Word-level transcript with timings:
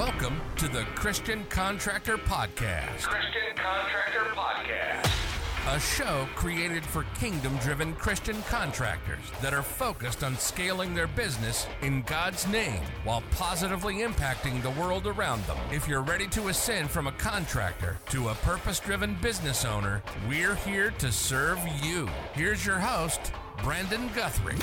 Welcome 0.00 0.40
to 0.56 0.66
the 0.66 0.84
Christian 0.94 1.44
Contractor 1.50 2.16
Podcast. 2.16 3.02
Christian 3.02 3.54
Contractor 3.54 4.30
Podcast. 4.34 5.76
A 5.76 5.78
show 5.78 6.26
created 6.34 6.86
for 6.86 7.04
kingdom 7.18 7.54
driven 7.58 7.92
Christian 7.92 8.40
contractors 8.44 9.20
that 9.42 9.52
are 9.52 9.60
focused 9.60 10.24
on 10.24 10.38
scaling 10.38 10.94
their 10.94 11.06
business 11.06 11.66
in 11.82 12.00
God's 12.04 12.48
name 12.48 12.80
while 13.04 13.22
positively 13.32 13.96
impacting 13.96 14.62
the 14.62 14.70
world 14.70 15.06
around 15.06 15.44
them. 15.44 15.58
If 15.70 15.86
you're 15.86 16.00
ready 16.00 16.26
to 16.28 16.48
ascend 16.48 16.88
from 16.88 17.06
a 17.06 17.12
contractor 17.12 17.98
to 18.08 18.30
a 18.30 18.34
purpose 18.36 18.80
driven 18.80 19.18
business 19.20 19.66
owner, 19.66 20.02
we're 20.26 20.54
here 20.54 20.92
to 20.92 21.12
serve 21.12 21.60
you. 21.82 22.08
Here's 22.32 22.64
your 22.64 22.78
host, 22.78 23.34
Brandon 23.62 24.08
Guthrie. 24.14 24.56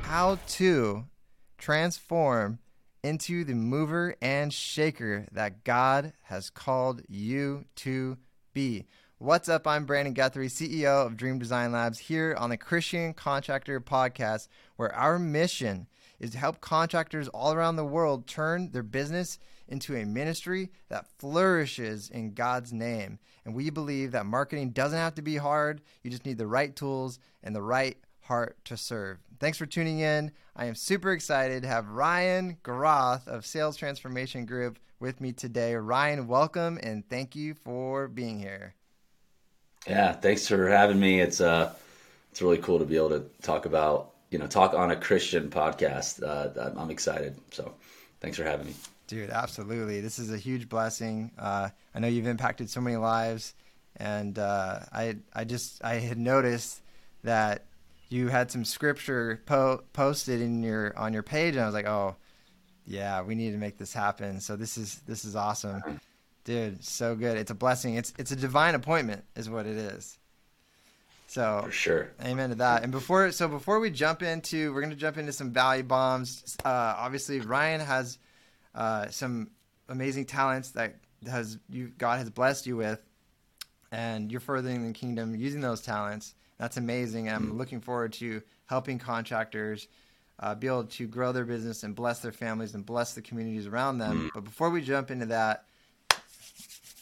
How 0.00 0.38
to 0.52 1.04
transform 1.58 2.58
into 3.04 3.44
the 3.44 3.54
mover 3.54 4.16
and 4.22 4.50
shaker 4.50 5.26
that 5.30 5.62
God 5.62 6.14
has 6.22 6.48
called 6.48 7.02
you 7.06 7.66
to 7.76 8.16
be. 8.54 8.86
What's 9.18 9.46
up? 9.46 9.66
I'm 9.66 9.84
Brandon 9.84 10.14
Guthrie, 10.14 10.48
CEO 10.48 11.04
of 11.06 11.18
Dream 11.18 11.38
Design 11.38 11.70
Labs, 11.70 11.98
here 11.98 12.34
on 12.38 12.48
the 12.48 12.56
Christian 12.56 13.12
Contractor 13.12 13.78
Podcast, 13.82 14.48
where 14.76 14.92
our 14.94 15.18
mission 15.18 15.86
is 16.18 16.30
to 16.30 16.38
help 16.38 16.62
contractors 16.62 17.28
all 17.28 17.52
around 17.52 17.76
the 17.76 17.84
world 17.84 18.26
turn 18.26 18.70
their 18.70 18.82
business 18.82 19.38
into 19.68 19.94
a 19.94 20.06
ministry 20.06 20.70
that 20.88 21.06
flourishes 21.18 22.08
in 22.08 22.32
God's 22.32 22.72
name. 22.72 23.18
And 23.44 23.54
we 23.54 23.68
believe 23.68 24.12
that 24.12 24.24
marketing 24.24 24.70
doesn't 24.70 24.98
have 24.98 25.14
to 25.16 25.22
be 25.22 25.36
hard, 25.36 25.82
you 26.02 26.10
just 26.10 26.24
need 26.24 26.38
the 26.38 26.46
right 26.46 26.74
tools 26.74 27.18
and 27.42 27.54
the 27.54 27.60
right 27.60 27.98
heart 28.20 28.56
to 28.64 28.78
serve. 28.78 29.18
Thanks 29.44 29.58
for 29.58 29.66
tuning 29.66 29.98
in. 29.98 30.32
I 30.56 30.64
am 30.64 30.74
super 30.74 31.12
excited 31.12 31.64
to 31.64 31.68
have 31.68 31.90
Ryan 31.90 32.56
Groth 32.62 33.28
of 33.28 33.44
Sales 33.44 33.76
Transformation 33.76 34.46
Group 34.46 34.78
with 35.00 35.20
me 35.20 35.32
today. 35.32 35.74
Ryan, 35.74 36.26
welcome 36.26 36.78
and 36.82 37.06
thank 37.10 37.36
you 37.36 37.52
for 37.52 38.08
being 38.08 38.38
here. 38.38 38.72
Yeah, 39.86 40.14
thanks 40.14 40.48
for 40.48 40.66
having 40.66 40.98
me. 40.98 41.20
It's 41.20 41.42
uh, 41.42 41.74
it's 42.30 42.40
really 42.40 42.56
cool 42.56 42.78
to 42.78 42.86
be 42.86 42.96
able 42.96 43.10
to 43.10 43.26
talk 43.42 43.66
about 43.66 44.12
you 44.30 44.38
know 44.38 44.46
talk 44.46 44.72
on 44.72 44.92
a 44.92 44.96
Christian 44.96 45.50
podcast. 45.50 46.22
Uh, 46.26 46.70
I'm 46.80 46.90
excited. 46.90 47.36
So, 47.50 47.74
thanks 48.22 48.38
for 48.38 48.44
having 48.44 48.68
me, 48.68 48.74
dude. 49.08 49.28
Absolutely, 49.28 50.00
this 50.00 50.18
is 50.18 50.32
a 50.32 50.38
huge 50.38 50.70
blessing. 50.70 51.30
Uh, 51.38 51.68
I 51.94 51.98
know 51.98 52.08
you've 52.08 52.26
impacted 52.26 52.70
so 52.70 52.80
many 52.80 52.96
lives, 52.96 53.52
and 53.98 54.38
uh, 54.38 54.80
I 54.90 55.16
I 55.34 55.44
just 55.44 55.84
I 55.84 55.96
had 55.96 56.16
noticed 56.16 56.80
that 57.24 57.66
you 58.14 58.28
had 58.28 58.50
some 58.50 58.64
scripture 58.64 59.42
po- 59.44 59.82
posted 59.92 60.40
in 60.40 60.62
your 60.62 60.96
on 60.96 61.12
your 61.12 61.24
page, 61.24 61.54
and 61.54 61.62
I 61.62 61.66
was 61.66 61.74
like, 61.74 61.86
oh, 61.86 62.14
yeah, 62.86 63.22
we 63.22 63.34
need 63.34 63.50
to 63.50 63.58
make 63.58 63.76
this 63.76 63.92
happen. 63.92 64.40
So 64.40 64.54
this 64.54 64.78
is 64.78 65.02
this 65.06 65.24
is 65.24 65.34
awesome, 65.34 65.82
dude. 66.44 66.84
So 66.84 67.16
good. 67.16 67.36
It's 67.36 67.50
a 67.50 67.54
blessing. 67.54 67.96
It's 67.96 68.12
it's 68.16 68.30
a 68.30 68.36
divine 68.36 68.76
appointment, 68.76 69.24
is 69.34 69.50
what 69.50 69.66
it 69.66 69.76
is. 69.76 70.16
So 71.26 71.62
for 71.64 71.72
sure, 71.72 72.12
amen 72.24 72.50
to 72.50 72.54
that. 72.56 72.84
And 72.84 72.92
before 72.92 73.32
so 73.32 73.48
before 73.48 73.80
we 73.80 73.90
jump 73.90 74.22
into, 74.22 74.72
we're 74.72 74.82
gonna 74.82 74.94
jump 74.94 75.18
into 75.18 75.32
some 75.32 75.50
value 75.50 75.82
bombs. 75.82 76.56
Uh, 76.64 76.94
obviously, 76.96 77.40
Ryan 77.40 77.80
has 77.80 78.18
uh, 78.76 79.08
some 79.08 79.50
amazing 79.88 80.26
talents 80.26 80.70
that 80.72 80.94
has 81.26 81.58
you 81.68 81.90
God 81.98 82.18
has 82.18 82.30
blessed 82.30 82.66
you 82.66 82.76
with, 82.76 83.02
and 83.90 84.30
you're 84.30 84.40
furthering 84.40 84.86
the 84.86 84.92
kingdom 84.92 85.34
using 85.34 85.60
those 85.60 85.80
talents. 85.80 86.34
That's 86.58 86.76
amazing. 86.76 87.28
I'm 87.28 87.52
mm. 87.52 87.58
looking 87.58 87.80
forward 87.80 88.12
to 88.14 88.42
helping 88.66 88.98
contractors 88.98 89.88
uh, 90.40 90.54
be 90.54 90.66
able 90.66 90.84
to 90.84 91.06
grow 91.06 91.32
their 91.32 91.44
business 91.44 91.82
and 91.82 91.94
bless 91.94 92.20
their 92.20 92.32
families 92.32 92.74
and 92.74 92.84
bless 92.84 93.14
the 93.14 93.22
communities 93.22 93.66
around 93.66 93.98
them. 93.98 94.28
Mm. 94.28 94.30
But 94.34 94.44
before 94.44 94.70
we 94.70 94.82
jump 94.82 95.10
into 95.10 95.26
that, 95.26 95.64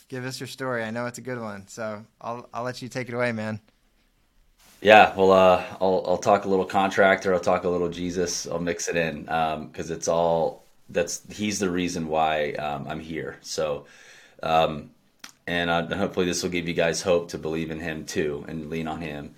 give 0.09 0.25
us 0.25 0.41
your 0.41 0.47
story. 0.47 0.83
I 0.85 0.91
know 0.91 1.07
it's 1.07 1.19
a 1.19 1.23
good 1.23 1.41
one, 1.41 1.67
so 1.69 2.05
I'll 2.21 2.49
I'll 2.53 2.65
let 2.65 2.83
you 2.83 2.89
take 2.89 3.09
it 3.09 3.15
away, 3.15 3.33
man. 3.33 3.61
Yeah, 4.81 5.15
well, 5.15 5.33
uh, 5.33 5.65
I'll 5.81 6.05
I'll 6.07 6.19
talk 6.19 6.45
a 6.45 6.49
little 6.49 6.65
contractor. 6.65 7.33
I'll 7.33 7.41
talk 7.41 7.65
a 7.65 7.69
little 7.69 7.89
Jesus. 7.89 8.47
I'll 8.47 8.61
mix 8.61 8.89
it 8.89 8.97
in 8.97 9.23
because 9.23 9.91
um, 9.91 9.97
it's 9.97 10.09
all 10.09 10.65
that's 10.89 11.23
he's 11.31 11.59
the 11.59 11.71
reason 11.71 12.09
why 12.09 12.53
um, 12.53 12.87
I'm 12.89 13.01
here. 13.01 13.39
So. 13.41 13.87
Um, 14.43 14.91
and 15.47 15.71
uh, 15.71 15.97
hopefully 15.97 16.27
this 16.27 16.43
will 16.43 16.51
give 16.51 16.69
you 16.69 16.75
guys 16.75 17.03
hope 17.03 17.29
to 17.31 17.39
believe 17.39 17.71
in 17.71 17.81
him 17.81 18.05
too 18.05 18.45
and 18.49 18.71
lean 18.71 18.87
on 18.87 19.01
him. 19.01 19.35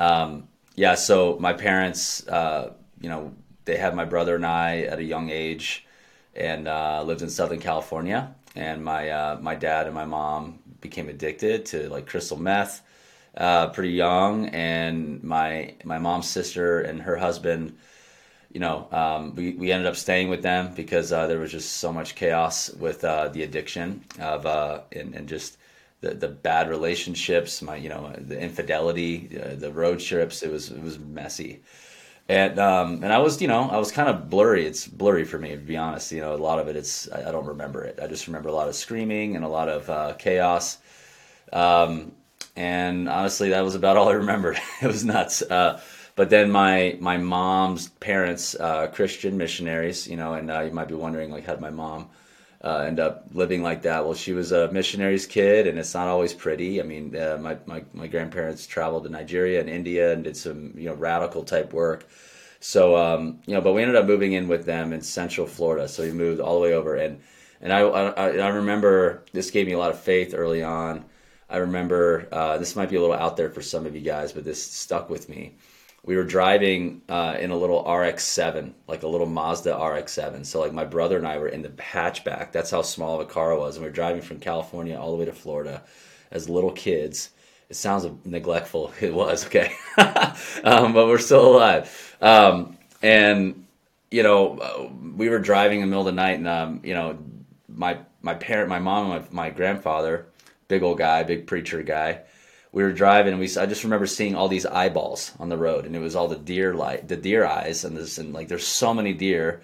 Um, 0.00 0.48
yeah, 0.76 0.96
so 0.96 1.38
my 1.38 1.52
parents, 1.52 2.26
uh, 2.28 2.72
you 3.00 3.08
know, 3.08 3.32
they 3.66 3.76
had 3.76 3.94
my 3.94 4.06
brother 4.06 4.36
and 4.36 4.46
I 4.46 4.80
at 4.82 4.98
a 4.98 5.04
young 5.04 5.30
age, 5.30 5.86
and 6.34 6.66
uh, 6.68 7.02
lived 7.04 7.22
in 7.22 7.30
Southern 7.30 7.60
California. 7.60 8.34
And 8.56 8.84
my 8.84 9.10
uh, 9.10 9.38
my 9.40 9.54
dad 9.54 9.86
and 9.86 9.94
my 9.94 10.06
mom 10.06 10.58
became 10.80 11.08
addicted 11.08 11.66
to 11.66 11.88
like 11.90 12.06
crystal 12.06 12.38
meth 12.38 12.82
uh, 13.36 13.68
pretty 13.68 13.92
young, 13.92 14.48
and 14.48 15.22
my 15.22 15.74
my 15.84 15.98
mom's 15.98 16.28
sister 16.28 16.80
and 16.80 17.02
her 17.02 17.16
husband 17.16 17.76
you 18.52 18.60
know, 18.60 18.88
um, 18.90 19.34
we, 19.36 19.54
we 19.54 19.72
ended 19.72 19.86
up 19.86 19.96
staying 19.96 20.28
with 20.28 20.42
them 20.42 20.74
because 20.74 21.12
uh, 21.12 21.26
there 21.26 21.38
was 21.38 21.52
just 21.52 21.78
so 21.78 21.92
much 21.92 22.16
chaos 22.16 22.70
with 22.74 23.04
uh, 23.04 23.28
the 23.28 23.44
addiction 23.44 24.04
of 24.20 24.46
and, 24.92 25.14
and 25.14 25.28
just 25.28 25.58
the, 26.00 26.14
the 26.14 26.28
bad 26.28 26.68
relationships, 26.68 27.60
my 27.62 27.76
you 27.76 27.88
know 27.88 28.12
the 28.16 28.38
infidelity, 28.40 29.38
uh, 29.40 29.54
the 29.54 29.72
road 29.72 30.00
trips. 30.00 30.42
It 30.42 30.50
was 30.50 30.70
it 30.70 30.82
was 30.82 30.98
messy, 30.98 31.62
and 32.28 32.58
um, 32.58 33.04
and 33.04 33.12
I 33.12 33.18
was 33.18 33.40
you 33.42 33.48
know 33.48 33.68
I 33.68 33.76
was 33.76 33.92
kind 33.92 34.08
of 34.08 34.30
blurry. 34.30 34.66
It's 34.66 34.86
blurry 34.86 35.24
for 35.24 35.38
me 35.38 35.50
to 35.50 35.56
be 35.56 35.76
honest. 35.76 36.10
You 36.12 36.20
know, 36.20 36.34
a 36.34 36.36
lot 36.36 36.58
of 36.58 36.68
it 36.68 36.76
it's 36.76 37.10
I, 37.10 37.28
I 37.28 37.32
don't 37.32 37.46
remember 37.46 37.84
it. 37.84 37.98
I 38.02 38.06
just 38.06 38.26
remember 38.26 38.48
a 38.48 38.52
lot 38.52 38.68
of 38.68 38.74
screaming 38.74 39.36
and 39.36 39.44
a 39.44 39.48
lot 39.48 39.68
of 39.68 39.90
uh, 39.90 40.14
chaos. 40.14 40.78
Um, 41.52 42.12
and 42.56 43.08
honestly, 43.08 43.50
that 43.50 43.62
was 43.62 43.74
about 43.74 43.96
all 43.98 44.08
I 44.08 44.12
remembered. 44.12 44.58
it 44.80 44.86
was 44.86 45.04
nuts. 45.04 45.42
Uh, 45.42 45.80
but 46.16 46.30
then 46.30 46.50
my 46.50 46.96
my 47.00 47.18
mom's 47.18 47.88
parents, 47.88 48.54
uh, 48.54 48.86
Christian 48.88 49.36
missionaries, 49.36 50.08
you 50.08 50.16
know, 50.16 50.32
and 50.32 50.50
uh, 50.50 50.60
you 50.60 50.70
might 50.70 50.88
be 50.88 50.94
wondering 50.94 51.30
like 51.30 51.44
how 51.44 51.52
did 51.52 51.60
my 51.60 51.70
mom 51.70 52.08
uh, 52.62 52.84
end 52.86 53.00
up 53.00 53.26
living 53.32 53.62
like 53.62 53.82
that? 53.82 54.04
Well, 54.04 54.14
she 54.14 54.32
was 54.32 54.52
a 54.52 54.70
missionary's 54.70 55.26
kid, 55.26 55.66
and 55.66 55.78
it's 55.78 55.94
not 55.94 56.08
always 56.08 56.34
pretty. 56.34 56.80
I 56.80 56.84
mean, 56.84 57.16
uh, 57.16 57.38
my, 57.40 57.56
my 57.66 57.84
my 57.92 58.06
grandparents 58.06 58.66
traveled 58.66 59.04
to 59.04 59.10
Nigeria 59.10 59.60
and 59.60 59.68
India 59.68 60.12
and 60.12 60.24
did 60.24 60.36
some 60.36 60.74
you 60.76 60.86
know 60.86 60.94
radical 60.94 61.44
type 61.44 61.72
work. 61.72 62.06
So 62.60 62.96
um, 62.96 63.40
you 63.46 63.54
know, 63.54 63.60
but 63.60 63.72
we 63.72 63.82
ended 63.82 63.96
up 63.96 64.06
moving 64.06 64.32
in 64.32 64.48
with 64.48 64.66
them 64.66 64.92
in 64.92 65.00
Central 65.00 65.46
Florida. 65.46 65.88
So 65.88 66.02
we 66.02 66.12
moved 66.12 66.40
all 66.40 66.54
the 66.54 66.60
way 66.60 66.74
over, 66.74 66.96
and 66.96 67.20
and 67.60 67.72
I 67.72 67.80
I, 67.80 68.36
I 68.36 68.48
remember 68.48 69.24
this 69.32 69.50
gave 69.50 69.66
me 69.66 69.72
a 69.72 69.78
lot 69.78 69.90
of 69.90 69.98
faith 70.00 70.34
early 70.34 70.62
on. 70.62 71.04
I 71.48 71.56
remember 71.58 72.28
uh, 72.30 72.58
this 72.58 72.76
might 72.76 72.90
be 72.90 72.96
a 72.96 73.00
little 73.00 73.16
out 73.16 73.36
there 73.36 73.50
for 73.50 73.62
some 73.62 73.86
of 73.86 73.94
you 73.96 74.02
guys, 74.02 74.32
but 74.32 74.44
this 74.44 74.62
stuck 74.62 75.10
with 75.10 75.28
me 75.28 75.56
we 76.04 76.16
were 76.16 76.24
driving 76.24 77.02
uh, 77.08 77.36
in 77.38 77.50
a 77.50 77.56
little 77.56 77.80
RX-7, 77.80 78.72
like 78.86 79.02
a 79.02 79.08
little 79.08 79.26
Mazda 79.26 79.76
RX-7. 79.76 80.46
So 80.46 80.60
like 80.60 80.72
my 80.72 80.84
brother 80.84 81.18
and 81.18 81.26
I 81.26 81.38
were 81.38 81.48
in 81.48 81.62
the 81.62 81.68
hatchback. 81.68 82.52
That's 82.52 82.70
how 82.70 82.82
small 82.82 83.20
of 83.20 83.28
a 83.28 83.30
car 83.30 83.56
was, 83.56 83.76
and 83.76 83.84
we 83.84 83.90
are 83.90 83.92
driving 83.92 84.22
from 84.22 84.40
California 84.40 84.98
all 84.98 85.10
the 85.10 85.18
way 85.18 85.26
to 85.26 85.32
Florida 85.32 85.82
as 86.30 86.48
little 86.48 86.72
kids. 86.72 87.30
It 87.68 87.76
sounds 87.76 88.06
neglectful. 88.24 88.92
It 89.00 89.14
was 89.14 89.46
okay, 89.46 89.72
um, 90.64 90.92
but 90.92 91.06
we're 91.06 91.18
still 91.18 91.56
alive. 91.56 92.16
Um, 92.20 92.78
and 93.02 93.66
you 94.10 94.22
know, 94.22 94.90
we 95.16 95.28
were 95.28 95.38
driving 95.38 95.80
in 95.80 95.86
the 95.86 95.90
middle 95.90 96.08
of 96.08 96.14
the 96.14 96.20
night, 96.20 96.38
and 96.38 96.48
um, 96.48 96.80
you 96.82 96.94
know, 96.94 97.18
my 97.68 97.98
my 98.22 98.34
parent, 98.34 98.68
my 98.68 98.78
mom, 98.78 99.08
my, 99.08 99.22
my 99.30 99.50
grandfather, 99.50 100.26
big 100.66 100.82
old 100.82 100.98
guy, 100.98 101.22
big 101.22 101.46
preacher 101.46 101.82
guy 101.82 102.22
we 102.72 102.82
were 102.82 102.92
driving 102.92 103.32
and 103.32 103.40
we 103.40 103.46
I 103.56 103.66
just 103.66 103.84
remember 103.84 104.06
seeing 104.06 104.34
all 104.34 104.48
these 104.48 104.66
eyeballs 104.66 105.32
on 105.38 105.48
the 105.48 105.56
road 105.56 105.86
and 105.86 105.96
it 105.96 106.00
was 106.00 106.14
all 106.14 106.28
the 106.28 106.36
deer 106.36 106.74
light 106.74 107.08
the 107.08 107.16
deer 107.16 107.44
eyes 107.44 107.84
and 107.84 107.96
this 107.96 108.18
and 108.18 108.32
like 108.32 108.48
there's 108.48 108.66
so 108.66 108.94
many 108.94 109.12
deer. 109.12 109.60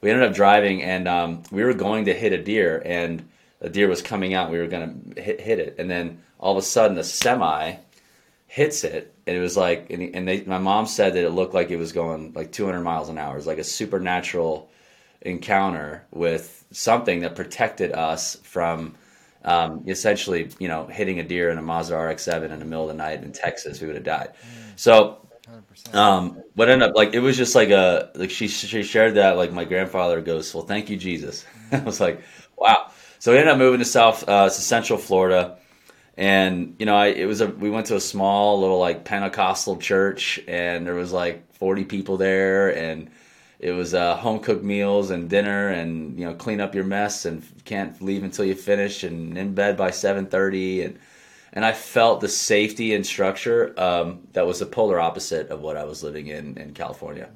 We 0.00 0.10
ended 0.10 0.28
up 0.28 0.34
driving 0.34 0.82
and 0.82 1.06
um, 1.06 1.42
we 1.50 1.62
were 1.62 1.74
going 1.74 2.06
to 2.06 2.14
hit 2.14 2.32
a 2.32 2.42
deer 2.42 2.82
and 2.84 3.28
a 3.60 3.68
deer 3.68 3.88
was 3.88 4.00
coming 4.02 4.32
out. 4.34 4.50
We 4.50 4.58
were 4.58 4.66
gonna 4.66 4.94
hit, 5.16 5.40
hit 5.40 5.58
it 5.58 5.76
and 5.78 5.90
then 5.90 6.22
all 6.38 6.52
of 6.52 6.58
a 6.58 6.66
sudden 6.66 6.98
a 6.98 7.04
semi 7.04 7.76
hits 8.46 8.84
it 8.84 9.14
and 9.26 9.36
it 9.36 9.40
was 9.40 9.56
like 9.56 9.90
and, 9.90 10.14
and 10.14 10.28
they, 10.28 10.42
my 10.42 10.58
mom 10.58 10.86
said 10.86 11.14
that 11.14 11.24
it 11.24 11.30
looked 11.30 11.54
like 11.54 11.70
it 11.70 11.76
was 11.76 11.92
going 11.92 12.32
like 12.34 12.52
200 12.52 12.82
miles 12.82 13.08
an 13.08 13.18
hour. 13.18 13.34
It 13.34 13.36
was 13.36 13.46
like 13.46 13.58
a 13.58 13.64
supernatural 13.64 14.70
encounter 15.22 16.04
with 16.10 16.64
something 16.72 17.20
that 17.20 17.36
protected 17.36 17.92
us 17.92 18.36
from 18.42 18.96
um, 19.44 19.84
essentially, 19.86 20.50
you 20.58 20.68
know, 20.68 20.86
hitting 20.86 21.18
a 21.18 21.22
deer 21.22 21.50
in 21.50 21.58
a 21.58 21.62
Mazda 21.62 21.96
RX-7 21.96 22.50
in 22.50 22.58
the 22.58 22.64
middle 22.64 22.82
of 22.82 22.88
the 22.88 23.02
night 23.02 23.22
in 23.22 23.32
Texas, 23.32 23.80
we 23.80 23.86
would 23.86 23.96
have 23.96 24.04
died. 24.04 24.32
So, 24.76 25.26
um, 25.92 26.42
what 26.54 26.68
ended 26.68 26.90
up 26.90 26.96
like 26.96 27.14
it 27.14 27.20
was 27.20 27.36
just 27.36 27.54
like 27.54 27.70
a 27.70 28.10
like 28.14 28.30
she 28.30 28.46
she 28.48 28.82
shared 28.82 29.14
that 29.14 29.36
like 29.36 29.52
my 29.52 29.64
grandfather 29.64 30.20
goes, 30.20 30.54
well, 30.54 30.64
thank 30.64 30.90
you 30.90 30.96
Jesus. 30.96 31.44
I 31.72 31.80
was 31.80 32.00
like, 32.00 32.22
wow. 32.56 32.90
So 33.18 33.32
we 33.32 33.38
ended 33.38 33.52
up 33.52 33.58
moving 33.58 33.80
to 33.80 33.84
South 33.84 34.28
uh, 34.28 34.44
to 34.44 34.50
Central 34.50 34.98
Florida, 34.98 35.58
and 36.16 36.76
you 36.78 36.86
know, 36.86 36.96
I 36.96 37.08
it 37.08 37.26
was 37.26 37.40
a 37.40 37.48
we 37.48 37.70
went 37.70 37.86
to 37.86 37.96
a 37.96 38.00
small 38.00 38.60
little 38.60 38.78
like 38.78 39.04
Pentecostal 39.04 39.76
church, 39.78 40.40
and 40.46 40.86
there 40.86 40.94
was 40.94 41.12
like 41.12 41.52
forty 41.54 41.84
people 41.84 42.16
there, 42.16 42.76
and 42.76 43.10
it 43.60 43.72
was 43.72 43.92
uh, 43.92 44.16
home 44.16 44.40
cooked 44.40 44.64
meals 44.64 45.10
and 45.10 45.28
dinner 45.28 45.68
and 45.68 46.18
you 46.18 46.24
know 46.24 46.34
clean 46.34 46.60
up 46.60 46.74
your 46.74 46.84
mess 46.84 47.26
and 47.26 47.46
can't 47.64 48.00
leave 48.02 48.24
until 48.24 48.44
you 48.44 48.54
finish 48.54 49.04
and 49.04 49.36
in 49.36 49.54
bed 49.54 49.76
by 49.76 49.90
7.30 49.90 50.86
and 50.86 50.98
and 51.52 51.64
i 51.64 51.72
felt 51.72 52.20
the 52.20 52.28
safety 52.28 52.94
and 52.94 53.06
structure 53.06 53.74
um, 53.78 54.20
that 54.32 54.46
was 54.46 54.58
the 54.58 54.66
polar 54.66 54.98
opposite 54.98 55.48
of 55.50 55.60
what 55.60 55.76
i 55.76 55.84
was 55.84 56.02
living 56.02 56.28
in 56.28 56.56
in 56.56 56.72
california. 56.74 57.28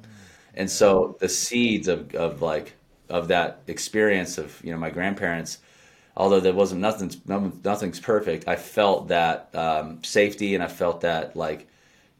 And 0.57 0.71
so 0.71 1.17
the 1.19 1.27
seeds 1.27 1.89
of, 1.89 2.15
of 2.15 2.41
like 2.41 2.73
of 3.09 3.27
that 3.27 3.61
experience 3.67 4.37
of 4.37 4.59
you 4.63 4.71
know 4.71 4.77
my 4.77 4.89
grandparents 4.89 5.59
although 6.17 6.39
there 6.39 6.53
wasn't 6.53 6.81
nothing's 6.81 7.17
nothing's 7.27 7.99
perfect 7.99 8.47
i 8.47 8.55
felt 8.55 9.09
that 9.09 9.53
um, 9.53 10.03
safety 10.03 10.55
and 10.55 10.63
i 10.63 10.67
felt 10.67 11.01
that 11.01 11.35
like 11.35 11.67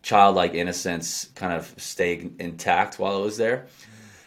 childlike 0.04 0.54
innocence 0.54 1.30
kind 1.34 1.54
of 1.54 1.74
stayed 1.78 2.36
intact 2.40 3.00
while 3.00 3.16
i 3.16 3.20
was 3.20 3.38
there 3.38 3.68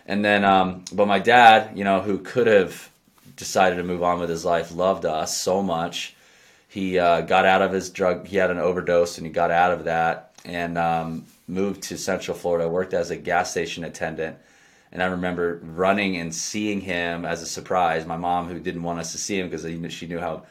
and 0.09 0.25
then, 0.25 0.43
um, 0.43 0.85
but 0.91 1.07
my 1.07 1.19
dad, 1.19 1.77
you 1.77 1.85
know, 1.85 2.01
who 2.01 2.19
could 2.19 2.47
have 2.47 2.91
decided 3.37 3.77
to 3.77 3.85
move 3.85 4.03
on 4.03 4.19
with 4.19 4.31
his 4.31 4.45
life, 4.45 4.75
loved 4.75 5.05
us 5.05 5.39
so 5.39 5.63
much. 5.63 6.17
He 6.67 6.99
uh, 6.99 7.21
got 7.21 7.45
out 7.45 7.61
of 7.61 7.73
his 7.73 7.91
drug. 7.91 8.27
He 8.27 8.39
had 8.39 8.51
an 8.51 8.59
overdose, 8.59 9.19
and 9.19 9.27
he 9.27 9.33
got 9.33 9.51
out 9.51 9.73
of 9.73 9.85
that 9.85 10.33
and 10.47 10.79
um, 10.79 11.27
moved 11.47 11.83
to 11.85 11.99
Central 11.99 12.37
Florida. 12.37 12.69
Worked 12.69 12.95
as 12.95 13.11
a 13.11 13.17
gas 13.17 13.51
station 13.51 13.85
attendant, 13.85 14.39
and 14.93 15.03
I 15.03 15.07
remember 15.07 15.61
running 15.63 16.17
and 16.17 16.35
seeing 16.35 16.81
him 16.81 17.27
as 17.27 17.43
a 17.43 17.47
surprise. 17.47 18.07
My 18.07 18.17
mom, 18.17 18.49
who 18.49 18.59
didn't 18.59 18.83
want 18.83 19.01
us 19.01 19.13
to 19.13 19.19
see 19.19 19.39
him 19.39 19.51
because 19.51 19.93
she 19.93 20.07
knew 20.07 20.19
how, 20.19 20.45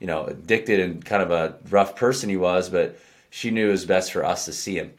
you 0.00 0.08
know, 0.08 0.24
addicted 0.24 0.80
and 0.80 1.04
kind 1.04 1.22
of 1.22 1.30
a 1.30 1.54
rough 1.70 1.94
person 1.94 2.28
he 2.28 2.36
was, 2.36 2.68
but 2.68 2.98
she 3.30 3.52
knew 3.52 3.68
it 3.68 3.72
was 3.72 3.84
best 3.84 4.12
for 4.12 4.24
us 4.24 4.44
to 4.46 4.52
see 4.52 4.76
him. 4.76 4.92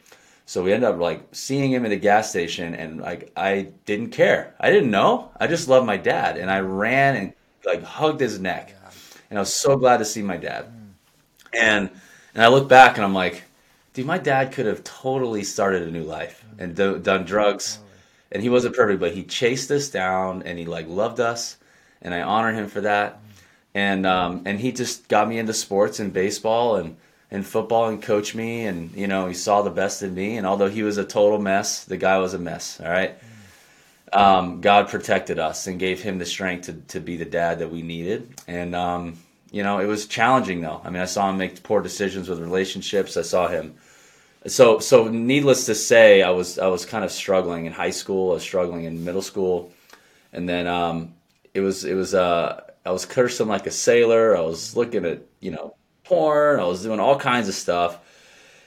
So 0.48 0.62
we 0.62 0.72
ended 0.72 0.88
up 0.88 1.00
like 1.00 1.26
seeing 1.32 1.72
him 1.72 1.84
at 1.84 1.90
a 1.90 1.96
gas 1.96 2.30
station, 2.30 2.74
and 2.74 3.00
like 3.00 3.32
I 3.36 3.72
didn't 3.84 4.10
care. 4.10 4.54
I 4.60 4.70
didn't 4.70 4.92
know. 4.92 5.32
I 5.40 5.48
just 5.48 5.68
loved 5.68 5.86
my 5.86 5.96
dad, 5.96 6.38
and 6.38 6.48
I 6.48 6.60
ran 6.60 7.16
and 7.16 7.32
like 7.64 7.82
hugged 7.82 8.20
his 8.20 8.38
neck, 8.38 8.72
and 9.28 9.38
I 9.38 9.42
was 9.42 9.52
so 9.52 9.76
glad 9.76 9.98
to 9.98 10.04
see 10.04 10.22
my 10.22 10.36
dad. 10.36 10.66
And 11.52 11.90
and 12.32 12.44
I 12.44 12.46
look 12.46 12.68
back 12.68 12.96
and 12.96 13.04
I'm 13.04 13.12
like, 13.12 13.42
dude, 13.92 14.06
my 14.06 14.18
dad 14.18 14.52
could 14.52 14.66
have 14.66 14.84
totally 14.84 15.42
started 15.42 15.82
a 15.82 15.90
new 15.90 16.04
life 16.04 16.44
and 16.58 16.76
do, 16.76 17.00
done 17.00 17.24
drugs, 17.24 17.80
and 18.30 18.40
he 18.40 18.48
wasn't 18.48 18.76
perfect, 18.76 19.00
but 19.00 19.12
he 19.12 19.24
chased 19.24 19.70
us 19.72 19.88
down 19.88 20.44
and 20.44 20.60
he 20.60 20.64
like 20.64 20.86
loved 20.86 21.18
us, 21.18 21.56
and 22.02 22.14
I 22.14 22.22
honor 22.22 22.52
him 22.52 22.68
for 22.68 22.82
that. 22.82 23.20
And 23.74 24.06
um, 24.06 24.42
and 24.46 24.60
he 24.60 24.70
just 24.70 25.08
got 25.08 25.28
me 25.28 25.40
into 25.40 25.52
sports 25.52 25.98
and 25.98 26.12
baseball 26.12 26.76
and 26.76 26.96
in 27.30 27.42
football 27.42 27.88
and 27.88 28.02
coached 28.02 28.34
me 28.34 28.66
and 28.66 28.92
you 28.94 29.06
know 29.06 29.26
he 29.26 29.34
saw 29.34 29.62
the 29.62 29.70
best 29.70 30.02
in 30.02 30.14
me 30.14 30.36
and 30.36 30.46
although 30.46 30.68
he 30.68 30.82
was 30.82 30.96
a 30.96 31.04
total 31.04 31.38
mess 31.38 31.84
the 31.84 31.96
guy 31.96 32.18
was 32.18 32.34
a 32.34 32.38
mess 32.38 32.80
all 32.80 32.90
right? 32.90 33.16
Um, 34.12 34.60
god 34.60 34.88
protected 34.88 35.38
us 35.38 35.66
and 35.66 35.78
gave 35.78 36.00
him 36.00 36.18
the 36.18 36.26
strength 36.26 36.66
to, 36.66 36.74
to 36.74 37.00
be 37.00 37.16
the 37.16 37.24
dad 37.24 37.58
that 37.58 37.70
we 37.70 37.82
needed. 37.82 38.32
And 38.46 38.74
um, 38.74 39.18
you 39.50 39.62
know 39.62 39.80
it 39.80 39.86
was 39.86 40.06
challenging 40.06 40.60
though. 40.60 40.80
I 40.84 40.90
mean 40.90 41.02
i 41.02 41.06
saw 41.06 41.28
him 41.30 41.38
make 41.38 41.62
poor 41.62 41.82
decisions 41.82 42.28
with 42.28 42.40
relationships. 42.40 43.16
I 43.16 43.22
saw 43.22 43.48
him. 43.48 43.74
So 44.46 44.78
so 44.78 45.08
needless 45.08 45.66
to 45.66 45.74
say 45.74 46.22
i 46.22 46.30
was 46.30 46.58
i 46.58 46.68
was 46.68 46.86
kind 46.86 47.04
of 47.04 47.10
struggling 47.10 47.66
in 47.66 47.72
high 47.72 47.90
school. 47.90 48.30
I 48.30 48.34
was 48.34 48.42
struggling 48.42 48.84
in 48.84 49.04
middle 49.04 49.22
school. 49.22 49.72
And 50.32 50.48
then 50.48 50.66
um, 50.66 51.14
it 51.54 51.60
was 51.60 51.84
it 51.84 51.94
was 51.94 52.14
uh, 52.14 52.60
i 52.84 52.90
was 52.90 53.04
cursing 53.04 53.48
like 53.48 53.66
a 53.66 53.72
sailor. 53.72 54.36
I 54.36 54.42
was 54.42 54.76
looking 54.76 55.04
at 55.04 55.22
you 55.40 55.50
know 55.50 55.74
porn. 56.06 56.60
I 56.60 56.64
was 56.64 56.82
doing 56.82 57.00
all 57.00 57.18
kinds 57.18 57.48
of 57.48 57.54
stuff. 57.54 57.98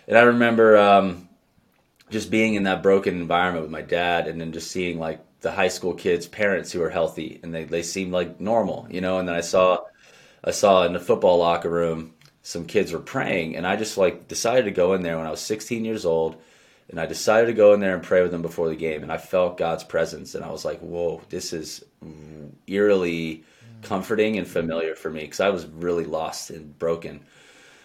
And 0.07 0.18
I 0.18 0.21
remember 0.21 0.77
um, 0.77 1.30
just 2.09 2.31
being 2.31 2.56
in 2.56 2.63
that 2.63 2.83
broken 2.83 3.15
environment 3.19 3.63
with 3.63 3.71
my 3.71 3.81
dad 3.81 4.27
and 4.27 4.39
then 4.39 4.51
just 4.51 4.71
seeing 4.71 5.00
like 5.00 5.19
the 5.41 5.51
high 5.51 5.68
school 5.68 5.94
kids' 5.94 6.27
parents 6.27 6.71
who 6.71 6.80
were 6.80 6.89
healthy 6.89 7.39
and 7.44 7.53
they, 7.53 7.63
they 7.63 7.83
seemed 7.83 8.12
like 8.12 8.39
normal, 8.39 8.88
you 8.89 9.01
know, 9.01 9.19
and 9.19 9.27
then 9.27 9.36
I 9.36 9.41
saw 9.41 9.80
I 10.44 10.51
saw 10.51 10.86
in 10.86 10.94
the 10.94 11.00
football 11.00 11.38
locker 11.38 11.69
room 11.69 12.13
some 12.41 12.65
kids 12.65 12.91
were 12.91 13.00
praying 13.00 13.56
and 13.56 13.68
I 13.68 13.75
just 13.75 13.97
like 13.97 14.27
decided 14.27 14.65
to 14.65 14.71
go 14.71 14.94
in 14.94 15.03
there 15.03 15.18
when 15.18 15.27
I 15.27 15.31
was 15.31 15.42
16 15.42 15.85
years 15.85 16.06
old 16.06 16.42
and 16.89 17.00
I 17.00 17.06
decided 17.06 17.47
to 17.47 17.53
go 17.53 17.74
in 17.74 17.81
there 17.81 17.94
and 17.94 18.03
pray 18.03 18.21
with 18.21 18.31
them 18.31 18.42
before 18.42 18.69
the 18.69 18.75
game 18.75 19.03
and 19.03 19.12
I 19.12 19.18
felt 19.18 19.57
God's 19.57 19.83
presence 19.83 20.35
and 20.35 20.44
I 20.44 20.50
was 20.50 20.65
like, 20.65 20.80
"Whoa, 20.80 21.21
this 21.30 21.53
is 21.53 21.83
eerily 22.68 23.44
comforting 23.81 24.38
and 24.38 24.48
familiar 24.48 24.96
for 24.96 25.10
me 25.10 25.22
because 25.22 25.40
I 25.40 25.50
was 25.50 25.66
really 25.66 26.06
lost 26.06 26.50
and 26.50 26.78
broken 26.78 27.22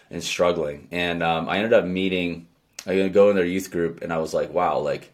and 0.09 0.23
struggling. 0.23 0.87
And 0.91 1.23
um, 1.23 1.49
I 1.49 1.57
ended 1.57 1.73
up 1.73 1.85
meeting, 1.85 2.47
I 2.85 3.07
go 3.09 3.29
in 3.29 3.35
their 3.35 3.45
youth 3.45 3.71
group, 3.71 4.01
and 4.01 4.13
I 4.13 4.17
was 4.19 4.33
like, 4.33 4.53
wow, 4.53 4.79
like 4.79 5.11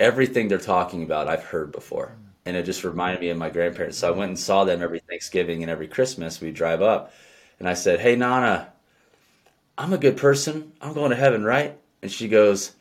everything 0.00 0.48
they're 0.48 0.58
talking 0.58 1.02
about, 1.02 1.28
I've 1.28 1.44
heard 1.44 1.72
before. 1.72 2.16
And 2.46 2.56
it 2.56 2.64
just 2.64 2.84
reminded 2.84 3.20
me 3.20 3.30
of 3.30 3.38
my 3.38 3.50
grandparents. 3.50 3.98
So 3.98 4.08
I 4.08 4.16
went 4.16 4.30
and 4.30 4.38
saw 4.38 4.64
them 4.64 4.82
every 4.82 5.00
Thanksgiving 5.00 5.62
and 5.62 5.70
every 5.70 5.88
Christmas. 5.88 6.40
We 6.40 6.50
drive 6.50 6.82
up, 6.82 7.12
and 7.58 7.68
I 7.68 7.74
said, 7.74 8.00
"Hey, 8.00 8.16
Nana, 8.16 8.72
I'm 9.76 9.92
a 9.92 9.98
good 9.98 10.16
person. 10.16 10.72
I'm 10.80 10.92
going 10.94 11.10
to 11.10 11.16
heaven, 11.16 11.44
right?" 11.44 11.78
And 12.02 12.10
she 12.10 12.28
goes, 12.28 12.72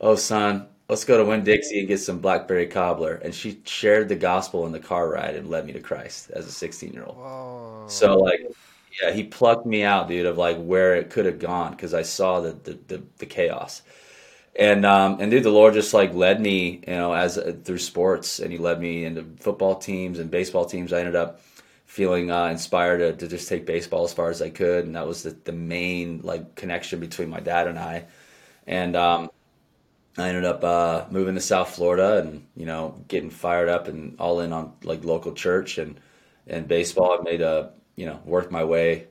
"Oh, 0.00 0.16
son, 0.16 0.68
let's 0.88 1.04
go 1.04 1.16
to 1.16 1.24
Winn 1.24 1.42
Dixie 1.42 1.80
and 1.80 1.88
get 1.88 1.98
some 1.98 2.18
blackberry 2.18 2.66
cobbler. 2.66 3.14
And 3.16 3.34
she 3.34 3.60
shared 3.64 4.08
the 4.08 4.16
gospel 4.16 4.66
in 4.66 4.72
the 4.72 4.80
car 4.80 5.08
ride 5.08 5.34
and 5.34 5.48
led 5.48 5.66
me 5.66 5.72
to 5.72 5.80
Christ 5.80 6.30
as 6.30 6.46
a 6.46 6.52
16 6.52 6.92
year 6.92 7.04
old. 7.04 7.90
So 7.90 8.16
like, 8.16 8.40
yeah, 9.00 9.12
he 9.12 9.24
plucked 9.24 9.66
me 9.66 9.82
out, 9.82 10.08
dude, 10.08 10.26
of 10.26 10.38
like 10.38 10.58
where 10.58 10.94
it 10.94 11.10
could 11.10 11.26
have 11.26 11.38
gone 11.38 11.72
because 11.72 11.92
I 11.94 12.02
saw 12.02 12.40
the, 12.40 12.52
the, 12.52 12.78
the, 12.88 13.02
the, 13.18 13.26
chaos. 13.26 13.82
And 14.58 14.86
um 14.86 15.20
and 15.20 15.30
dude, 15.30 15.42
the 15.42 15.50
Lord 15.50 15.74
just 15.74 15.92
like 15.92 16.14
led 16.14 16.40
me, 16.40 16.82
you 16.86 16.94
know, 16.94 17.12
as 17.12 17.36
uh, 17.36 17.54
through 17.62 17.78
sports, 17.78 18.38
and 18.38 18.50
He 18.50 18.56
led 18.56 18.80
me 18.80 19.04
into 19.04 19.26
football 19.38 19.76
teams 19.76 20.18
and 20.18 20.30
baseball 20.30 20.64
teams. 20.64 20.94
I 20.94 21.00
ended 21.00 21.16
up 21.16 21.40
feeling 21.84 22.30
uh, 22.30 22.46
inspired 22.46 22.98
to, 22.98 23.12
to 23.12 23.28
just 23.28 23.48
take 23.48 23.66
baseball 23.66 24.04
as 24.04 24.14
far 24.14 24.30
as 24.30 24.40
I 24.40 24.48
could, 24.48 24.86
and 24.86 24.96
that 24.96 25.06
was 25.06 25.24
the, 25.24 25.36
the 25.44 25.52
main 25.52 26.20
like 26.22 26.54
connection 26.54 27.00
between 27.00 27.28
my 27.28 27.40
dad 27.40 27.66
and 27.66 27.78
I. 27.78 28.06
And 28.66 28.96
um, 28.96 29.30
I 30.18 30.28
ended 30.28 30.44
up 30.44 30.64
uh, 30.64 31.04
moving 31.10 31.34
to 31.34 31.40
South 31.40 31.74
Florida 31.74 32.18
and 32.18 32.46
you 32.56 32.66
know 32.66 33.02
getting 33.08 33.30
fired 33.30 33.68
up 33.68 33.88
and 33.88 34.18
all 34.18 34.40
in 34.40 34.52
on 34.52 34.72
like 34.82 35.04
local 35.04 35.32
church 35.32 35.78
and 35.78 36.00
and 36.46 36.66
baseball. 36.66 37.18
I 37.18 37.22
made 37.22 37.42
a 37.42 37.72
you 37.96 38.06
know 38.06 38.20
worked 38.24 38.50
my 38.50 38.64
way 38.64 39.08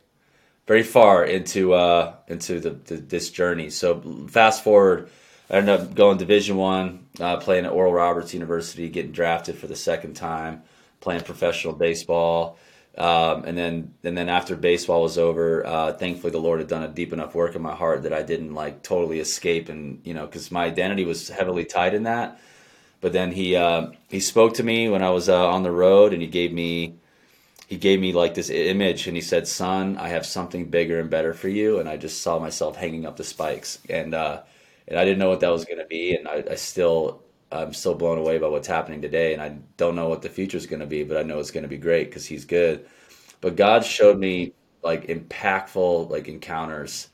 very 0.68 0.84
far 0.84 1.24
into 1.24 1.74
uh, 1.74 2.16
into 2.28 2.60
the, 2.60 2.72
the, 2.72 2.96
this 2.96 3.30
journey. 3.30 3.69
So 3.69 4.02
fast 4.30 4.63
forward, 4.63 5.10
I 5.50 5.57
ended 5.57 5.80
up 5.80 5.96
going 5.96 6.18
Division 6.18 6.57
One, 6.57 7.06
uh, 7.19 7.38
playing 7.38 7.66
at 7.66 7.72
Oral 7.72 7.94
Roberts 7.94 8.34
University, 8.34 8.90
getting 8.90 9.12
drafted 9.12 9.57
for 9.57 9.68
the 9.68 9.75
second 9.75 10.16
time, 10.16 10.63
playing 11.02 11.22
professional 11.22 11.74
baseball. 11.74 12.57
Um, 12.97 13.44
and 13.45 13.57
then 13.57 13.94
and 14.04 14.18
then 14.18 14.30
after 14.30 14.56
baseball 14.56 15.02
was 15.02 15.18
over, 15.18 15.66
uh, 15.66 15.94
thankfully 15.94 16.31
the 16.31 16.40
Lord 16.40 16.59
had 16.59 16.69
done 16.69 16.83
a 16.83 16.87
deep 16.87 17.11
enough 17.11 17.35
work 17.35 17.56
in 17.56 17.61
my 17.61 17.75
heart 17.75 18.04
that 18.04 18.14
I 18.14 18.21
didn't 18.23 18.54
like 18.54 18.83
totally 18.83 19.19
escape, 19.19 19.68
and 19.69 20.02
you 20.06 20.14
know, 20.14 20.25
because 20.25 20.52
my 20.52 20.66
identity 20.66 21.04
was 21.06 21.30
heavily 21.30 21.66
tied 21.66 21.94
in 21.94 22.04
that. 22.04 22.40
But 23.02 23.14
then 23.14 23.31
he 23.33 23.56
uh, 23.56 23.87
he 24.09 24.19
spoke 24.21 24.56
to 24.56 24.64
me 24.64 24.90
when 24.90 25.04
I 25.04 25.11
was 25.11 25.30
uh, 25.30 25.47
on 25.49 25.64
the 25.64 25.71
road, 25.71 26.14
and 26.14 26.21
he 26.21 26.28
gave 26.30 26.54
me 26.54 26.95
he 27.68 27.78
gave 27.78 27.99
me 27.99 28.14
like 28.14 28.35
this 28.35 28.49
image, 28.49 29.07
and 29.07 29.16
he 29.18 29.21
said, 29.21 29.47
"Son, 29.47 29.97
I 29.97 30.09
have 30.09 30.25
something 30.25 30.66
bigger 30.66 30.99
and 30.99 31.09
better 31.09 31.33
for 31.33 31.49
you." 31.49 31.80
And 31.80 31.90
I 31.90 31.97
just 31.97 32.21
saw 32.21 32.40
myself 32.40 32.78
hanging 32.78 33.06
up 33.06 33.18
the 33.18 33.23
spikes, 33.25 33.80
and 33.90 34.14
uh, 34.16 34.44
and 34.87 34.99
I 34.99 35.06
didn't 35.06 35.19
know 35.19 35.30
what 35.30 35.42
that 35.42 35.49
was 35.52 35.66
going 35.66 35.80
to 35.80 35.85
be, 35.87 36.16
and 36.16 36.28
I, 36.28 36.44
I 36.52 36.56
still 36.56 37.23
I'm 37.52 37.73
still 37.73 37.95
blown 37.95 38.18
away 38.18 38.37
by 38.37 38.47
what's 38.47 38.68
happening 38.68 39.02
today, 39.02 39.33
and 39.33 39.42
I 39.42 39.57
don't 39.78 39.95
know 39.95 40.09
what 40.09 40.21
the 40.21 40.30
future 40.30 40.57
is 40.57 40.66
going 40.66 40.80
to 40.80 40.85
be, 40.85 41.04
but 41.04 41.18
I 41.18 41.23
know 41.23 41.40
it's 41.40 41.52
going 41.52 41.64
to 41.64 41.69
be 41.69 41.78
great 41.78 42.09
because 42.09 42.25
He's 42.25 42.45
good. 42.45 42.87
But 43.42 43.56
God 43.56 43.85
showed 43.85 44.18
me 44.19 44.54
like 44.83 45.07
impactful 45.07 46.09
like 46.09 46.28
encounters, 46.28 47.09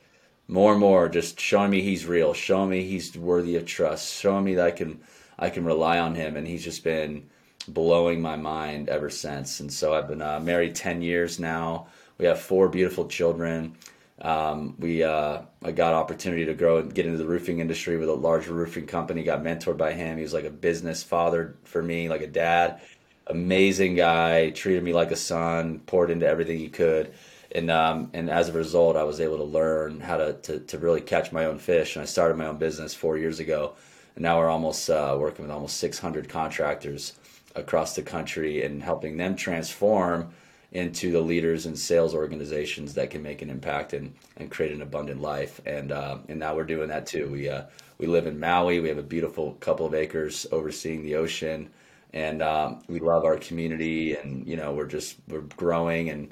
more 0.48 0.72
and 0.72 0.80
more, 0.80 1.10
just 1.10 1.40
showing 1.40 1.70
me 1.72 1.82
He's 1.82 2.06
real, 2.06 2.34
showing 2.34 2.70
me 2.70 2.84
He's 2.84 3.16
worthy 3.18 3.56
of 3.56 3.66
trust, 3.66 4.14
showing 4.14 4.46
me 4.46 4.56
that 4.56 4.68
I 4.68 4.72
can 4.72 5.02
I 5.38 5.50
can 5.50 5.66
rely 5.66 6.00
on 6.00 6.16
Him, 6.16 6.38
and 6.38 6.48
He's 6.48 6.64
just 6.64 6.84
been 6.84 7.30
blowing 7.68 8.22
my 8.22 8.36
mind 8.36 8.90
ever 8.90 9.10
since. 9.10 9.60
And 9.60 9.72
so 9.72 9.94
I've 9.94 10.08
been 10.08 10.22
uh, 10.22 10.40
married 10.40 10.76
ten 10.76 11.02
years 11.02 11.40
now. 11.40 11.88
We 12.18 12.26
have 12.26 12.40
four 12.40 12.70
beautiful 12.70 13.08
children. 13.08 13.76
Um, 14.22 14.76
we 14.78 15.04
uh, 15.04 15.42
I 15.64 15.72
got 15.72 15.94
opportunity 15.94 16.46
to 16.46 16.54
grow 16.54 16.78
and 16.78 16.94
get 16.94 17.06
into 17.08 17.18
the 17.18 17.26
roofing 17.26 17.60
industry 17.60 17.98
with 17.98 18.10
a 18.10 18.14
large 18.14 18.48
roofing 18.48 18.86
company. 18.86 19.24
Got 19.24 19.44
mentored 19.44 19.78
by 19.78 19.94
him. 19.94 20.18
He 20.18 20.24
was 20.24 20.34
like 20.34 20.46
a 20.46 20.52
business 20.52 21.02
father 21.02 21.56
for 21.64 21.82
me, 21.82 22.08
like 22.08 22.22
a 22.22 22.28
dad. 22.28 22.82
Amazing 23.28 23.96
guy. 23.96 24.52
Treated 24.52 24.84
me 24.84 24.94
like 24.94 25.12
a 25.12 25.16
son. 25.16 25.80
Poured 25.80 26.12
into 26.12 26.28
everything 26.28 26.60
he 26.60 26.70
could. 26.70 27.14
And 27.54 27.72
um, 27.72 28.12
and 28.14 28.30
as 28.30 28.50
a 28.50 28.54
result, 28.54 28.96
I 28.96 29.04
was 29.04 29.20
able 29.20 29.38
to 29.38 29.44
learn 29.44 30.00
how 30.00 30.18
to, 30.18 30.34
to, 30.34 30.60
to 30.60 30.78
really 30.78 31.02
catch 31.02 31.32
my 31.32 31.46
own 31.46 31.58
fish. 31.58 31.96
And 31.96 32.04
I 32.04 32.06
started 32.06 32.38
my 32.38 32.46
own 32.46 32.58
business 32.58 32.94
four 32.94 33.18
years 33.18 33.40
ago. 33.40 33.74
And 34.16 34.24
now 34.24 34.38
we're 34.38 34.50
almost 34.50 34.90
uh, 34.90 35.18
working 35.20 35.46
with 35.46 35.52
almost 35.52 35.78
600 35.78 36.30
contractors 36.30 37.14
across 37.56 37.96
the 37.96 38.04
country 38.04 38.64
and 38.64 38.84
helping 38.84 39.18
them 39.18 39.36
transform 39.36 40.32
into 40.72 41.12
the 41.12 41.20
leaders 41.20 41.66
and 41.66 41.78
sales 41.78 42.16
organizations 42.16 42.94
that 42.94 43.10
can 43.10 43.22
make 43.22 43.42
an 43.42 43.50
impact 43.50 43.94
and, 43.94 44.14
and 44.38 44.50
create 44.50 44.72
an 44.72 44.82
abundant 44.82 45.22
life. 45.22 45.60
And 45.66 45.92
uh, 45.92 46.20
and 46.30 46.40
now 46.40 46.56
we're 46.56 46.64
doing 46.64 46.88
that 46.90 47.06
too. 47.06 47.28
We 47.30 47.50
uh, 47.50 47.64
we 47.98 48.08
live 48.08 48.26
in 48.26 48.40
Maui. 48.40 48.80
We 48.80 48.90
have 48.90 48.98
a 48.98 49.04
beautiful 49.04 49.54
couple 49.56 49.86
of 49.86 49.94
acres 49.94 50.48
overseeing 50.52 51.04
the 51.04 51.16
ocean, 51.16 51.70
and 52.14 52.42
um, 52.42 52.82
we 52.88 53.00
love 53.00 53.26
our 53.26 53.38
community. 53.38 54.16
And 54.16 54.48
you 54.48 54.56
know, 54.56 54.74
we're 54.74 54.88
just 54.88 55.18
we're 55.28 55.42
growing 55.42 56.10
and 56.10 56.32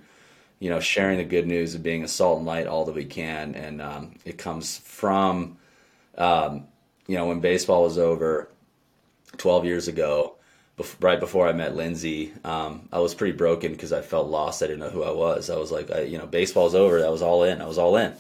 you 0.60 0.70
know 0.70 0.80
sharing 0.80 1.18
the 1.18 1.26
good 1.26 1.48
news 1.48 1.76
of 1.76 1.84
being 1.84 2.04
a 2.04 2.08
salt 2.08 2.38
and 2.38 2.48
light 2.48 2.68
all 2.68 2.86
that 2.86 2.96
we 2.96 3.06
can. 3.06 3.56
And 3.56 3.82
um, 3.82 4.16
it 4.24 4.38
comes 4.38 4.78
from 4.78 5.58
um, 6.18 6.66
you 7.08 7.18
know 7.18 7.28
when 7.28 7.42
baseball 7.42 7.84
was 7.84 7.98
over 7.98 8.50
12 9.38 9.66
years 9.66 9.88
ago 9.88 10.36
right 11.00 11.20
before 11.20 11.48
I 11.48 11.54
met 11.54 11.76
Lindsay, 11.76 12.34
um, 12.44 12.88
I 12.92 13.00
was 13.00 13.14
pretty 13.14 13.36
broken 13.36 13.72
because 13.72 13.92
I 13.92 14.02
felt 14.02 14.30
lost. 14.30 14.64
I 14.64 14.68
didn't 14.68 14.80
know 14.80 14.90
who 14.90 15.04
I 15.04 15.12
was. 15.12 15.50
I 15.50 15.58
was 15.58 15.72
like, 15.72 15.92
I, 15.92 16.02
you 16.02 16.18
know, 16.18 16.28
baseball's 16.28 16.76
over. 16.76 17.04
I 17.06 17.10
was 17.10 17.22
all 17.22 17.44
in. 17.44 17.62
I 17.62 17.66
was 17.66 17.78
all 17.78 17.98
in. 17.98 18.14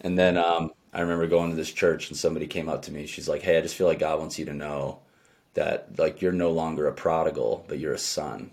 And 0.00 0.18
then 0.18 0.36
um, 0.36 0.72
I 0.92 1.00
remember 1.00 1.26
going 1.26 1.50
to 1.50 1.56
this 1.56 1.72
church 1.72 2.08
and 2.08 2.18
somebody 2.18 2.46
came 2.46 2.68
up 2.68 2.82
to 2.82 2.92
me. 2.92 3.06
She's 3.06 3.28
like, 3.28 3.42
Hey, 3.42 3.58
I 3.58 3.60
just 3.60 3.74
feel 3.74 3.86
like 3.86 3.98
God 3.98 4.18
wants 4.18 4.38
you 4.38 4.44
to 4.46 4.54
know 4.54 5.00
that 5.54 5.98
like 5.98 6.20
you're 6.20 6.32
no 6.32 6.50
longer 6.50 6.86
a 6.86 6.92
prodigal, 6.92 7.64
but 7.68 7.78
you're 7.78 7.94
a 7.94 7.98
son. 7.98 8.50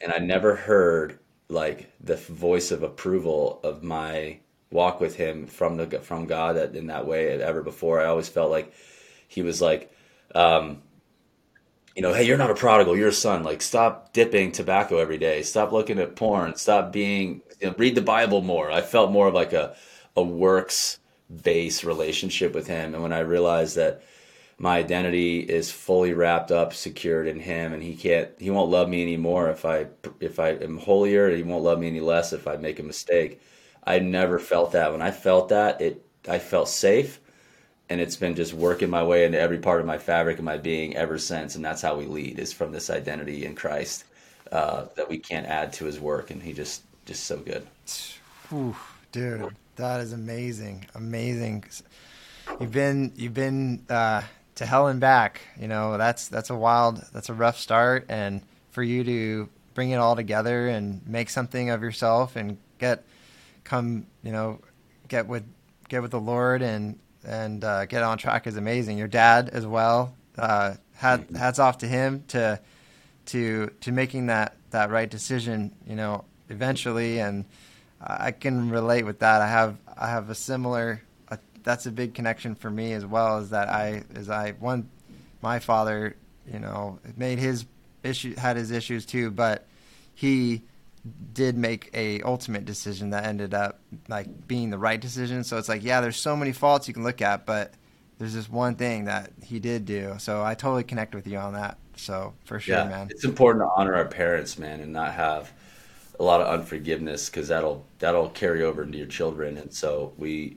And 0.00 0.12
I 0.12 0.18
never 0.18 0.54
heard 0.54 1.18
like 1.48 1.92
the 2.00 2.16
voice 2.16 2.70
of 2.70 2.82
approval 2.82 3.60
of 3.62 3.82
my 3.82 4.38
walk 4.70 5.00
with 5.00 5.16
Him 5.16 5.46
from 5.46 5.76
the 5.76 6.00
from 6.00 6.26
God 6.26 6.56
in 6.74 6.88
that 6.88 7.06
way 7.06 7.28
ever 7.40 7.62
before. 7.62 8.00
I 8.00 8.06
always 8.06 8.28
felt 8.28 8.50
like 8.50 8.72
He 9.28 9.42
was 9.42 9.60
like. 9.60 9.92
Um, 10.34 10.82
you 11.96 12.02
know, 12.02 12.12
hey, 12.12 12.24
you're 12.24 12.36
not 12.36 12.50
a 12.50 12.54
prodigal, 12.54 12.94
you're 12.94 13.08
a 13.08 13.12
son. 13.12 13.42
Like, 13.42 13.62
stop 13.62 14.12
dipping 14.12 14.52
tobacco 14.52 14.98
every 14.98 15.16
day. 15.16 15.42
Stop 15.42 15.72
looking 15.72 15.98
at 15.98 16.14
porn. 16.14 16.54
Stop 16.54 16.92
being, 16.92 17.40
you 17.58 17.68
know, 17.68 17.74
read 17.78 17.94
the 17.94 18.02
Bible 18.02 18.42
more. 18.42 18.70
I 18.70 18.82
felt 18.82 19.10
more 19.10 19.28
of 19.28 19.34
like 19.34 19.54
a, 19.54 19.74
a 20.14 20.22
works 20.22 20.98
based 21.42 21.84
relationship 21.84 22.54
with 22.54 22.66
him. 22.66 22.92
And 22.92 23.02
when 23.02 23.14
I 23.14 23.20
realized 23.20 23.76
that 23.76 24.02
my 24.58 24.76
identity 24.76 25.40
is 25.40 25.70
fully 25.70 26.12
wrapped 26.12 26.52
up, 26.52 26.74
secured 26.74 27.26
in 27.26 27.40
him, 27.40 27.72
and 27.72 27.82
he 27.82 27.96
can't, 27.96 28.28
he 28.38 28.50
won't 28.50 28.70
love 28.70 28.90
me 28.90 29.00
anymore 29.00 29.48
if 29.48 29.64
I, 29.64 29.86
if 30.20 30.38
I 30.38 30.50
am 30.50 30.76
holier. 30.76 31.34
He 31.34 31.42
won't 31.42 31.64
love 31.64 31.78
me 31.78 31.86
any 31.88 32.00
less 32.00 32.34
if 32.34 32.46
I 32.46 32.56
make 32.56 32.78
a 32.78 32.82
mistake. 32.82 33.40
I 33.84 34.00
never 34.00 34.38
felt 34.38 34.72
that. 34.72 34.92
When 34.92 35.02
I 35.02 35.12
felt 35.12 35.48
that, 35.48 35.80
it, 35.80 36.04
I 36.28 36.40
felt 36.40 36.68
safe 36.68 37.20
and 37.88 38.00
it's 38.00 38.16
been 38.16 38.34
just 38.34 38.52
working 38.52 38.90
my 38.90 39.02
way 39.02 39.24
into 39.24 39.38
every 39.38 39.58
part 39.58 39.80
of 39.80 39.86
my 39.86 39.98
fabric 39.98 40.36
and 40.36 40.44
my 40.44 40.56
being 40.56 40.96
ever 40.96 41.18
since 41.18 41.54
and 41.54 41.64
that's 41.64 41.82
how 41.82 41.96
we 41.96 42.06
lead 42.06 42.38
is 42.38 42.52
from 42.52 42.72
this 42.72 42.90
identity 42.90 43.44
in 43.44 43.54
christ 43.54 44.04
uh, 44.52 44.86
that 44.94 45.08
we 45.08 45.18
can't 45.18 45.46
add 45.46 45.72
to 45.72 45.84
his 45.84 45.98
work 45.98 46.30
and 46.30 46.42
he 46.42 46.52
just 46.52 46.82
just 47.04 47.24
so 47.24 47.36
good. 47.38 47.66
Ooh, 48.52 48.76
dude 49.12 49.54
that 49.76 50.00
is 50.00 50.12
amazing 50.12 50.86
amazing. 50.94 51.64
You've 52.60 52.72
been 52.72 53.12
you've 53.14 53.34
been 53.34 53.84
uh, 53.88 54.22
to 54.56 54.66
hell 54.66 54.88
and 54.88 55.00
back 55.00 55.40
you 55.60 55.68
know 55.68 55.96
that's 55.98 56.28
that's 56.28 56.50
a 56.50 56.56
wild 56.56 57.04
that's 57.12 57.28
a 57.28 57.34
rough 57.34 57.58
start 57.58 58.06
and 58.08 58.42
for 58.70 58.82
you 58.82 59.04
to 59.04 59.48
bring 59.74 59.90
it 59.90 59.96
all 59.96 60.16
together 60.16 60.68
and 60.68 61.06
make 61.06 61.28
something 61.30 61.70
of 61.70 61.82
yourself 61.82 62.36
and 62.36 62.56
get 62.78 63.04
come 63.64 64.06
you 64.22 64.32
know 64.32 64.60
get 65.08 65.26
with 65.26 65.44
get 65.88 66.00
with 66.02 66.10
the 66.10 66.20
lord 66.20 66.62
and 66.62 66.98
and 67.26 67.64
uh, 67.64 67.84
get 67.86 68.02
on 68.02 68.18
track 68.18 68.46
is 68.46 68.56
amazing. 68.56 68.96
Your 68.96 69.08
dad 69.08 69.50
as 69.50 69.66
well. 69.66 70.14
Uh, 70.38 70.74
hat, 70.94 71.28
hats 71.36 71.58
off 71.58 71.78
to 71.78 71.86
him 71.86 72.24
to 72.28 72.60
to 73.26 73.70
to 73.80 73.92
making 73.92 74.26
that 74.26 74.56
that 74.70 74.90
right 74.90 75.10
decision. 75.10 75.72
You 75.86 75.96
know, 75.96 76.24
eventually, 76.48 77.18
and 77.18 77.44
I 78.00 78.30
can 78.30 78.70
relate 78.70 79.04
with 79.04 79.18
that. 79.18 79.42
I 79.42 79.48
have 79.48 79.76
I 79.96 80.08
have 80.08 80.30
a 80.30 80.34
similar. 80.34 81.02
Uh, 81.28 81.36
that's 81.64 81.86
a 81.86 81.90
big 81.90 82.14
connection 82.14 82.54
for 82.54 82.70
me 82.70 82.92
as 82.92 83.04
well. 83.04 83.38
Is 83.38 83.50
that 83.50 83.68
I 83.68 84.04
as 84.14 84.30
I 84.30 84.52
one 84.52 84.88
my 85.42 85.58
father, 85.58 86.16
you 86.50 86.60
know, 86.60 87.00
made 87.16 87.38
his 87.38 87.66
issue 88.04 88.36
had 88.36 88.56
his 88.56 88.70
issues 88.70 89.04
too, 89.04 89.30
but 89.30 89.66
he 90.14 90.62
did 91.32 91.56
make 91.56 91.90
a 91.94 92.20
ultimate 92.22 92.64
decision 92.64 93.10
that 93.10 93.24
ended 93.26 93.54
up 93.54 93.80
like 94.08 94.48
being 94.48 94.70
the 94.70 94.78
right 94.78 95.00
decision. 95.00 95.44
So 95.44 95.58
it's 95.58 95.68
like, 95.68 95.82
yeah, 95.82 96.00
there's 96.00 96.16
so 96.16 96.36
many 96.36 96.52
faults 96.52 96.88
you 96.88 96.94
can 96.94 97.04
look 97.04 97.22
at, 97.22 97.46
but 97.46 97.74
there's 98.18 98.34
this 98.34 98.48
one 98.48 98.76
thing 98.76 99.04
that 99.04 99.32
he 99.42 99.58
did 99.58 99.84
do. 99.84 100.14
So 100.18 100.42
I 100.42 100.54
totally 100.54 100.84
connect 100.84 101.14
with 101.14 101.26
you 101.26 101.38
on 101.38 101.52
that. 101.52 101.78
So 101.96 102.34
for 102.44 102.60
sure, 102.60 102.76
yeah, 102.76 102.88
man. 102.88 103.08
It's 103.10 103.24
important 103.24 103.64
to 103.64 103.70
honor 103.76 103.94
our 103.94 104.06
parents, 104.06 104.58
man, 104.58 104.80
and 104.80 104.92
not 104.92 105.12
have 105.14 105.52
a 106.18 106.22
lot 106.22 106.40
of 106.40 106.48
unforgiveness 106.48 107.28
because 107.28 107.48
that'll 107.48 107.84
that'll 107.98 108.30
carry 108.30 108.62
over 108.62 108.82
into 108.82 108.98
your 108.98 109.06
children. 109.06 109.56
And 109.56 109.72
so 109.72 110.12
we 110.16 110.56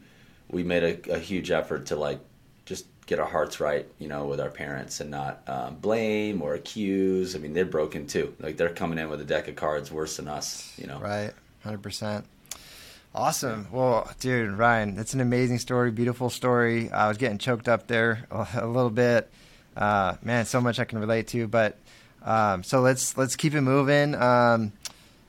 we 0.50 0.64
made 0.64 0.84
a, 0.84 1.14
a 1.14 1.20
huge 1.20 1.52
effort 1.52 1.86
to 1.88 1.96
like 1.96 2.20
get 3.10 3.20
our 3.20 3.28
hearts 3.28 3.60
right, 3.60 3.88
you 3.98 4.08
know, 4.08 4.26
with 4.26 4.40
our 4.40 4.52
parents 4.52 5.00
and 5.00 5.10
not 5.10 5.42
um, 5.48 5.76
blame 5.78 6.44
or 6.44 6.54
accuse. 6.54 7.36
I 7.36 7.40
mean, 7.40 7.54
they're 7.54 7.66
broken 7.66 8.06
too. 8.06 8.36
Like 8.40 8.56
they're 8.56 8.70
coming 8.70 9.00
in 9.00 9.10
with 9.10 9.20
a 9.20 9.26
deck 9.26 9.48
of 9.48 9.56
cards 9.56 9.92
worse 9.92 10.18
than 10.18 10.28
us, 10.28 10.72
you 10.78 10.86
know. 10.86 11.00
Right, 11.00 11.34
hundred 11.64 11.82
percent. 11.82 12.26
Awesome. 13.16 13.68
Well, 13.72 14.08
dude, 14.20 14.52
Ryan, 14.52 14.94
that's 14.94 15.16
an 15.16 15.22
amazing 15.22 15.58
story, 15.58 15.90
beautiful 15.90 16.30
story. 16.30 16.92
I 16.92 17.08
was 17.08 17.18
getting 17.18 17.40
choked 17.40 17.68
up 17.68 17.88
there 17.88 18.28
a 18.32 18.68
little 18.68 18.92
bit. 18.92 19.32
Uh, 19.76 20.16
man, 20.22 20.46
so 20.46 20.62
much 20.62 20.78
I 20.78 20.86
can 20.86 21.00
relate 21.00 21.28
to. 21.30 21.48
But 21.48 21.80
um, 22.24 22.62
so 22.62 22.82
let's 22.82 23.18
let's 23.18 23.36
keep 23.36 23.56
it 23.56 23.62
moving. 23.62 24.14
Um, 24.14 24.72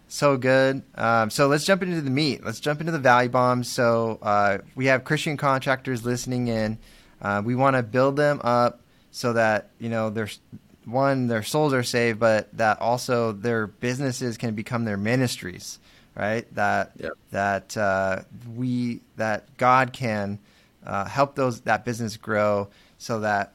so 0.07 0.37
good. 0.37 0.83
Um, 0.97 1.31
so 1.31 1.47
let's 1.47 1.65
jump 1.65 1.83
into 1.83 2.03
the 2.03 2.11
meat. 2.11 2.45
Let's 2.45 2.61
jump 2.61 2.81
into 2.81 2.93
the 2.93 2.99
value 2.99 3.31
bombs. 3.31 3.69
So 3.69 4.19
uh, 4.21 4.59
we 4.75 4.87
have 4.87 5.05
Christian 5.05 5.39
contractors 5.39 6.05
listening 6.05 6.49
in. 6.49 6.77
Uh, 7.21 7.43
we 7.45 7.55
want 7.55 7.77
to 7.77 7.83
build 7.83 8.17
them 8.17 8.41
up 8.43 8.81
so 9.11 9.33
that 9.33 9.71
you 9.79 9.89
know 9.89 10.11
there's 10.11 10.41
one 10.85 11.27
their 11.27 11.43
souls 11.43 11.73
are 11.73 11.83
saved, 11.83 12.19
but 12.19 12.57
that 12.57 12.81
also 12.81 13.33
their 13.33 13.67
businesses 13.67 14.37
can 14.37 14.55
become 14.55 14.85
their 14.85 14.97
ministries, 14.97 15.79
right? 16.15 16.53
That 16.55 16.93
yep. 16.97 17.13
that 17.31 17.77
uh, 17.77 18.23
we 18.57 19.01
that 19.17 19.57
God 19.57 19.93
can 19.93 20.39
uh, 20.85 21.05
help 21.05 21.35
those 21.35 21.61
that 21.63 21.85
business 21.85 22.17
grow 22.17 22.69
so 22.99 23.21
that 23.21 23.53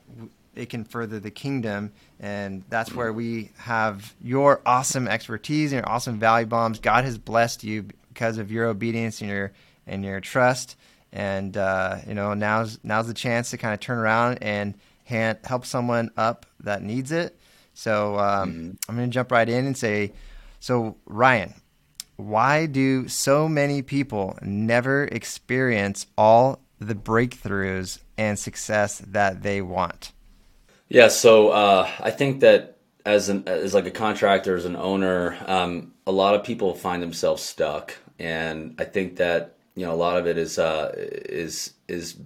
it 0.56 0.70
can 0.70 0.86
further 0.86 1.20
the 1.20 1.32
kingdom, 1.32 1.92
and 2.20 2.64
that's 2.70 2.94
where 2.94 3.12
we 3.12 3.52
have 3.58 4.14
your 4.22 4.62
awesome 4.66 5.08
expertise 5.08 5.72
and 5.74 5.82
your 5.82 5.90
awesome 5.90 6.20
value 6.20 6.48
bombs. 6.48 6.80
God 6.80 7.04
has 7.04 7.18
blessed 7.18 7.64
you 7.64 7.86
because 8.10 8.38
of 8.38 8.52
your 8.52 8.66
obedience 8.66 9.22
and 9.22 9.30
your 9.30 9.52
and 9.88 10.04
your 10.04 10.20
trust 10.20 10.78
and 11.16 11.56
uh, 11.56 11.98
you 12.06 12.14
know 12.14 12.34
now's 12.34 12.78
now's 12.84 13.08
the 13.08 13.14
chance 13.14 13.50
to 13.52 13.58
kind 13.58 13.74
of 13.74 13.80
turn 13.80 13.98
around 13.98 14.40
and 14.42 14.76
hand, 15.06 15.40
help 15.46 15.66
someone 15.66 16.12
up 16.18 16.46
that 16.60 16.84
needs 16.84 17.12
it. 17.12 17.40
So 17.74 18.20
um, 18.20 18.52
mm-hmm. 18.52 18.72
I'm 18.90 18.96
going 18.96 19.10
to 19.10 19.14
jump 19.14 19.32
right 19.32 19.48
in 19.48 19.66
and 19.66 19.78
say, 19.78 20.14
so 20.60 20.98
Ryan, 21.06 21.54
why 22.18 22.66
do 22.66 23.08
so 23.08 23.48
many 23.48 23.82
people 23.82 24.38
never 24.42 25.06
experience 25.06 26.08
all 26.18 26.60
the 26.80 26.96
breakthroughs 26.96 28.00
and 28.18 28.38
success 28.38 29.00
that 29.08 29.42
they 29.42 29.62
want? 29.62 30.12
Yeah, 30.88 31.08
so 31.08 31.50
uh, 31.50 31.90
I 32.00 32.12
think 32.12 32.42
that 32.42 32.78
as 33.06 33.30
an 33.30 33.48
as 33.48 33.74
like 33.74 33.86
a 33.86 33.92
contractor, 33.92 34.56
as 34.56 34.66
an 34.66 34.76
owner, 34.76 35.38
um, 35.46 35.94
a 36.06 36.12
lot 36.12 36.36
of 36.36 36.44
people 36.44 36.74
find 36.76 37.02
themselves 37.02 37.42
stuck, 37.42 37.96
and 38.20 38.76
I 38.80 38.84
think 38.84 39.18
that 39.18 39.55
you 39.76 39.86
know 39.86 39.94
a 39.94 39.96
lot 39.96 40.18
of 40.18 40.28
it 40.28 40.38
is 40.38 40.58
uh, 40.58 40.92
is 40.96 41.74
is 41.88 42.18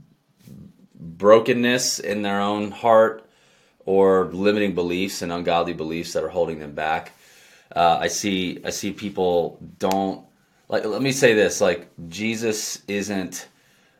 brokenness 0.95 1.99
in 1.99 2.21
their 2.21 2.39
own 2.39 2.71
heart 2.71 3.27
or 3.85 4.25
limiting 4.25 4.75
beliefs 4.75 5.21
and 5.21 5.31
ungodly 5.31 5.73
beliefs 5.73 6.13
that 6.13 6.23
are 6.23 6.29
holding 6.29 6.59
them 6.59 6.73
back. 6.73 7.13
Uh, 7.75 7.97
I 8.01 8.07
see 8.07 8.59
I 8.63 8.69
see 8.69 8.91
people 8.91 9.59
don't 9.79 10.25
like. 10.67 10.85
Let 10.85 11.01
me 11.01 11.11
say 11.11 11.33
this: 11.33 11.61
like 11.61 11.89
Jesus 12.07 12.83
isn't 12.87 13.47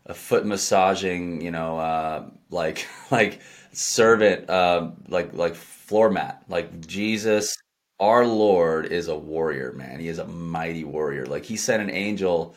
a 0.06 0.14
foot 0.14 0.46
massaging, 0.46 1.42
you 1.42 1.52
know, 1.52 1.80
uh, 1.80 2.26
like 2.50 2.88
like 3.12 3.42
servant, 3.72 4.50
uh, 4.50 4.92
like 5.08 5.34
like 5.34 5.56
floor 5.56 6.10
mat. 6.10 6.44
Like 6.48 6.86
Jesus, 6.86 7.58
our 8.00 8.26
Lord, 8.26 8.88
is 8.88 9.08
a 9.08 9.16
warrior, 9.18 9.74
man. 9.74 10.00
He 10.00 10.08
is 10.08 10.20
a 10.20 10.28
mighty 10.28 10.84
warrior. 10.84 11.26
Like 11.26 11.46
He 11.46 11.58
sent 11.58 11.82
an 11.82 11.90
angel 11.90 12.56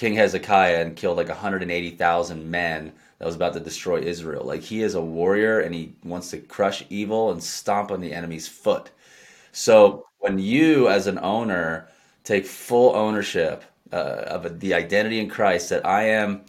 King 0.00 0.14
Hezekiah 0.14 0.80
and 0.80 0.96
killed 0.96 1.18
like 1.18 1.28
180,000 1.28 2.50
men 2.50 2.90
that 3.18 3.26
was 3.26 3.34
about 3.34 3.52
to 3.52 3.60
destroy 3.60 4.00
Israel. 4.00 4.46
Like 4.46 4.62
he 4.62 4.82
is 4.82 4.94
a 4.94 5.00
warrior 5.02 5.60
and 5.60 5.74
he 5.74 5.92
wants 6.02 6.30
to 6.30 6.38
crush 6.38 6.82
evil 6.88 7.30
and 7.30 7.44
stomp 7.44 7.90
on 7.90 8.00
the 8.00 8.14
enemy's 8.14 8.48
foot. 8.48 8.90
So 9.52 10.06
when 10.20 10.38
you, 10.38 10.88
as 10.88 11.06
an 11.06 11.18
owner, 11.18 11.86
take 12.24 12.46
full 12.46 12.96
ownership 12.96 13.62
uh, 13.92 14.24
of 14.26 14.60
the 14.60 14.72
identity 14.72 15.20
in 15.20 15.28
Christ, 15.28 15.68
that 15.68 15.84
I 15.84 16.04
am, 16.04 16.46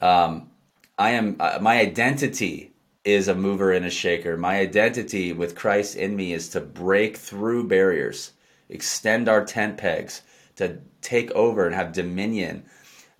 um, 0.00 0.48
I 0.96 1.10
am, 1.10 1.34
uh, 1.40 1.58
my 1.60 1.80
identity 1.80 2.70
is 3.04 3.26
a 3.26 3.34
mover 3.34 3.72
and 3.72 3.84
a 3.84 3.90
shaker. 3.90 4.36
My 4.36 4.60
identity 4.60 5.32
with 5.32 5.56
Christ 5.56 5.96
in 5.96 6.14
me 6.14 6.34
is 6.34 6.48
to 6.50 6.60
break 6.60 7.16
through 7.16 7.66
barriers 7.66 8.30
extend 8.72 9.28
our 9.28 9.44
tent 9.44 9.76
pegs, 9.76 10.22
to 10.56 10.78
take 11.00 11.30
over 11.32 11.66
and 11.66 11.74
have 11.74 11.92
dominion. 11.92 12.64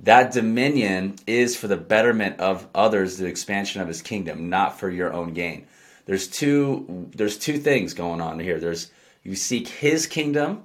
That 0.02 0.32
dominion 0.32 1.16
is 1.26 1.56
for 1.56 1.68
the 1.68 1.76
betterment 1.76 2.40
of 2.40 2.66
others, 2.74 3.18
the 3.18 3.26
expansion 3.26 3.80
of 3.80 3.88
his 3.88 4.02
kingdom, 4.02 4.48
not 4.48 4.78
for 4.78 4.90
your 4.90 5.12
own 5.12 5.32
gain. 5.32 5.66
There's 6.06 6.26
two 6.26 7.08
there's 7.14 7.38
two 7.38 7.58
things 7.58 7.94
going 7.94 8.20
on 8.20 8.40
here. 8.40 8.58
There's 8.58 8.90
you 9.22 9.36
seek 9.36 9.68
his 9.68 10.06
kingdom 10.06 10.64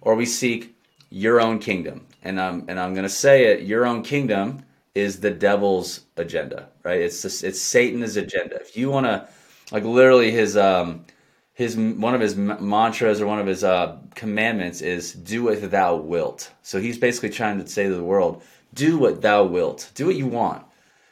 or 0.00 0.14
we 0.14 0.24
seek 0.24 0.74
your 1.10 1.40
own 1.40 1.58
kingdom. 1.58 2.06
And 2.22 2.40
I'm 2.40 2.64
and 2.68 2.80
I'm 2.80 2.94
going 2.94 3.04
to 3.04 3.10
say 3.10 3.52
it, 3.52 3.62
your 3.62 3.84
own 3.84 4.02
kingdom 4.02 4.64
is 4.94 5.20
the 5.20 5.30
devil's 5.30 6.00
agenda, 6.16 6.68
right? 6.82 7.00
It's 7.00 7.22
just, 7.22 7.44
it's 7.44 7.60
Satan's 7.60 8.16
agenda. 8.16 8.56
If 8.56 8.76
you 8.76 8.90
want 8.90 9.06
to 9.06 9.28
like 9.70 9.84
literally 9.84 10.30
his 10.30 10.56
um 10.56 11.04
his 11.52 11.76
one 11.76 12.14
of 12.14 12.20
his 12.20 12.36
mantras 12.36 13.20
or 13.20 13.26
one 13.26 13.40
of 13.40 13.46
his 13.46 13.64
uh, 13.64 13.98
commandments 14.14 14.80
is 14.80 15.12
do 15.12 15.42
what 15.42 15.70
thou 15.70 15.96
wilt. 15.96 16.52
So 16.62 16.80
he's 16.80 16.96
basically 16.96 17.30
trying 17.30 17.60
to 17.60 17.68
say 17.68 17.88
to 17.88 17.94
the 17.94 18.04
world, 18.04 18.44
do 18.74 18.98
what 18.98 19.22
thou 19.22 19.44
wilt, 19.44 19.90
do 19.94 20.06
what 20.06 20.16
you 20.16 20.26
want. 20.26 20.64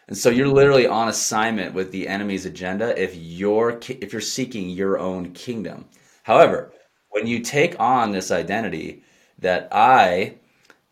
And 0.08 0.16
so 0.16 0.30
you're 0.30 0.48
literally 0.48 0.86
on 0.86 1.08
assignment 1.08 1.74
with 1.74 1.90
the 1.90 2.06
enemy's 2.06 2.46
agenda 2.46 3.00
if 3.00 3.14
you're 3.16 3.80
if 3.88 4.12
you're 4.12 4.20
seeking 4.20 4.70
your 4.70 4.98
own 4.98 5.32
kingdom. 5.32 5.86
However, 6.22 6.72
when 7.10 7.26
you 7.26 7.40
take 7.40 7.78
on 7.80 8.12
this 8.12 8.30
identity 8.30 9.02
that 9.38 9.68
I 9.72 10.36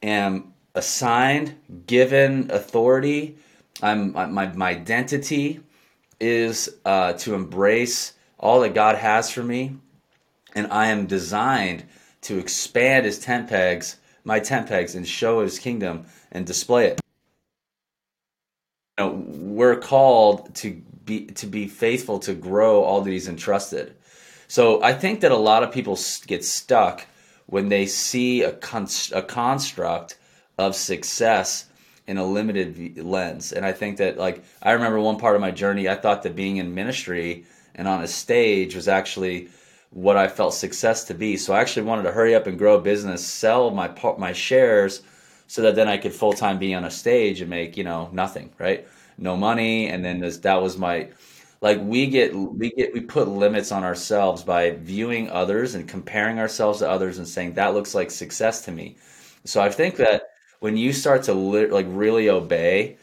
am 0.02 0.54
assigned, 0.74 1.54
given 1.86 2.50
authority, 2.50 3.36
I'm 3.82 4.12
my 4.12 4.46
my 4.48 4.70
identity 4.70 5.60
is 6.18 6.76
uh, 6.84 7.12
to 7.14 7.34
embrace 7.34 8.14
all 8.38 8.60
that 8.60 8.74
God 8.74 8.96
has 8.96 9.30
for 9.30 9.42
me, 9.42 9.76
and 10.54 10.66
I 10.72 10.86
am 10.86 11.06
designed 11.06 11.84
to 12.22 12.38
expand 12.38 13.06
His 13.06 13.18
tent 13.18 13.48
pegs, 13.48 13.96
my 14.24 14.40
tent 14.40 14.66
pegs, 14.66 14.94
and 14.94 15.06
show 15.06 15.40
His 15.40 15.58
kingdom 15.58 16.06
and 16.34 16.46
display 16.46 16.86
it. 16.88 17.00
You 18.98 19.04
know, 19.04 19.24
we're 19.26 19.76
called 19.76 20.54
to 20.56 20.82
be 21.04 21.26
to 21.26 21.46
be 21.46 21.66
faithful 21.66 22.18
to 22.20 22.34
grow 22.34 22.82
all 22.82 23.00
that 23.00 23.10
He's 23.10 23.28
entrusted. 23.28 23.94
So 24.48 24.82
I 24.82 24.92
think 24.92 25.20
that 25.20 25.32
a 25.32 25.36
lot 25.36 25.62
of 25.62 25.72
people 25.72 25.98
get 26.26 26.44
stuck 26.44 27.06
when 27.46 27.68
they 27.68 27.86
see 27.86 28.42
a, 28.42 28.50
a 28.50 29.22
construct 29.22 30.18
of 30.58 30.76
success 30.76 31.66
in 32.06 32.18
a 32.18 32.24
limited 32.24 32.98
lens. 32.98 33.52
And 33.52 33.64
I 33.64 33.72
think 33.72 33.96
that, 33.96 34.18
like, 34.18 34.44
I 34.62 34.72
remember 34.72 35.00
one 35.00 35.18
part 35.18 35.34
of 35.34 35.40
my 35.40 35.50
journey, 35.50 35.88
I 35.88 35.94
thought 35.94 36.22
that 36.22 36.36
being 36.36 36.58
in 36.58 36.74
ministry 36.74 37.46
and 37.74 37.88
on 37.88 38.02
a 38.02 38.08
stage 38.08 38.74
was 38.74 38.88
actually 38.88 39.48
what 39.90 40.16
I 40.16 40.28
felt 40.28 40.54
success 40.54 41.04
to 41.04 41.14
be. 41.14 41.36
So 41.36 41.54
I 41.54 41.60
actually 41.60 41.84
wanted 41.84 42.02
to 42.02 42.12
hurry 42.12 42.34
up 42.34 42.46
and 42.46 42.58
grow 42.58 42.76
a 42.76 42.80
business, 42.80 43.24
sell 43.26 43.70
my 43.70 43.90
my 44.18 44.32
shares, 44.32 45.02
so 45.54 45.62
that 45.62 45.76
then 45.76 45.86
I 45.86 45.98
could 45.98 46.12
full 46.12 46.32
time 46.32 46.58
be 46.58 46.74
on 46.74 46.82
a 46.84 46.90
stage 46.90 47.40
and 47.40 47.48
make 47.48 47.76
you 47.76 47.84
know 47.84 48.08
nothing, 48.12 48.50
right? 48.58 48.88
No 49.16 49.36
money, 49.36 49.86
and 49.86 50.04
then 50.04 50.18
this, 50.18 50.38
that 50.38 50.60
was 50.60 50.76
my 50.76 51.10
like 51.60 51.78
we 51.80 52.08
get 52.08 52.34
we 52.34 52.72
get 52.72 52.92
we 52.92 53.00
put 53.00 53.28
limits 53.28 53.70
on 53.70 53.84
ourselves 53.84 54.42
by 54.42 54.70
viewing 54.72 55.30
others 55.30 55.76
and 55.76 55.88
comparing 55.88 56.40
ourselves 56.40 56.80
to 56.80 56.90
others 56.90 57.18
and 57.18 57.28
saying 57.28 57.54
that 57.54 57.72
looks 57.72 57.94
like 57.94 58.10
success 58.10 58.64
to 58.64 58.72
me. 58.72 58.96
So 59.44 59.60
I 59.60 59.70
think 59.70 59.94
that 59.98 60.22
when 60.58 60.76
you 60.76 60.92
start 60.92 61.22
to 61.24 61.34
li- 61.34 61.68
like 61.68 61.86
really 61.88 62.28
obey 62.28 62.96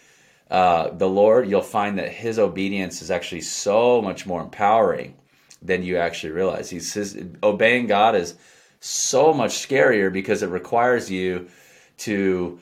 uh, 0.49 0.89
the 0.89 1.07
Lord, 1.07 1.49
you'll 1.49 1.61
find 1.61 1.97
that 1.99 2.11
His 2.11 2.37
obedience 2.37 3.01
is 3.01 3.11
actually 3.11 3.41
so 3.41 4.01
much 4.01 4.25
more 4.25 4.41
empowering 4.41 5.15
than 5.61 5.83
you 5.83 5.95
actually 5.95 6.33
realize. 6.33 6.69
He's 6.69 6.91
his, 6.93 7.17
obeying 7.43 7.87
God 7.87 8.13
is 8.15 8.35
so 8.81 9.33
much 9.33 9.51
scarier 9.51 10.11
because 10.11 10.43
it 10.43 10.49
requires 10.49 11.09
you 11.09 11.47
to 12.01 12.59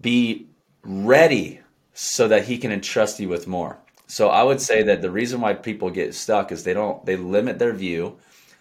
be 0.00 0.46
ready 0.82 1.60
so 1.94 2.28
that 2.28 2.44
He 2.44 2.58
can 2.58 2.72
entrust 2.72 3.20
you 3.20 3.28
with 3.28 3.46
more. 3.46 3.78
So 4.06 4.28
I 4.28 4.42
would 4.42 4.60
say 4.60 4.82
that 4.82 5.02
the 5.02 5.10
reason 5.10 5.40
why 5.40 5.54
people 5.54 5.90
get 5.90 6.14
stuck 6.14 6.50
is 6.50 6.64
they 6.64 6.74
don't 6.74 7.04
they 7.06 7.16
limit 7.16 7.58
their 7.58 7.72
view, 7.72 8.18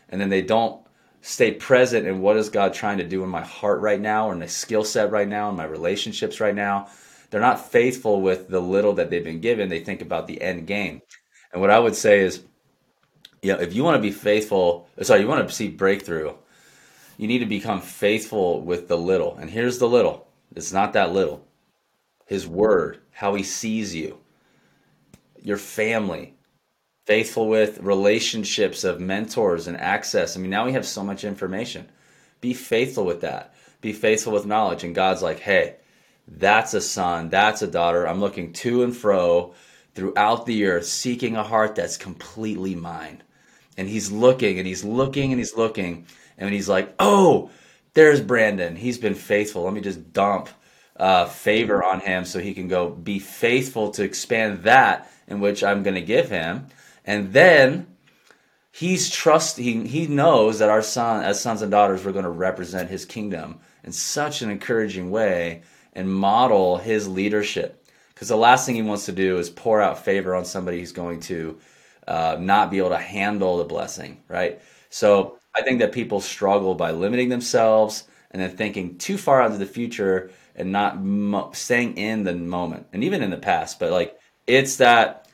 and 0.09 0.21
then 0.21 0.29
they 0.29 0.41
don't 0.41 0.81
stay 1.21 1.51
present 1.51 2.07
in 2.07 2.21
what 2.21 2.37
is 2.37 2.49
God 2.49 2.73
trying 2.73 2.97
to 2.99 3.03
do 3.03 3.23
in 3.23 3.29
my 3.29 3.41
heart 3.43 3.81
right 3.81 3.99
now, 3.99 4.29
or 4.29 4.33
in 4.33 4.39
my 4.39 4.45
skill 4.45 4.83
set 4.83 5.11
right 5.11 5.27
now, 5.27 5.49
in 5.49 5.55
my 5.55 5.65
relationships 5.65 6.39
right 6.39 6.55
now. 6.55 6.87
They're 7.29 7.41
not 7.41 7.71
faithful 7.71 8.21
with 8.21 8.47
the 8.47 8.59
little 8.59 8.93
that 8.93 9.09
they've 9.09 9.23
been 9.23 9.41
given. 9.41 9.69
They 9.69 9.83
think 9.83 10.01
about 10.01 10.27
the 10.27 10.41
end 10.41 10.65
game. 10.65 11.01
And 11.51 11.61
what 11.61 11.69
I 11.69 11.79
would 11.79 11.95
say 11.95 12.21
is, 12.21 12.43
you 13.41 13.53
know, 13.53 13.59
if 13.59 13.73
you 13.73 13.83
want 13.83 13.95
to 13.95 14.01
be 14.01 14.11
faithful, 14.11 14.87
sorry, 15.01 15.21
you 15.21 15.27
want 15.27 15.47
to 15.47 15.53
see 15.53 15.69
breakthrough, 15.69 16.33
you 17.19 17.27
need 17.27 17.39
to 17.39 17.45
become 17.45 17.81
faithful 17.81 18.61
with 18.61 18.87
the 18.87 18.97
little. 18.97 19.35
And 19.35 19.49
here's 19.49 19.77
the 19.77 19.89
little. 19.89 20.25
It's 20.55 20.71
not 20.71 20.93
that 20.93 21.11
little. 21.11 21.45
His 22.25 22.47
word, 22.47 22.99
how 23.11 23.35
he 23.35 23.43
sees 23.43 23.93
you, 23.93 24.19
your 25.41 25.57
family, 25.57 26.37
faithful 27.05 27.49
with 27.49 27.81
relationships 27.81 28.85
of 28.85 29.01
mentors 29.01 29.67
and 29.67 29.75
access. 29.75 30.37
I 30.37 30.39
mean, 30.39 30.49
now 30.49 30.63
we 30.63 30.71
have 30.71 30.85
so 30.85 31.03
much 31.03 31.25
information. 31.25 31.89
Be 32.39 32.53
faithful 32.53 33.03
with 33.03 33.19
that. 33.19 33.53
Be 33.81 33.91
faithful 33.91 34.31
with 34.31 34.45
knowledge. 34.45 34.85
And 34.85 34.95
God's 34.95 35.21
like, 35.21 35.39
hey, 35.39 35.75
that's 36.25 36.73
a 36.73 36.79
son, 36.79 37.27
that's 37.27 37.61
a 37.61 37.67
daughter. 37.67 38.07
I'm 38.07 38.21
looking 38.21 38.53
to 38.53 38.83
and 38.83 38.95
fro 38.95 39.55
throughout 39.93 40.45
the 40.45 40.67
earth, 40.67 40.85
seeking 40.85 41.35
a 41.35 41.43
heart 41.43 41.75
that's 41.75 41.97
completely 41.97 42.75
mine. 42.75 43.23
And 43.75 43.89
he's 43.89 44.09
looking 44.09 44.57
and 44.57 44.65
he's 44.65 44.85
looking 44.85 45.33
and 45.33 45.39
he's 45.39 45.57
looking. 45.57 46.05
And 46.39 46.51
he's 46.53 46.69
like, 46.69 46.95
oh, 46.97 47.51
there's 47.93 48.21
Brandon. 48.21 48.75
He's 48.75 48.97
been 48.97 49.13
faithful. 49.13 49.63
Let 49.63 49.73
me 49.73 49.81
just 49.81 50.13
dump 50.13 50.49
uh, 50.95 51.25
favor 51.25 51.83
on 51.83 51.99
him 51.99 52.25
so 52.25 52.39
he 52.39 52.53
can 52.53 52.67
go 52.67 52.89
be 52.89 53.19
faithful 53.19 53.91
to 53.91 54.03
expand 54.03 54.63
that 54.63 55.11
in 55.27 55.39
which 55.39 55.63
I'm 55.63 55.83
going 55.83 55.95
to 55.95 56.01
give 56.01 56.29
him. 56.29 56.67
And 57.05 57.33
then 57.33 57.87
he's 58.71 59.09
trusting, 59.09 59.85
he 59.85 60.07
knows 60.07 60.59
that 60.59 60.69
our 60.69 60.81
son, 60.81 61.23
as 61.23 61.41
sons 61.41 61.61
and 61.61 61.71
daughters, 61.71 62.03
we're 62.03 62.11
going 62.11 62.23
to 62.23 62.29
represent 62.29 62.89
his 62.89 63.05
kingdom 63.05 63.59
in 63.83 63.91
such 63.91 64.41
an 64.41 64.49
encouraging 64.49 65.11
way 65.11 65.63
and 65.93 66.11
model 66.13 66.77
his 66.77 67.07
leadership. 67.07 67.87
Because 68.13 68.27
the 68.27 68.37
last 68.37 68.65
thing 68.65 68.75
he 68.75 68.81
wants 68.81 69.05
to 69.05 69.11
do 69.11 69.37
is 69.37 69.49
pour 69.49 69.81
out 69.81 70.03
favor 70.03 70.35
on 70.35 70.45
somebody 70.45 70.79
who's 70.79 70.91
going 70.91 71.21
to 71.21 71.59
uh, 72.07 72.37
not 72.39 72.69
be 72.69 72.77
able 72.77 72.89
to 72.89 72.97
handle 72.97 73.57
the 73.57 73.63
blessing, 73.63 74.21
right? 74.27 74.61
So 74.89 75.38
I 75.55 75.61
think 75.61 75.79
that 75.79 75.91
people 75.91 76.21
struggle 76.21 76.75
by 76.75 76.91
limiting 76.91 77.29
themselves 77.29 78.05
and 78.31 78.41
then 78.41 78.55
thinking 78.55 78.97
too 78.97 79.17
far 79.17 79.43
into 79.45 79.57
the 79.57 79.65
future 79.65 80.31
and 80.55 80.71
not 80.71 81.01
mo- 81.01 81.51
staying 81.53 81.97
in 81.97 82.23
the 82.23 82.35
moment 82.35 82.87
and 82.93 83.03
even 83.03 83.21
in 83.21 83.29
the 83.29 83.37
past. 83.37 83.79
But 83.79 83.91
like, 83.91 84.19
it's 84.45 84.77
that 84.77 85.27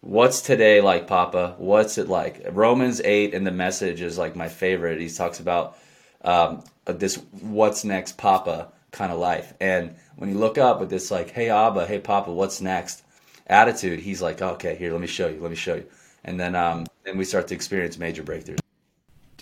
what's 0.00 0.42
today 0.42 0.80
like, 0.80 1.06
Papa? 1.06 1.54
What's 1.58 1.98
it 1.98 2.08
like? 2.08 2.46
Romans 2.50 3.00
8 3.02 3.34
and 3.34 3.46
the 3.46 3.50
message 3.50 4.00
is 4.00 4.18
like 4.18 4.36
my 4.36 4.48
favorite. 4.48 5.00
He 5.00 5.08
talks 5.08 5.40
about 5.40 5.76
um, 6.22 6.62
this 6.86 7.16
what's 7.40 7.84
next, 7.84 8.16
Papa 8.16 8.68
kind 8.92 9.12
of 9.12 9.18
life. 9.18 9.52
And 9.60 9.94
when 10.16 10.30
you 10.30 10.38
look 10.38 10.56
up 10.56 10.80
with 10.80 10.88
this, 10.88 11.10
like, 11.10 11.30
hey, 11.30 11.50
Abba, 11.50 11.86
hey, 11.86 11.98
Papa, 11.98 12.32
what's 12.32 12.60
next 12.60 13.02
attitude, 13.46 14.00
he's 14.00 14.22
like, 14.22 14.40
okay, 14.40 14.74
here, 14.76 14.92
let 14.92 15.00
me 15.00 15.06
show 15.06 15.28
you, 15.28 15.40
let 15.40 15.50
me 15.50 15.56
show 15.56 15.74
you. 15.74 15.86
And 16.24 16.40
then, 16.40 16.54
um, 16.54 16.86
then 17.04 17.18
we 17.18 17.24
start 17.24 17.48
to 17.48 17.54
experience 17.54 17.98
major 17.98 18.22
breakthroughs. 18.22 18.63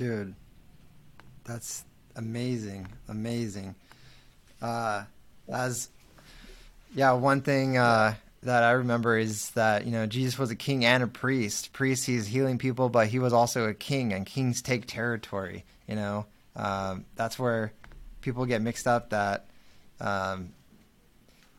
Dude, 0.02 0.34
that's 1.44 1.84
amazing, 2.16 2.88
amazing. 3.06 3.76
Uh, 4.60 5.04
as 5.48 5.90
yeah, 6.92 7.12
one 7.12 7.40
thing 7.42 7.78
uh, 7.78 8.14
that 8.42 8.64
I 8.64 8.72
remember 8.72 9.16
is 9.16 9.50
that 9.50 9.86
you 9.86 9.92
know 9.92 10.06
Jesus 10.06 10.36
was 10.36 10.50
a 10.50 10.56
king 10.56 10.84
and 10.84 11.04
a 11.04 11.06
priest. 11.06 11.72
Priest, 11.72 12.04
he's 12.04 12.26
healing 12.26 12.58
people, 12.58 12.88
but 12.88 13.06
he 13.06 13.20
was 13.20 13.32
also 13.32 13.68
a 13.68 13.74
king, 13.74 14.12
and 14.12 14.26
kings 14.26 14.60
take 14.60 14.88
territory. 14.88 15.64
You 15.86 15.94
know, 15.94 16.26
um, 16.56 17.04
that's 17.14 17.38
where 17.38 17.72
people 18.22 18.44
get 18.44 18.60
mixed 18.60 18.88
up. 18.88 19.10
That 19.10 19.46
um, 20.00 20.52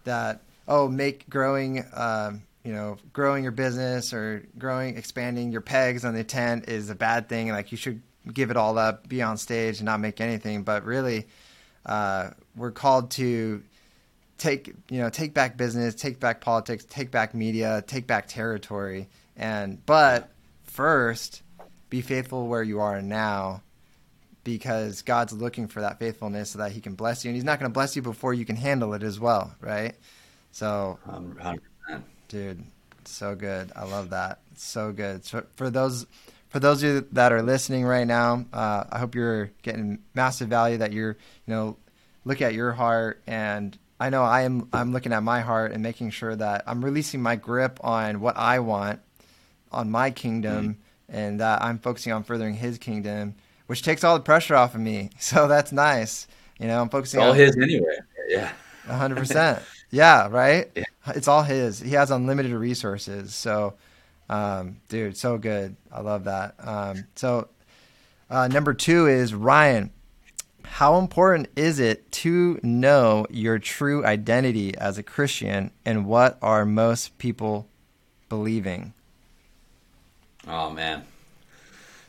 that 0.03 0.41
oh, 0.67 0.89
make 0.89 1.29
growing. 1.29 1.85
Um, 1.93 2.41
you 2.65 2.73
know, 2.73 2.97
growing 3.13 3.43
your 3.43 3.51
business 3.53 4.13
or 4.13 4.45
growing, 4.57 4.97
expanding 4.97 5.51
your 5.53 5.61
pegs 5.61 6.03
on 6.03 6.13
the 6.13 6.23
tent 6.25 6.69
is 6.69 6.89
a 6.89 6.95
bad 6.95 7.27
thing. 7.27 7.49
Like 7.49 7.71
you 7.71 7.77
should 7.77 8.01
give 8.31 8.51
it 8.51 8.57
all 8.57 8.77
up, 8.77 9.07
be 9.07 9.21
on 9.21 9.37
stage, 9.37 9.79
and 9.79 9.85
not 9.85 9.99
make 9.99 10.21
anything. 10.21 10.63
But 10.63 10.85
really, 10.85 11.27
uh, 11.85 12.31
we're 12.55 12.71
called 12.71 13.11
to 13.11 13.63
take 14.37 14.73
you 14.89 14.99
know 14.99 15.09
take 15.09 15.33
back 15.33 15.57
business, 15.57 15.95
take 15.95 16.19
back 16.19 16.41
politics, 16.41 16.85
take 16.89 17.11
back 17.11 17.33
media, 17.33 17.83
take 17.85 18.07
back 18.07 18.27
territory, 18.27 19.07
and 19.35 19.83
but 19.85 20.29
first 20.63 21.41
be 21.89 22.01
faithful 22.01 22.47
where 22.47 22.63
you 22.63 22.79
are 22.79 23.01
now 23.01 23.61
because 24.43 25.01
God's 25.03 25.33
looking 25.33 25.67
for 25.67 25.81
that 25.81 25.99
faithfulness 25.99 26.51
so 26.51 26.59
that 26.59 26.71
he 26.71 26.81
can 26.81 26.95
bless 26.95 27.23
you 27.23 27.29
and 27.29 27.35
he's 27.35 27.43
not 27.45 27.59
going 27.59 27.69
to 27.69 27.73
bless 27.73 27.95
you 27.95 28.01
before 28.01 28.33
you 28.33 28.45
can 28.45 28.55
handle 28.55 28.93
it 28.93 29.03
as 29.03 29.19
well, 29.19 29.55
right? 29.61 29.95
So 30.51 30.99
100%. 31.07 31.59
dude, 32.27 32.63
so 33.05 33.35
good. 33.35 33.71
I 33.75 33.85
love 33.85 34.09
that. 34.09 34.39
so 34.55 34.91
good. 34.91 35.23
So 35.25 35.45
for 35.55 35.69
those 35.69 36.05
for 36.53 36.59
those 36.59 36.83
of 36.83 36.89
you 36.89 37.07
that 37.13 37.33
are 37.33 37.41
listening 37.41 37.83
right 37.83 38.05
now, 38.05 38.45
uh, 38.53 38.83
I 38.91 38.99
hope 38.99 39.15
you're 39.15 39.49
getting 39.63 39.97
massive 40.13 40.49
value. 40.49 40.77
That 40.77 40.93
you're, 40.93 41.17
you 41.47 41.53
know, 41.53 41.77
look 42.25 42.43
at 42.43 42.53
your 42.53 42.71
heart, 42.73 43.23
and 43.25 43.75
I 43.99 44.11
know 44.11 44.21
I 44.21 44.43
am. 44.43 44.69
I'm 44.71 44.93
looking 44.93 45.13
at 45.13 45.23
my 45.23 45.41
heart 45.41 45.71
and 45.71 45.81
making 45.81 46.11
sure 46.11 46.35
that 46.35 46.63
I'm 46.67 46.85
releasing 46.85 47.23
my 47.23 47.37
grip 47.37 47.79
on 47.83 48.19
what 48.19 48.37
I 48.37 48.59
want, 48.59 48.99
on 49.71 49.89
my 49.89 50.11
kingdom, 50.11 50.77
mm-hmm. 51.09 51.17
and 51.17 51.39
that 51.39 51.63
I'm 51.63 51.79
focusing 51.79 52.13
on 52.13 52.23
furthering 52.23 52.53
His 52.53 52.77
kingdom, 52.77 53.33
which 53.65 53.81
takes 53.81 54.03
all 54.03 54.13
the 54.13 54.23
pressure 54.23 54.55
off 54.55 54.75
of 54.75 54.81
me. 54.81 55.09
So 55.19 55.47
that's 55.47 55.71
nice. 55.71 56.27
You 56.59 56.67
know, 56.67 56.79
I'm 56.79 56.89
focusing 56.89 57.19
all 57.19 57.31
on 57.31 57.35
His 57.35 57.57
anyway. 57.57 57.97
Yeah, 58.27 58.51
hundred 58.85 59.17
percent. 59.17 59.59
Yeah, 59.89 60.27
right. 60.29 60.69
Yeah. 60.75 60.83
It's 61.15 61.27
all 61.27 61.41
His. 61.41 61.79
He 61.79 61.93
has 61.93 62.11
unlimited 62.11 62.51
resources. 62.53 63.33
So 63.33 63.73
um, 64.29 64.77
dude, 64.87 65.17
so 65.17 65.37
good. 65.37 65.75
I 65.91 66.01
love 66.01 66.23
that. 66.25 66.55
Um, 66.59 67.05
so, 67.15 67.49
uh, 68.29 68.47
number 68.47 68.73
two 68.73 69.07
is 69.07 69.33
Ryan. 69.33 69.91
How 70.63 70.97
important 70.97 71.49
is 71.55 71.79
it 71.79 72.11
to 72.13 72.59
know 72.63 73.27
your 73.29 73.59
true 73.59 74.05
identity 74.05 74.75
as 74.77 74.97
a 74.97 75.03
Christian, 75.03 75.71
and 75.85 76.05
what 76.05 76.37
are 76.41 76.65
most 76.65 77.17
people 77.17 77.67
believing? 78.29 78.93
Oh 80.47 80.69
man, 80.69 81.03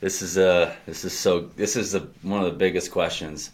this 0.01 0.23
is 0.23 0.37
a 0.37 0.49
uh, 0.49 0.75
this 0.87 1.05
is 1.05 1.17
so 1.17 1.41
this 1.57 1.77
is 1.77 1.93
the, 1.93 2.09
one 2.23 2.41
of 2.43 2.47
the 2.47 2.59
biggest 2.59 2.91
questions. 2.91 3.51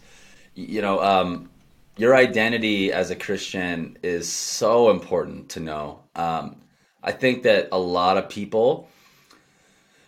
You 0.55 0.81
know, 0.81 1.01
um, 1.01 1.49
your 1.97 2.15
identity 2.15 2.91
as 2.93 3.09
a 3.11 3.15
Christian 3.15 3.97
is 4.03 4.31
so 4.31 4.91
important 4.91 5.49
to 5.49 5.59
know. 5.59 5.99
Um, 6.15 6.55
I 7.03 7.11
think 7.11 7.43
that 7.43 7.69
a 7.71 7.79
lot 7.79 8.17
of 8.17 8.29
people 8.29 8.89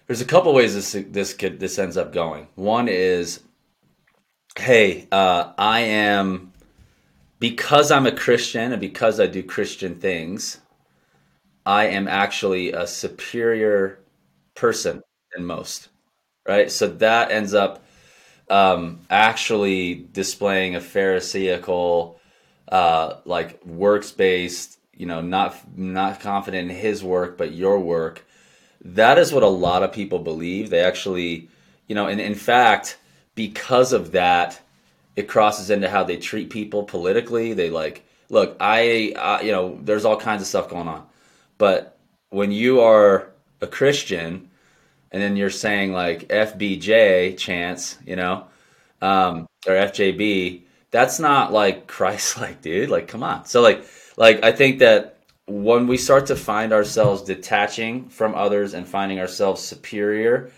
there's 0.07 0.21
a 0.21 0.25
couple 0.25 0.53
ways 0.53 0.73
this 0.73 1.05
this 1.09 1.33
could 1.33 1.59
this 1.59 1.79
ends 1.79 1.97
up 1.97 2.13
going. 2.13 2.47
One 2.55 2.87
is, 2.87 3.41
hey, 4.57 5.07
uh, 5.11 5.53
I 5.57 5.81
am 5.81 6.53
because 7.39 7.91
I'm 7.91 8.05
a 8.05 8.11
Christian 8.11 8.71
and 8.71 8.81
because 8.81 9.19
I 9.19 9.27
do 9.27 9.43
Christian 9.43 9.95
things, 9.95 10.59
I 11.65 11.87
am 11.87 12.07
actually 12.07 12.73
a 12.73 12.85
superior 12.85 13.99
person 14.55 15.01
than 15.33 15.45
most, 15.45 15.89
right? 16.47 16.69
So 16.69 16.87
that 16.87 17.31
ends 17.31 17.53
up 17.53 17.85
um, 18.49 18.99
actually 19.09 19.95
displaying 19.95 20.75
a 20.75 20.81
Pharisaical, 20.81 22.19
uh, 22.69 23.15
like 23.25 23.65
works 23.65 24.11
based 24.11 24.79
you 24.95 25.05
know, 25.05 25.21
not 25.21 25.77
not 25.77 26.19
confident 26.19 26.69
in 26.69 26.75
his 26.77 27.03
work, 27.03 27.37
but 27.37 27.53
your 27.53 27.79
work. 27.79 28.25
That 28.81 29.17
is 29.17 29.33
what 29.33 29.43
a 29.43 29.47
lot 29.47 29.83
of 29.83 29.91
people 29.91 30.19
believe. 30.19 30.69
They 30.69 30.81
actually, 30.81 31.49
you 31.87 31.95
know, 31.95 32.07
and 32.07 32.19
in 32.19 32.35
fact, 32.35 32.97
because 33.35 33.93
of 33.93 34.11
that, 34.11 34.59
it 35.15 35.27
crosses 35.27 35.69
into 35.69 35.89
how 35.89 36.03
they 36.03 36.17
treat 36.17 36.49
people 36.49 36.83
politically. 36.83 37.53
They 37.53 37.69
like, 37.69 38.05
look, 38.29 38.57
I, 38.59 39.39
you 39.43 39.51
know, 39.51 39.79
there's 39.81 40.05
all 40.05 40.17
kinds 40.19 40.41
of 40.41 40.47
stuff 40.47 40.69
going 40.69 40.87
on, 40.87 41.05
but 41.57 41.97
when 42.29 42.51
you 42.51 42.81
are 42.81 43.29
a 43.61 43.67
Christian, 43.67 44.49
and 45.11 45.21
then 45.21 45.37
you're 45.37 45.51
saying 45.51 45.93
like 45.93 46.27
FBJ 46.29 47.37
chance, 47.37 47.97
you 48.05 48.15
know, 48.15 48.47
um, 49.01 49.47
or 49.67 49.73
FJB, 49.73 50.63
that's 50.89 51.19
not 51.19 51.53
like 51.53 51.87
Christ 51.95 52.39
like, 52.41 52.61
dude. 52.61 52.89
Like, 52.89 53.07
come 53.07 53.23
on. 53.23 53.45
So 53.45 53.61
like 53.61 53.85
like 54.17 54.43
I 54.43 54.51
think 54.51 54.79
that 54.79 55.17
when 55.45 55.87
we 55.87 55.97
start 55.97 56.27
to 56.27 56.35
find 56.35 56.71
ourselves 56.71 57.21
detaching 57.21 58.07
from 58.09 58.33
others 58.35 58.73
and 58.73 58.87
finding 58.87 59.19
ourselves 59.19 59.61
superior, 59.61 60.51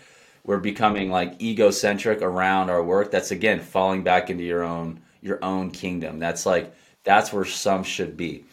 we're 0.44 0.58
becoming 0.58 1.10
like 1.10 1.42
egocentric 1.42 2.22
around 2.22 2.70
our 2.70 2.82
work. 2.82 3.10
That's 3.10 3.32
again 3.32 3.60
falling 3.60 4.02
back 4.04 4.30
into 4.30 4.44
your 4.44 4.62
own 4.62 5.00
your 5.22 5.44
own 5.44 5.70
kingdom. 5.70 6.18
That's 6.18 6.46
like 6.46 6.74
that's 7.02 7.32
where 7.32 7.44
some 7.44 7.82
should 7.82 8.16
be. 8.16 8.44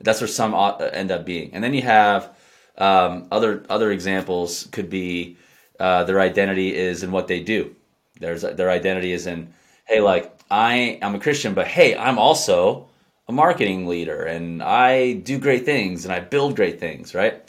That's 0.00 0.20
where 0.20 0.28
some 0.28 0.54
end 0.92 1.10
up 1.10 1.24
being. 1.24 1.50
And 1.52 1.62
then 1.62 1.74
you 1.74 1.82
have 1.82 2.36
um, 2.78 3.26
other 3.32 3.64
other 3.68 3.90
examples 3.90 4.68
could 4.70 4.88
be 4.88 5.36
uh, 5.78 6.04
their 6.04 6.20
identity 6.20 6.74
is 6.74 7.02
in 7.02 7.10
what 7.10 7.26
they 7.26 7.40
do. 7.40 7.74
There's 8.20 8.42
their 8.42 8.70
identity 8.70 9.12
is 9.12 9.26
in 9.26 9.52
hey 9.86 10.00
like 10.00 10.32
I 10.50 10.98
am 11.02 11.14
a 11.14 11.20
Christian, 11.20 11.54
but 11.54 11.66
hey 11.66 11.96
I'm 11.96 12.18
also 12.18 12.89
a 13.30 13.32
marketing 13.32 13.86
leader 13.86 14.24
and 14.24 14.60
I 14.60 15.12
do 15.12 15.38
great 15.38 15.64
things 15.64 16.04
and 16.04 16.12
I 16.12 16.18
build 16.18 16.56
great 16.56 16.80
things, 16.80 17.14
right? 17.14 17.40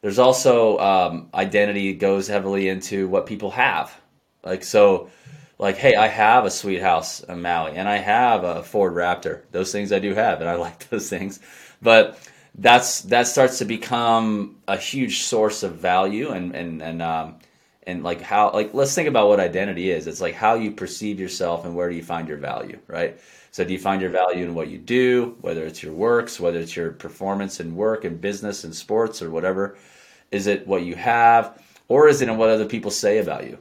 There's 0.00 0.18
also 0.18 0.78
um, 0.78 1.28
identity 1.34 1.92
goes 1.92 2.28
heavily 2.28 2.66
into 2.68 3.08
what 3.08 3.26
people 3.26 3.50
have. 3.50 3.94
Like, 4.42 4.64
so, 4.64 5.10
like, 5.58 5.76
hey, 5.76 5.96
I 5.96 6.06
have 6.06 6.46
a 6.46 6.50
sweet 6.50 6.80
house 6.80 7.20
in 7.20 7.42
Maui 7.42 7.72
and 7.72 7.86
I 7.86 7.98
have 7.98 8.42
a 8.42 8.62
Ford 8.62 8.94
Raptor. 8.94 9.42
Those 9.50 9.70
things 9.70 9.92
I 9.92 9.98
do 9.98 10.14
have 10.14 10.40
and 10.40 10.48
I 10.48 10.54
like 10.66 10.88
those 10.88 11.10
things. 11.10 11.40
But 11.82 12.18
that's 12.54 13.02
that 13.02 13.26
starts 13.26 13.58
to 13.58 13.66
become 13.66 14.56
a 14.66 14.78
huge 14.78 15.22
source 15.22 15.62
of 15.62 15.74
value 15.74 16.30
and 16.30 16.56
and 16.56 16.82
and 16.82 17.02
um, 17.02 17.36
and 17.86 18.02
like 18.02 18.22
how 18.22 18.50
like 18.52 18.72
let's 18.72 18.94
think 18.94 19.08
about 19.08 19.28
what 19.28 19.40
identity 19.40 19.90
is. 19.90 20.06
It's 20.06 20.22
like 20.22 20.34
how 20.34 20.54
you 20.54 20.70
perceive 20.70 21.20
yourself 21.20 21.66
and 21.66 21.76
where 21.76 21.90
do 21.90 21.96
you 21.96 22.02
find 22.02 22.28
your 22.28 22.38
value, 22.38 22.78
right? 22.86 23.20
So 23.50 23.64
do 23.64 23.72
you 23.72 23.78
find 23.78 24.00
your 24.00 24.10
value 24.10 24.44
in 24.44 24.54
what 24.54 24.68
you 24.68 24.78
do, 24.78 25.36
whether 25.40 25.64
it's 25.64 25.82
your 25.82 25.92
works, 25.92 26.38
whether 26.38 26.58
it's 26.58 26.76
your 26.76 26.92
performance 26.92 27.60
in 27.60 27.74
work 27.74 28.04
and 28.04 28.20
business 28.20 28.64
and 28.64 28.74
sports 28.74 29.22
or 29.22 29.30
whatever? 29.30 29.76
Is 30.30 30.46
it 30.46 30.66
what 30.66 30.82
you 30.82 30.94
have, 30.94 31.62
or 31.88 32.08
is 32.08 32.20
it 32.20 32.28
in 32.28 32.36
what 32.36 32.50
other 32.50 32.66
people 32.66 32.90
say 32.90 33.18
about 33.18 33.44
you? 33.44 33.58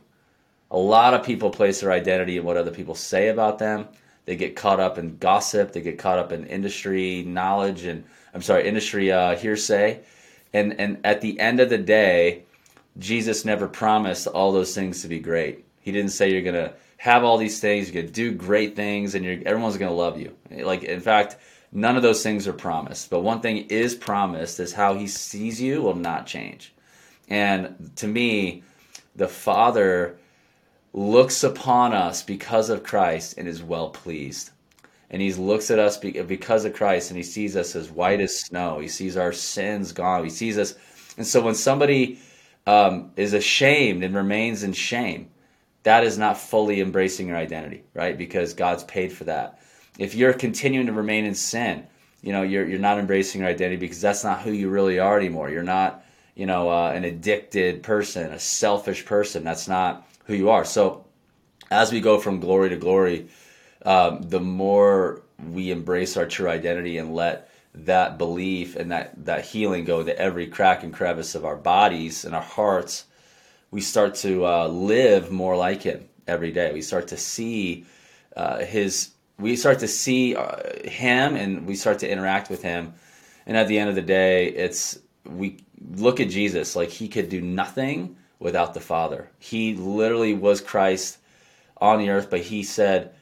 A 0.72 0.78
lot 0.78 1.14
of 1.14 1.24
people 1.26 1.50
place 1.50 1.80
their 1.80 1.94
identity 1.94 2.38
in 2.38 2.44
what 2.44 2.58
other 2.58 2.72
people 2.72 2.96
say 2.96 3.30
about 3.30 3.58
them. 3.58 3.88
They 4.26 4.36
get 4.36 4.58
caught 4.58 4.82
up 4.82 4.98
in 4.98 5.18
gossip. 5.18 5.72
They 5.72 5.82
get 5.82 5.98
caught 5.98 6.20
up 6.20 6.34
in 6.34 6.46
industry 6.48 7.24
knowledge 7.24 7.86
and 7.86 8.04
I'm 8.34 8.42
sorry, 8.42 8.68
industry 8.68 9.12
uh, 9.12 9.38
hearsay. 9.38 10.02
And 10.54 10.80
and 10.80 11.00
at 11.06 11.22
the 11.22 11.40
end 11.40 11.60
of 11.60 11.70
the 11.70 11.78
day, 11.78 12.44
Jesus 13.00 13.46
never 13.46 13.68
promised 13.68 14.28
all 14.28 14.52
those 14.52 14.76
things 14.76 15.02
to 15.02 15.08
be 15.08 15.20
great. 15.20 15.66
He 15.80 15.92
didn't 15.92 16.12
say 16.12 16.32
you're 16.32 16.42
gonna 16.42 16.74
have 16.98 17.24
all 17.24 17.38
these 17.38 17.60
things, 17.60 17.88
you 17.88 18.02
can 18.02 18.12
do 18.12 18.32
great 18.32 18.76
things, 18.76 19.16
and 19.16 19.26
everyone's 19.46 19.78
going 19.78 19.92
to 19.92 19.96
love 19.96 20.20
you. 20.20 20.36
Like, 20.50 20.84
in 20.84 21.00
fact, 21.00 21.38
none 21.72 21.96
of 21.96 22.04
those 22.04 22.24
things 22.24 22.48
are 22.48 22.54
promised. 22.54 23.10
But 23.10 23.22
one 23.22 23.42
thing 23.42 23.68
is 23.70 23.96
promised 23.96 24.60
is 24.60 24.74
how 24.74 24.96
he 24.96 25.08
sees 25.08 25.62
you 25.62 25.82
will 25.82 25.96
not 25.96 26.26
change. 26.26 26.74
And 27.30 27.92
to 27.98 28.08
me, 28.08 28.64
the 29.16 29.28
Father 29.28 30.18
looks 30.94 31.44
upon 31.44 31.94
us 31.94 32.24
because 32.24 32.70
of 32.70 32.84
Christ 32.84 33.36
and 33.38 33.48
is 33.48 33.62
well 33.62 33.90
pleased. 33.90 34.52
And 35.10 35.22
he 35.22 35.32
looks 35.34 35.72
at 35.72 35.80
us 35.80 35.98
because 35.98 36.66
of 36.66 36.74
Christ 36.74 37.12
and 37.12 37.18
he 37.18 37.24
sees 37.24 37.56
us 37.56 37.76
as 37.76 37.90
white 37.90 38.20
as 38.20 38.38
snow. 38.38 38.80
He 38.80 38.88
sees 38.88 39.16
our 39.16 39.32
sins 39.32 39.92
gone. 39.92 40.24
He 40.24 40.30
sees 40.30 40.58
us. 40.58 40.76
And 41.16 41.26
so 41.26 41.42
when 41.42 41.56
somebody 41.56 42.20
um, 42.66 43.12
is 43.16 43.34
ashamed 43.34 44.04
and 44.04 44.16
remains 44.16 44.64
in 44.64 44.74
shame, 44.74 45.30
that 45.84 46.04
is 46.04 46.18
not 46.18 46.38
fully 46.38 46.82
embracing 46.82 47.28
your 47.28 47.38
identity, 47.38 47.84
right? 47.94 48.18
Because 48.18 48.54
God's 48.54 48.84
paid 48.84 49.12
for 49.12 49.24
that. 49.26 49.62
If 49.98 50.16
you're 50.16 50.34
continuing 50.34 50.88
to 50.88 50.94
remain 50.94 51.26
in 51.26 51.36
sin, 51.36 51.88
you 52.22 52.32
know, 52.32 52.42
you're, 52.42 52.68
you're 52.68 52.80
not 52.80 53.00
embracing 53.00 53.42
your 53.42 53.50
identity 53.50 53.78
because 53.78 54.02
that's 54.02 54.24
not 54.24 54.42
who 54.42 54.52
you 54.52 54.70
really 54.70 55.00
are 55.00 55.18
anymore. 55.18 55.50
You're 55.50 55.64
not, 55.64 56.04
you 56.36 56.46
know, 56.46 56.70
uh, 56.70 56.92
an 56.92 57.04
addicted 57.06 57.84
person, 57.84 58.32
a 58.32 58.40
selfish 58.40 59.06
person. 59.06 59.44
That's 59.44 59.68
not 59.68 60.08
who 60.26 60.34
you 60.34 60.50
are. 60.50 60.66
So 60.66 61.06
as 61.72 61.92
we 61.92 62.02
go 62.02 62.20
from 62.20 62.40
glory 62.40 62.70
to 62.70 62.76
glory, 62.76 63.30
um, 63.86 64.22
the 64.24 64.40
more 64.40 65.22
we 65.52 65.72
embrace 65.72 66.18
our 66.18 66.26
true 66.26 66.50
identity 66.50 66.98
and 66.98 67.16
let 67.16 67.50
that 67.74 68.18
belief 68.18 68.76
and 68.76 68.92
that, 68.92 69.26
that 69.26 69.46
healing 69.46 69.86
go 69.86 70.04
to 70.04 70.20
every 70.20 70.48
crack 70.48 70.84
and 70.84 70.94
crevice 70.94 71.36
of 71.36 71.46
our 71.46 71.56
bodies 71.56 72.26
and 72.26 72.34
our 72.34 72.42
hearts, 72.42 73.06
we 73.78 73.82
start 73.82 74.16
to 74.16 74.44
uh, 74.44 74.68
live 74.68 75.30
more 75.30 75.56
like 75.56 75.84
him 75.84 76.10
every 76.26 76.52
day. 76.52 76.74
We 76.74 76.82
start 76.82 77.10
to 77.10 77.16
see 77.16 77.86
uh, 78.36 78.58
his, 78.58 79.12
we 79.38 79.56
start 79.56 79.78
to 79.82 79.88
see 79.88 80.36
uh, 80.36 80.80
him, 80.84 81.36
and 81.36 81.68
we 81.68 81.76
start 81.76 82.00
to 82.00 82.10
interact 82.10 82.50
with 82.50 82.64
him. 82.64 82.96
And 83.46 83.56
at 83.56 83.68
the 83.68 83.78
end 83.78 83.90
of 83.90 83.96
the 83.96 84.02
day, 84.02 84.48
it's 84.48 84.98
we 85.26 85.60
look 85.92 86.20
at 86.20 86.28
Jesus 86.30 86.76
like 86.76 86.90
he 86.90 87.08
could 87.08 87.30
do 87.30 87.40
nothing 87.40 88.16
without 88.40 88.74
the 88.74 88.80
Father. 88.80 89.30
He 89.38 89.76
literally 89.76 90.34
was 90.34 90.60
Christ 90.60 91.20
on 91.80 92.00
the 92.00 92.10
earth, 92.10 92.32
but 92.32 92.42
he 92.42 92.64
said, 92.64 93.14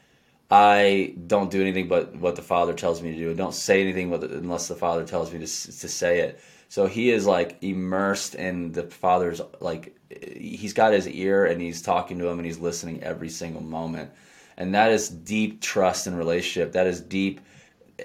I 0.49 1.15
don't 1.27 1.51
do 1.51 1.59
anything 1.59 1.89
but 1.89 2.15
what 2.15 2.37
the 2.37 2.41
Father 2.41 2.71
tells 2.71 3.01
me 3.01 3.11
to 3.11 3.17
do. 3.17 3.33
Don't 3.33 3.53
say 3.53 3.81
anything 3.81 4.13
unless 4.13 4.69
the 4.69 4.75
Father 4.75 5.03
tells 5.03 5.33
me 5.33 5.39
to, 5.39 5.47
to 5.47 5.89
say 5.89 6.19
it. 6.19 6.39
So 6.75 6.87
he 6.87 7.09
is 7.09 7.25
like 7.25 7.59
immersed 7.61 8.35
in 8.35 8.73
the 8.73 8.83
Father's 8.83 9.39
like 9.61 9.97
he's 10.09 10.73
got 10.73 10.91
his 10.91 11.07
ear 11.07 11.45
and 11.45 11.61
he's 11.61 11.81
talking 11.81 12.19
to 12.19 12.27
him 12.27 12.37
and 12.37 12.45
he's 12.45 12.59
listening 12.59 13.01
every 13.01 13.29
single 13.29 13.61
moment. 13.61 14.11
And 14.57 14.75
that 14.75 14.91
is 14.91 15.07
deep 15.07 15.61
trust 15.61 16.05
and 16.05 16.17
relationship. 16.17 16.73
That 16.73 16.85
is 16.85 16.99
deep 16.99 17.39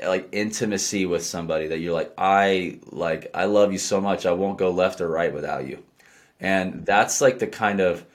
like 0.04 0.28
intimacy 0.30 1.04
with 1.04 1.24
somebody 1.24 1.66
that 1.66 1.80
you're 1.80 1.92
like 1.92 2.12
I 2.16 2.78
like 2.92 3.32
I 3.34 3.46
love 3.46 3.72
you 3.72 3.78
so 3.78 4.00
much 4.00 4.24
I 4.24 4.34
won't 4.34 4.56
go 4.56 4.70
left 4.70 5.00
or 5.00 5.08
right 5.08 5.34
without 5.34 5.66
you. 5.66 5.82
And 6.38 6.86
that's 6.86 7.20
like 7.20 7.40
the 7.40 7.48
kind 7.48 7.80
of 7.80 8.06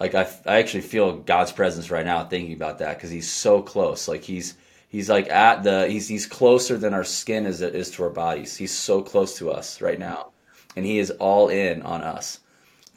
like 0.00 0.14
I, 0.14 0.26
I 0.46 0.60
actually 0.60 0.84
feel 0.84 1.18
God's 1.18 1.52
presence 1.52 1.90
right 1.90 2.06
now 2.06 2.24
thinking 2.24 2.54
about 2.54 2.78
that 2.78 2.96
because 2.96 3.10
he's 3.10 3.30
so 3.30 3.60
close. 3.60 4.08
Like 4.08 4.22
he's 4.22 4.54
he's 4.88 5.08
like 5.08 5.30
at 5.30 5.62
the 5.62 5.86
he's 5.88 6.08
he's 6.08 6.26
closer 6.26 6.76
than 6.76 6.94
our 6.94 7.04
skin 7.04 7.46
is 7.46 7.62
is 7.62 7.90
to 7.92 8.04
our 8.04 8.10
bodies. 8.10 8.56
He's 8.56 8.74
so 8.74 9.00
close 9.02 9.36
to 9.38 9.50
us 9.50 9.80
right 9.80 9.98
now, 9.98 10.32
and 10.76 10.84
he 10.84 10.98
is 10.98 11.10
all 11.12 11.48
in 11.48 11.82
on 11.82 12.02
us. 12.02 12.40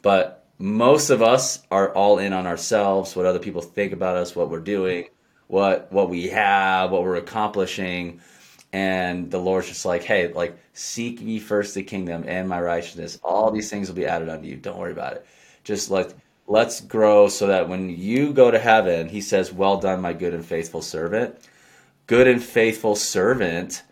But 0.02 0.44
most 0.58 1.10
of 1.10 1.22
us 1.22 1.62
are 1.70 1.92
all 1.94 2.18
in 2.18 2.32
on 2.32 2.46
ourselves, 2.46 3.16
what 3.16 3.26
other 3.26 3.38
people 3.38 3.62
think 3.62 3.92
about 3.92 4.16
us, 4.16 4.34
what 4.34 4.50
we're 4.50 4.60
doing, 4.60 5.08
what 5.48 5.90
what 5.92 6.10
we 6.10 6.28
have, 6.28 6.90
what 6.90 7.02
we're 7.02 7.16
accomplishing. 7.16 8.20
And 8.74 9.30
the 9.30 9.38
Lord's 9.38 9.68
just 9.68 9.84
like, 9.84 10.02
hey, 10.02 10.32
like 10.32 10.56
seek 10.72 11.20
ye 11.20 11.38
first 11.38 11.74
the 11.74 11.82
kingdom 11.82 12.24
and 12.26 12.48
my 12.48 12.60
righteousness. 12.60 13.18
All 13.22 13.50
these 13.50 13.68
things 13.68 13.88
will 13.88 13.96
be 13.96 14.06
added 14.06 14.30
unto 14.30 14.48
you. 14.48 14.56
Don't 14.56 14.78
worry 14.78 14.92
about 14.92 15.12
it. 15.14 15.26
Just 15.62 15.90
like 15.90 16.10
let's 16.46 16.80
grow 16.80 17.28
so 17.28 17.46
that 17.48 17.68
when 17.68 17.90
you 17.90 18.32
go 18.32 18.50
to 18.50 18.58
heaven, 18.58 19.08
he 19.08 19.20
says, 19.20 19.52
Well 19.52 19.78
done, 19.78 20.00
my 20.00 20.12
good 20.12 20.34
and 20.34 20.44
faithful 20.44 20.82
servant. 20.82 21.38
Good 22.06 22.26
and 22.26 22.42
faithful 22.42 22.96
servant 22.96 23.82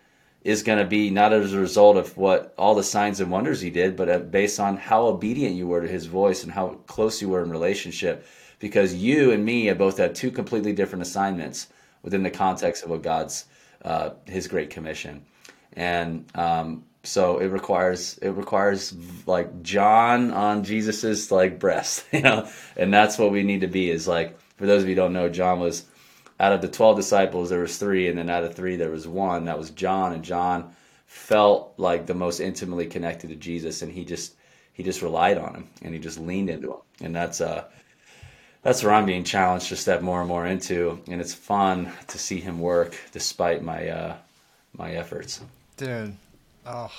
is 0.42 0.62
going 0.62 0.78
to 0.78 0.84
be 0.84 1.10
not 1.10 1.32
as 1.32 1.52
a 1.52 1.58
result 1.58 1.96
of 1.96 2.16
what 2.16 2.54
all 2.56 2.74
the 2.74 2.82
signs 2.82 3.20
and 3.20 3.30
wonders 3.30 3.60
he 3.60 3.70
did, 3.70 3.96
but 3.96 4.08
uh, 4.08 4.18
based 4.18 4.58
on 4.58 4.76
how 4.76 5.06
obedient 5.06 5.54
you 5.54 5.66
were 5.66 5.82
to 5.82 5.88
his 5.88 6.06
voice 6.06 6.42
and 6.42 6.52
how 6.52 6.68
close 6.86 7.20
you 7.20 7.28
were 7.28 7.42
in 7.42 7.50
relationship. 7.50 8.26
Because 8.58 8.94
you 8.94 9.30
and 9.32 9.44
me 9.44 9.66
have 9.66 9.78
both 9.78 9.96
had 9.96 10.14
two 10.14 10.30
completely 10.30 10.72
different 10.72 11.02
assignments 11.02 11.68
within 12.02 12.22
the 12.22 12.30
context 12.30 12.84
of 12.84 12.90
what 12.90 13.02
God's 13.02 13.46
uh, 13.82 14.10
his 14.26 14.48
great 14.48 14.68
commission, 14.68 15.24
and 15.72 16.26
um, 16.34 16.84
so 17.02 17.38
it 17.38 17.46
requires 17.46 18.18
it 18.18 18.30
requires 18.30 18.94
like 19.26 19.62
John 19.62 20.30
on 20.32 20.62
Jesus's 20.64 21.30
like 21.30 21.58
breast, 21.58 22.04
you 22.12 22.20
know, 22.20 22.48
and 22.76 22.92
that's 22.92 23.18
what 23.18 23.30
we 23.30 23.42
need 23.42 23.62
to 23.62 23.66
be. 23.66 23.90
Is 23.90 24.06
like 24.06 24.38
for 24.56 24.66
those 24.66 24.82
of 24.82 24.88
you 24.88 24.94
don't 24.94 25.14
know, 25.14 25.30
John 25.30 25.60
was 25.60 25.86
out 26.40 26.54
of 26.54 26.62
the 26.62 26.68
12 26.68 26.96
disciples 26.96 27.50
there 27.50 27.60
was 27.60 27.76
three 27.76 28.08
and 28.08 28.18
then 28.18 28.30
out 28.30 28.42
of 28.42 28.54
three 28.54 28.74
there 28.74 28.90
was 28.90 29.06
one. 29.06 29.44
That 29.44 29.58
was 29.58 29.70
john 29.70 30.14
and 30.14 30.24
john 30.24 30.74
felt 31.06 31.74
like 31.76 32.06
the 32.06 32.14
most 32.14 32.40
intimately 32.40 32.86
connected 32.86 33.28
to 33.28 33.36
jesus 33.36 33.82
and 33.82 33.92
he 33.92 34.04
just 34.04 34.34
he 34.72 34.82
just 34.82 35.02
relied 35.02 35.36
on 35.36 35.54
him 35.54 35.68
and 35.82 35.92
he 35.92 36.00
just 36.00 36.18
leaned 36.18 36.48
into 36.48 36.72
him. 36.72 36.80
And 37.02 37.14
that's 37.14 37.40
uh 37.42 37.64
that's 38.62 38.82
where 38.82 38.94
i'm 38.94 39.06
being 39.06 39.24
challenged 39.24 39.68
to 39.68 39.76
step 39.76 40.00
more 40.00 40.20
and 40.20 40.28
more 40.28 40.46
into 40.46 41.00
and 41.08 41.20
it's 41.20 41.34
fun 41.34 41.92
to 42.08 42.18
see 42.18 42.40
him 42.40 42.58
work 42.58 42.96
despite 43.12 43.62
my 43.62 43.88
uh 43.88 44.16
my 44.72 44.92
efforts. 44.92 45.42
Dude 45.76 46.16
oh 46.64 46.90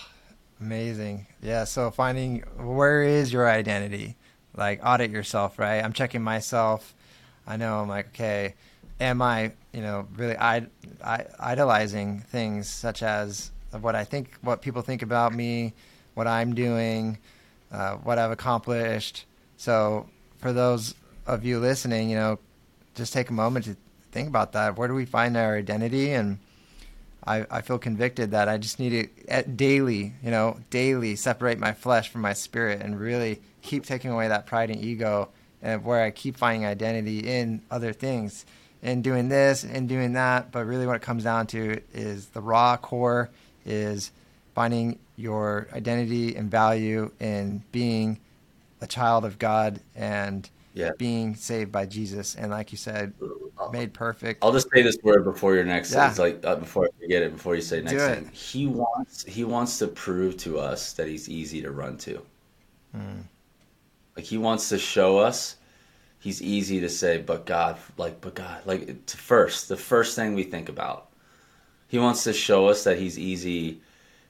amazing. 0.59 1.25
Yeah 1.41 1.63
so 1.63 1.89
finding 1.89 2.43
where 2.59 3.01
is 3.01 3.33
your 3.33 3.49
identity? 3.49 4.17
Like 4.55 4.81
audit 4.85 5.09
yourself 5.09 5.57
right? 5.57 5.83
I'm 5.83 5.93
checking 5.93 6.21
myself. 6.21 6.93
I 7.47 7.57
know 7.57 7.79
i'm 7.79 7.89
like 7.89 8.09
okay 8.09 8.53
am 9.01 9.21
I, 9.21 9.51
you 9.73 9.81
know, 9.81 10.07
really 10.15 10.37
I, 10.37 10.67
I, 11.03 11.25
idolizing 11.39 12.19
things 12.19 12.69
such 12.69 13.03
as 13.03 13.51
what 13.81 13.95
I 13.95 14.03
think, 14.03 14.37
what 14.41 14.61
people 14.61 14.81
think 14.81 15.01
about 15.01 15.33
me, 15.33 15.73
what 16.13 16.27
I'm 16.27 16.53
doing, 16.53 17.17
uh, 17.71 17.95
what 17.95 18.19
I've 18.19 18.31
accomplished. 18.31 19.25
So 19.57 20.07
for 20.37 20.53
those 20.53 20.93
of 21.25 21.43
you 21.43 21.59
listening, 21.59 22.09
you 22.09 22.15
know, 22.15 22.39
just 22.95 23.11
take 23.11 23.29
a 23.29 23.33
moment 23.33 23.65
to 23.65 23.75
think 24.11 24.27
about 24.27 24.51
that. 24.53 24.77
Where 24.77 24.87
do 24.87 24.93
we 24.93 25.05
find 25.05 25.35
our 25.35 25.57
identity? 25.57 26.11
And 26.11 26.37
I, 27.25 27.45
I 27.49 27.61
feel 27.61 27.79
convicted 27.79 28.31
that 28.31 28.47
I 28.49 28.57
just 28.57 28.79
need 28.79 29.09
to 29.27 29.43
daily, 29.43 30.13
you 30.23 30.31
know, 30.31 30.59
daily 30.69 31.15
separate 31.15 31.57
my 31.59 31.73
flesh 31.73 32.09
from 32.09 32.21
my 32.21 32.33
spirit 32.33 32.81
and 32.81 32.99
really 32.99 33.41
keep 33.61 33.85
taking 33.85 34.11
away 34.11 34.27
that 34.27 34.45
pride 34.45 34.69
and 34.69 34.83
ego 34.83 35.29
and 35.61 35.83
where 35.83 36.03
I 36.03 36.11
keep 36.11 36.37
finding 36.37 36.65
identity 36.65 37.19
in 37.19 37.61
other 37.71 37.93
things 37.93 38.45
and 38.83 39.03
doing 39.03 39.29
this 39.29 39.63
and 39.63 39.87
doing 39.87 40.13
that. 40.13 40.51
But 40.51 40.65
really, 40.65 40.85
what 40.85 40.95
it 40.95 41.01
comes 41.01 41.23
down 41.23 41.47
to 41.47 41.81
is 41.93 42.27
the 42.27 42.41
raw 42.41 42.77
core 42.77 43.29
is 43.65 44.11
finding 44.55 44.99
your 45.15 45.67
identity 45.73 46.35
and 46.35 46.49
value 46.49 47.11
in 47.19 47.63
being 47.71 48.19
a 48.81 48.87
child 48.87 49.23
of 49.23 49.37
God 49.39 49.79
and 49.95 50.49
yeah. 50.73 50.91
being 50.97 51.35
saved 51.35 51.71
by 51.71 51.85
Jesus. 51.85 52.35
And 52.35 52.51
like 52.51 52.71
you 52.71 52.77
said, 52.77 53.13
made 53.71 53.93
perfect. 53.93 54.43
I'll 54.43 54.51
just 54.51 54.69
say 54.73 54.81
this 54.81 54.97
word 55.03 55.23
before 55.23 55.55
your 55.55 55.63
next. 55.63 55.93
Yeah. 55.93 56.09
It's 56.09 56.19
like 56.19 56.43
uh, 56.43 56.55
before 56.55 56.85
I 56.85 57.01
forget 57.01 57.23
it. 57.23 57.33
Before 57.33 57.55
you 57.55 57.61
say 57.61 57.81
next 57.81 58.03
thing, 58.03 58.29
he 58.33 58.67
wants 58.67 59.23
he 59.25 59.43
wants 59.43 59.77
to 59.79 59.87
prove 59.87 60.37
to 60.37 60.59
us 60.59 60.93
that 60.93 61.07
he's 61.07 61.29
easy 61.29 61.61
to 61.61 61.71
run 61.71 61.97
to. 61.99 62.21
Hmm. 62.93 63.21
Like 64.15 64.25
he 64.25 64.37
wants 64.37 64.69
to 64.69 64.77
show 64.77 65.17
us 65.19 65.57
he's 66.21 66.41
easy 66.41 66.79
to 66.79 66.89
say, 66.89 67.17
but 67.17 67.45
God, 67.45 67.77
like, 67.97 68.21
but 68.21 68.35
God, 68.35 68.61
like, 68.65 69.09
first, 69.09 69.67
the 69.67 69.75
first 69.75 70.15
thing 70.15 70.35
we 70.35 70.43
think 70.43 70.69
about. 70.69 71.07
He 71.87 71.99
wants 71.99 72.23
to 72.23 72.31
show 72.31 72.69
us 72.69 72.85
that 72.85 72.97
he's 72.97 73.19
easy 73.19 73.81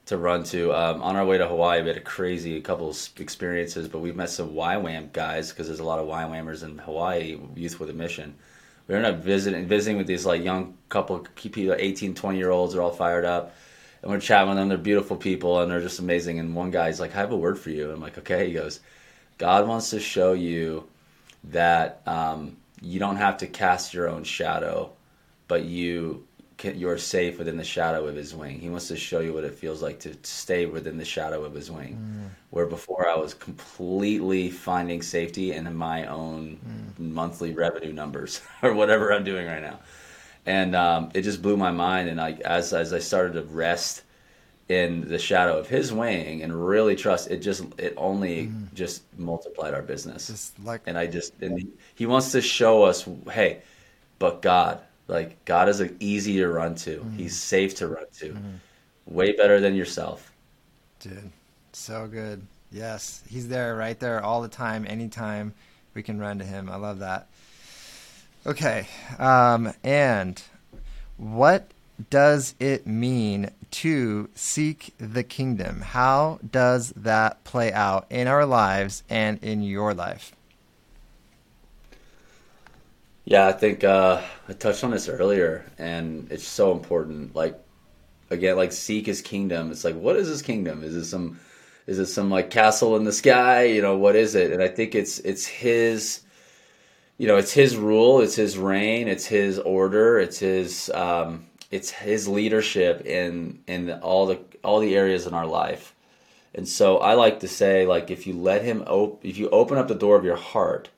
to 0.06 0.16
run 0.16 0.42
to. 0.44 0.72
Um, 0.74 1.00
on 1.02 1.14
our 1.14 1.24
way 1.24 1.38
to 1.38 1.46
Hawaii, 1.46 1.82
we 1.82 1.88
had 1.88 1.96
a 1.96 2.00
crazy 2.00 2.60
couple 2.60 2.92
experiences, 3.18 3.86
but 3.86 4.00
we've 4.00 4.16
met 4.16 4.30
some 4.30 4.50
YWAM 4.50 5.12
guys 5.12 5.50
because 5.50 5.68
there's 5.68 5.78
a 5.78 5.84
lot 5.84 6.00
of 6.00 6.08
YWAMers 6.08 6.64
in 6.64 6.78
Hawaii, 6.78 7.38
Youth 7.54 7.78
with 7.78 7.90
a 7.90 7.92
Mission. 7.92 8.34
We 8.88 8.96
ended 8.96 9.14
up 9.14 9.20
visiting 9.20 9.66
visiting 9.66 9.96
with 9.96 10.08
these 10.08 10.26
like 10.26 10.42
young 10.42 10.74
couple 10.88 11.20
people, 11.36 11.74
18, 11.78 12.14
20 12.14 12.38
year 12.38 12.50
olds. 12.50 12.72
They're 12.72 12.82
all 12.82 12.90
fired 12.90 13.24
up. 13.24 13.54
And 14.02 14.10
we're 14.10 14.18
chatting 14.18 14.48
with 14.48 14.58
them. 14.58 14.68
They're 14.68 14.78
beautiful 14.78 15.16
people 15.16 15.60
and 15.60 15.70
they're 15.70 15.80
just 15.80 16.00
amazing. 16.00 16.40
And 16.40 16.56
one 16.56 16.72
guy's 16.72 16.98
like, 16.98 17.14
I 17.14 17.20
have 17.20 17.30
a 17.30 17.36
word 17.36 17.58
for 17.60 17.70
you. 17.70 17.92
I'm 17.92 18.00
like, 18.00 18.18
okay. 18.18 18.48
He 18.48 18.54
goes, 18.54 18.80
God 19.38 19.68
wants 19.68 19.90
to 19.90 20.00
show 20.00 20.32
you 20.32 20.88
that 21.44 22.02
um, 22.06 22.56
you 22.80 22.98
don't 22.98 23.16
have 23.16 23.38
to 23.38 23.46
cast 23.46 23.94
your 23.94 24.08
own 24.08 24.24
shadow, 24.24 24.92
but 25.48 25.64
you 25.64 26.26
can, 26.56 26.78
you're 26.78 26.98
safe 26.98 27.38
within 27.38 27.56
the 27.56 27.64
shadow 27.64 28.06
of 28.06 28.14
His 28.14 28.34
wing. 28.34 28.60
He 28.60 28.68
wants 28.68 28.88
to 28.88 28.96
show 28.96 29.20
you 29.20 29.32
what 29.32 29.44
it 29.44 29.54
feels 29.54 29.82
like 29.82 30.00
to 30.00 30.14
stay 30.22 30.66
within 30.66 30.98
the 30.98 31.04
shadow 31.04 31.44
of 31.44 31.54
His 31.54 31.70
wing. 31.70 31.96
Mm. 31.96 32.30
Where 32.50 32.66
before 32.66 33.08
I 33.08 33.16
was 33.16 33.34
completely 33.34 34.50
finding 34.50 35.02
safety 35.02 35.52
in 35.52 35.74
my 35.74 36.06
own 36.06 36.58
mm. 36.98 37.12
monthly 37.12 37.52
revenue 37.52 37.92
numbers 37.92 38.40
or 38.62 38.74
whatever 38.74 39.12
I'm 39.12 39.24
doing 39.24 39.46
right 39.46 39.62
now, 39.62 39.80
and 40.46 40.76
um, 40.76 41.10
it 41.14 41.22
just 41.22 41.42
blew 41.42 41.56
my 41.56 41.70
mind. 41.70 42.08
And 42.08 42.20
I, 42.20 42.32
as 42.44 42.72
as 42.72 42.92
I 42.92 42.98
started 42.98 43.34
to 43.34 43.42
rest 43.42 44.02
in 44.68 45.08
the 45.08 45.18
shadow 45.18 45.58
of 45.58 45.68
his 45.68 45.92
wing 45.92 46.42
and 46.42 46.66
really 46.66 46.96
trust 46.96 47.30
it 47.30 47.38
just 47.38 47.64
it 47.78 47.94
only 47.96 48.46
mm. 48.46 48.72
just 48.74 49.02
multiplied 49.18 49.74
our 49.74 49.82
business. 49.82 50.28
Just 50.28 50.58
like 50.64 50.82
and 50.86 50.96
i 50.96 51.06
just 51.06 51.34
and 51.40 51.58
he, 51.58 51.68
he, 51.94 52.06
wants 52.06 52.32
to 52.32 52.40
show 52.40 52.82
us 52.84 53.06
hey 53.30 53.62
but 54.18 54.40
god 54.40 54.80
like 55.08 55.44
god 55.44 55.68
is 55.68 55.82
easy 56.00 56.38
to 56.38 56.48
run 56.48 56.74
to. 56.76 57.00
Mm. 57.00 57.16
he's 57.16 57.36
safe 57.36 57.74
to 57.76 57.88
run 57.88 58.06
to. 58.18 58.30
Mm. 58.30 58.58
way 59.06 59.32
better 59.32 59.60
than 59.60 59.74
yourself. 59.74 60.32
Dude 61.00 61.30
so 61.72 62.06
good. 62.06 62.46
Yes 62.70 63.22
he's 63.28 63.48
there 63.48 63.74
right 63.76 63.98
there 63.98 64.22
all 64.22 64.42
the 64.42 64.48
time 64.48 64.86
anytime 64.88 65.54
we 65.94 66.02
can 66.02 66.18
run 66.18 66.38
to 66.38 66.44
him. 66.44 66.70
I 66.70 66.76
love 66.76 67.00
that. 67.00 67.26
Okay 68.46 68.86
um 69.18 69.72
and 69.82 70.40
what 71.16 71.68
does 72.10 72.54
it 72.60 72.86
mean 72.86 73.50
to 73.70 74.28
seek 74.34 74.94
the 74.98 75.22
kingdom? 75.22 75.80
How 75.80 76.38
does 76.48 76.92
that 76.96 77.42
play 77.44 77.72
out 77.72 78.06
in 78.10 78.28
our 78.28 78.46
lives 78.46 79.02
and 79.08 79.42
in 79.42 79.62
your 79.62 79.94
life? 79.94 80.32
Yeah, 83.24 83.46
I 83.46 83.52
think 83.52 83.84
uh, 83.84 84.20
I 84.48 84.52
touched 84.52 84.82
on 84.82 84.90
this 84.90 85.08
earlier, 85.08 85.64
and 85.78 86.30
it's 86.30 86.46
so 86.46 86.72
important. 86.72 87.36
Like, 87.36 87.58
again, 88.30 88.56
like 88.56 88.72
seek 88.72 89.06
His 89.06 89.22
kingdom. 89.22 89.70
It's 89.70 89.84
like, 89.84 89.94
what 89.94 90.16
is 90.16 90.28
His 90.28 90.42
kingdom? 90.42 90.82
Is 90.82 90.96
it 90.96 91.04
some, 91.04 91.38
is 91.86 91.98
it 91.98 92.06
some 92.06 92.30
like 92.30 92.50
castle 92.50 92.96
in 92.96 93.04
the 93.04 93.12
sky? 93.12 93.64
You 93.64 93.80
know, 93.80 93.96
what 93.96 94.16
is 94.16 94.34
it? 94.34 94.50
And 94.52 94.62
I 94.62 94.68
think 94.68 94.94
it's 94.94 95.20
it's 95.20 95.46
His, 95.46 96.22
you 97.16 97.28
know, 97.28 97.36
it's 97.36 97.52
His 97.52 97.76
rule, 97.76 98.20
it's 98.20 98.34
His 98.34 98.58
reign, 98.58 99.06
it's 99.06 99.26
His 99.26 99.58
order, 99.60 100.18
it's 100.18 100.40
His 100.40 100.90
um, 100.90 101.46
it's 101.72 101.90
his 101.90 102.28
leadership 102.28 103.04
in 103.06 103.60
in 103.66 103.90
all 103.90 104.26
the 104.26 104.38
all 104.62 104.78
the 104.78 104.94
areas 104.94 105.26
in 105.26 105.34
our 105.34 105.46
life. 105.46 105.94
And 106.54 106.68
so 106.68 106.98
I 106.98 107.14
like 107.14 107.40
to 107.40 107.48
say 107.48 107.86
like 107.86 108.10
if 108.10 108.26
you 108.26 108.34
let 108.34 108.62
him 108.62 108.82
op- 108.82 109.24
if 109.24 109.38
you 109.38 109.48
open 109.48 109.78
up 109.78 109.88
the 109.88 109.94
door 109.94 110.16
of 110.16 110.24
your 110.24 110.36
heart 110.36 110.90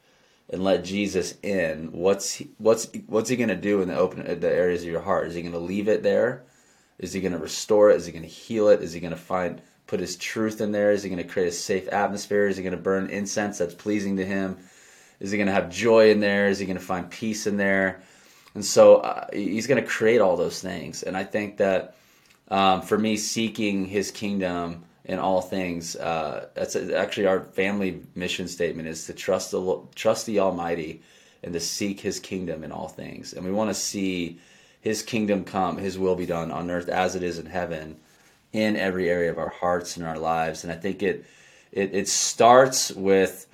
and 0.51 0.63
let 0.63 0.85
Jesus 0.85 1.35
in, 1.43 1.93
what's 1.93 2.35
he, 2.35 2.51
what's 2.59 2.89
what's 3.07 3.31
he 3.31 3.37
going 3.37 3.49
to 3.49 3.57
do 3.57 3.81
in 3.81 3.89
the 3.89 3.97
open 3.97 4.41
the 4.41 4.53
areas 4.53 4.83
of 4.83 4.89
your 4.89 5.01
heart? 5.01 5.29
Is 5.29 5.35
he 5.35 5.43
going 5.43 5.53
to 5.53 5.59
leave 5.59 5.89
it 5.89 6.03
there? 6.03 6.43
Is 6.99 7.13
he 7.13 7.21
going 7.21 7.33
to 7.33 7.39
restore 7.39 7.91
it? 7.91 7.97
Is 7.97 8.07
he 8.07 8.13
going 8.13 8.23
to 8.23 8.29
heal 8.29 8.69
it? 8.69 8.83
Is 8.83 8.93
he 8.93 9.01
going 9.01 9.13
to 9.13 9.17
find 9.17 9.63
put 9.87 10.01
his 10.01 10.17
truth 10.17 10.61
in 10.61 10.73
there? 10.73 10.91
Is 10.91 11.05
he 11.05 11.09
going 11.09 11.23
to 11.23 11.29
create 11.29 11.49
a 11.49 11.53
safe 11.53 11.89
atmosphere? 11.93 12.49
Is 12.49 12.57
he 12.57 12.65
going 12.65 12.77
to 12.77 12.83
burn 12.83 13.11
incense 13.11 13.59
that's 13.59 13.75
pleasing 13.75 14.17
to 14.17 14.27
him? 14.27 14.59
Is 15.21 15.31
he 15.31 15.39
going 15.39 15.47
to 15.47 15.53
have 15.53 15.71
joy 15.71 16.11
in 16.11 16.19
there? 16.19 16.49
Is 16.49 16.59
he 16.59 16.67
going 16.67 16.79
to 16.79 16.85
find 16.85 17.09
peace 17.09 17.47
in 17.47 17.57
there? 17.57 18.03
And 18.55 18.65
so 18.65 18.97
uh, 18.97 19.27
he's 19.33 19.67
going 19.67 19.83
to 19.83 19.89
create 19.89 20.21
all 20.21 20.37
those 20.37 20.61
things. 20.61 21.03
And 21.03 21.17
I 21.17 21.25
think 21.25 21.57
that 21.59 21.97
um, 22.49 22.83
for 22.83 22.99
me, 22.99 23.17
seeking 23.17 23.87
his 23.87 24.11
kingdom 24.11 24.85
in 25.05 25.19
all 25.19 25.41
things. 25.41 25.97
Uh, 25.97 26.49
that's 26.55 26.77
actually 26.77 27.27
our 27.27 27.41
family 27.41 28.03
mission 28.15 28.49
statement 28.49 28.89
is 28.89 29.07
to 29.07 29.13
trust 29.13 29.51
the 29.51 29.81
trust 29.95 30.27
the 30.27 30.41
Almighty 30.41 31.03
and 31.43 31.53
to 31.53 31.61
seek 31.61 32.01
His 32.01 32.19
kingdom 32.19 32.65
in 32.65 32.73
all 32.73 32.89
things. 32.89 33.35
And 33.35 33.45
we 33.45 33.53
want 33.53 33.71
to 33.71 33.75
see 33.75 34.39
His 34.81 35.03
kingdom 35.03 35.45
come, 35.45 35.77
His 35.77 35.99
will 35.99 36.17
be 36.17 36.27
done 36.27 36.51
on 36.51 36.71
earth 36.71 36.89
as 36.89 37.15
it 37.15 37.23
is 37.23 37.39
in 37.39 37.47
heaven, 37.47 37.97
in 38.53 38.77
every 38.77 39.11
area 39.11 39.31
of 39.31 39.39
our 39.39 39.51
hearts 39.51 39.97
and 39.97 40.07
our 40.07 40.19
lives. 40.19 40.65
And 40.65 40.73
I 40.73 40.77
think 40.77 41.03
it 41.03 41.27
it, 41.71 41.95
it 41.95 42.09
starts 42.09 42.91
with 42.93 43.47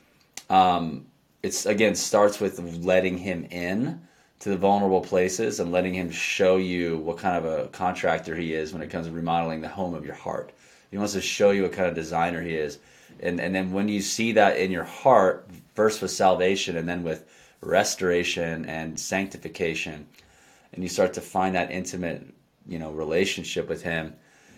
um, 0.48 1.06
it's 1.42 1.66
again 1.66 1.96
starts 1.96 2.38
with 2.38 2.60
letting 2.60 3.18
Him 3.18 3.44
in 3.50 4.06
to 4.40 4.48
the 4.48 4.56
vulnerable 4.56 5.02
places 5.02 5.60
and 5.60 5.70
letting 5.70 5.94
him 5.94 6.10
show 6.10 6.56
you 6.56 6.98
what 6.98 7.18
kind 7.18 7.36
of 7.36 7.44
a 7.44 7.68
contractor 7.68 8.34
he 8.34 8.54
is 8.54 8.72
when 8.72 8.82
it 8.82 8.90
comes 8.90 9.06
to 9.06 9.12
remodeling 9.12 9.60
the 9.60 9.68
home 9.68 9.94
of 9.94 10.04
your 10.04 10.14
heart. 10.14 10.50
He 10.90 10.98
wants 10.98 11.12
to 11.12 11.20
show 11.20 11.50
you 11.50 11.62
what 11.62 11.72
kind 11.72 11.88
of 11.88 11.94
designer 11.94 12.42
he 12.42 12.54
is. 12.54 12.78
And 13.20 13.38
and 13.40 13.54
then 13.54 13.72
when 13.72 13.88
you 13.88 14.00
see 14.00 14.32
that 14.32 14.56
in 14.56 14.70
your 14.70 14.84
heart, 14.84 15.48
first 15.74 16.00
with 16.00 16.10
salvation 16.10 16.76
and 16.76 16.88
then 16.88 17.02
with 17.04 17.28
restoration 17.60 18.64
and 18.64 18.98
sanctification, 18.98 20.06
and 20.72 20.82
you 20.82 20.88
start 20.88 21.12
to 21.14 21.20
find 21.20 21.54
that 21.54 21.70
intimate, 21.70 22.26
you 22.66 22.78
know, 22.78 22.90
relationship 22.90 23.68
with 23.68 23.82
him, 23.82 24.14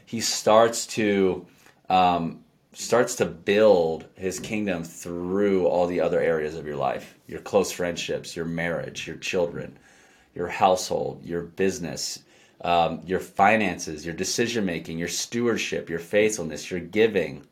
he 0.07 0.21
starts 0.21 0.87
to 0.87 1.47
um, 1.89 2.45
starts 2.73 3.17
to 3.17 3.27
build 3.27 4.07
his 4.15 4.41
kingdom 4.41 4.83
through 4.83 5.67
all 5.67 5.87
the 5.87 6.01
other 6.01 6.21
areas 6.21 6.55
of 6.55 6.67
your 6.67 6.77
life 6.77 7.15
your 7.27 7.41
close 7.41 7.73
friendships, 7.73 8.37
your 8.37 8.45
marriage, 8.45 9.07
your 9.07 9.17
children, 9.17 9.79
your 10.35 10.49
household, 10.49 11.25
your 11.25 11.43
business, 11.43 12.19
um, 12.63 13.01
your 13.07 13.21
finances, 13.21 14.05
your 14.05 14.15
decision 14.15 14.67
making, 14.67 14.99
your 14.99 15.09
stewardship, 15.09 15.89
your 15.89 15.99
faithfulness, 15.99 16.71
your 16.71 16.81
giving, 16.81 17.47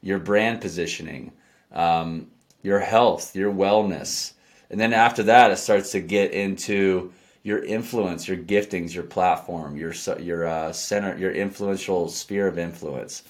your 0.00 0.20
brand 0.20 0.60
positioning, 0.60 1.32
um, 1.72 2.28
your 2.62 2.78
health, 2.78 3.34
your 3.34 3.52
wellness. 3.52 4.32
And 4.70 4.78
then 4.78 4.92
after 4.92 5.24
that, 5.24 5.50
it 5.50 5.56
starts 5.56 5.90
to 5.92 6.00
get 6.00 6.32
into 6.32 7.12
your 7.42 7.64
influence, 7.64 8.28
your 8.28 8.36
giftings, 8.36 8.94
your 8.94 9.04
platform, 9.04 9.76
your 9.76 9.92
your 10.20 10.46
uh, 10.46 10.72
center, 10.72 11.16
your 11.16 11.32
influential 11.32 12.08
sphere 12.08 12.46
of 12.46 12.58
influence 12.58 13.22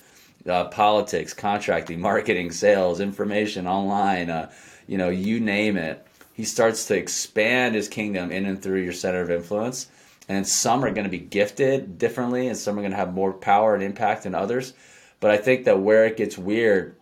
uh, 0.48 0.66
politics, 0.68 1.32
contracting, 1.34 2.00
marketing, 2.12 2.50
sales, 2.52 3.00
information, 3.00 3.66
online, 3.66 4.30
uh, 4.30 4.50
you 4.86 4.98
know, 4.98 5.08
you 5.08 5.40
name 5.40 5.76
it. 5.76 6.06
He 6.32 6.44
starts 6.44 6.86
to 6.86 6.96
expand 6.96 7.74
his 7.74 7.88
kingdom 7.88 8.30
in 8.30 8.46
and 8.46 8.62
through 8.62 8.82
your 8.82 8.92
center 8.92 9.22
of 9.22 9.30
influence. 9.30 9.88
And 10.28 10.46
some 10.46 10.84
are 10.84 10.90
going 10.90 11.04
to 11.04 11.10
be 11.10 11.18
gifted 11.18 11.98
differently, 11.98 12.48
and 12.48 12.56
some 12.56 12.76
are 12.78 12.82
going 12.82 12.90
to 12.90 12.96
have 12.96 13.14
more 13.14 13.32
power 13.32 13.74
and 13.74 13.82
impact 13.82 14.24
than 14.24 14.34
others. 14.34 14.74
But 15.20 15.30
I 15.30 15.36
think 15.36 15.64
that 15.64 15.80
where 15.80 16.04
it 16.04 16.16
gets 16.16 16.36
weird 16.36 16.96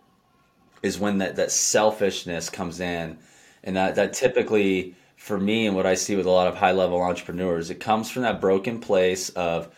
is 0.83 0.99
when 0.99 1.17
that, 1.17 1.35
that 1.37 1.51
selfishness 1.51 2.49
comes 2.49 2.79
in. 2.79 3.17
And 3.63 3.75
that, 3.75 3.95
that 3.95 4.13
typically, 4.13 4.95
for 5.17 5.39
me, 5.39 5.65
and 5.65 5.75
what 5.75 5.87
I 5.87 5.95
see 5.95 6.15
with 6.15 6.27
a 6.27 6.31
lot 6.31 6.47
of 6.47 6.55
high 6.55 6.71
level 6.71 7.01
entrepreneurs, 7.01 7.71
it 7.71 7.79
comes 7.79 8.11
from 8.11 8.21
that 8.21 8.39
broken 8.39 8.79
place 8.79 9.29
of, 9.29 9.73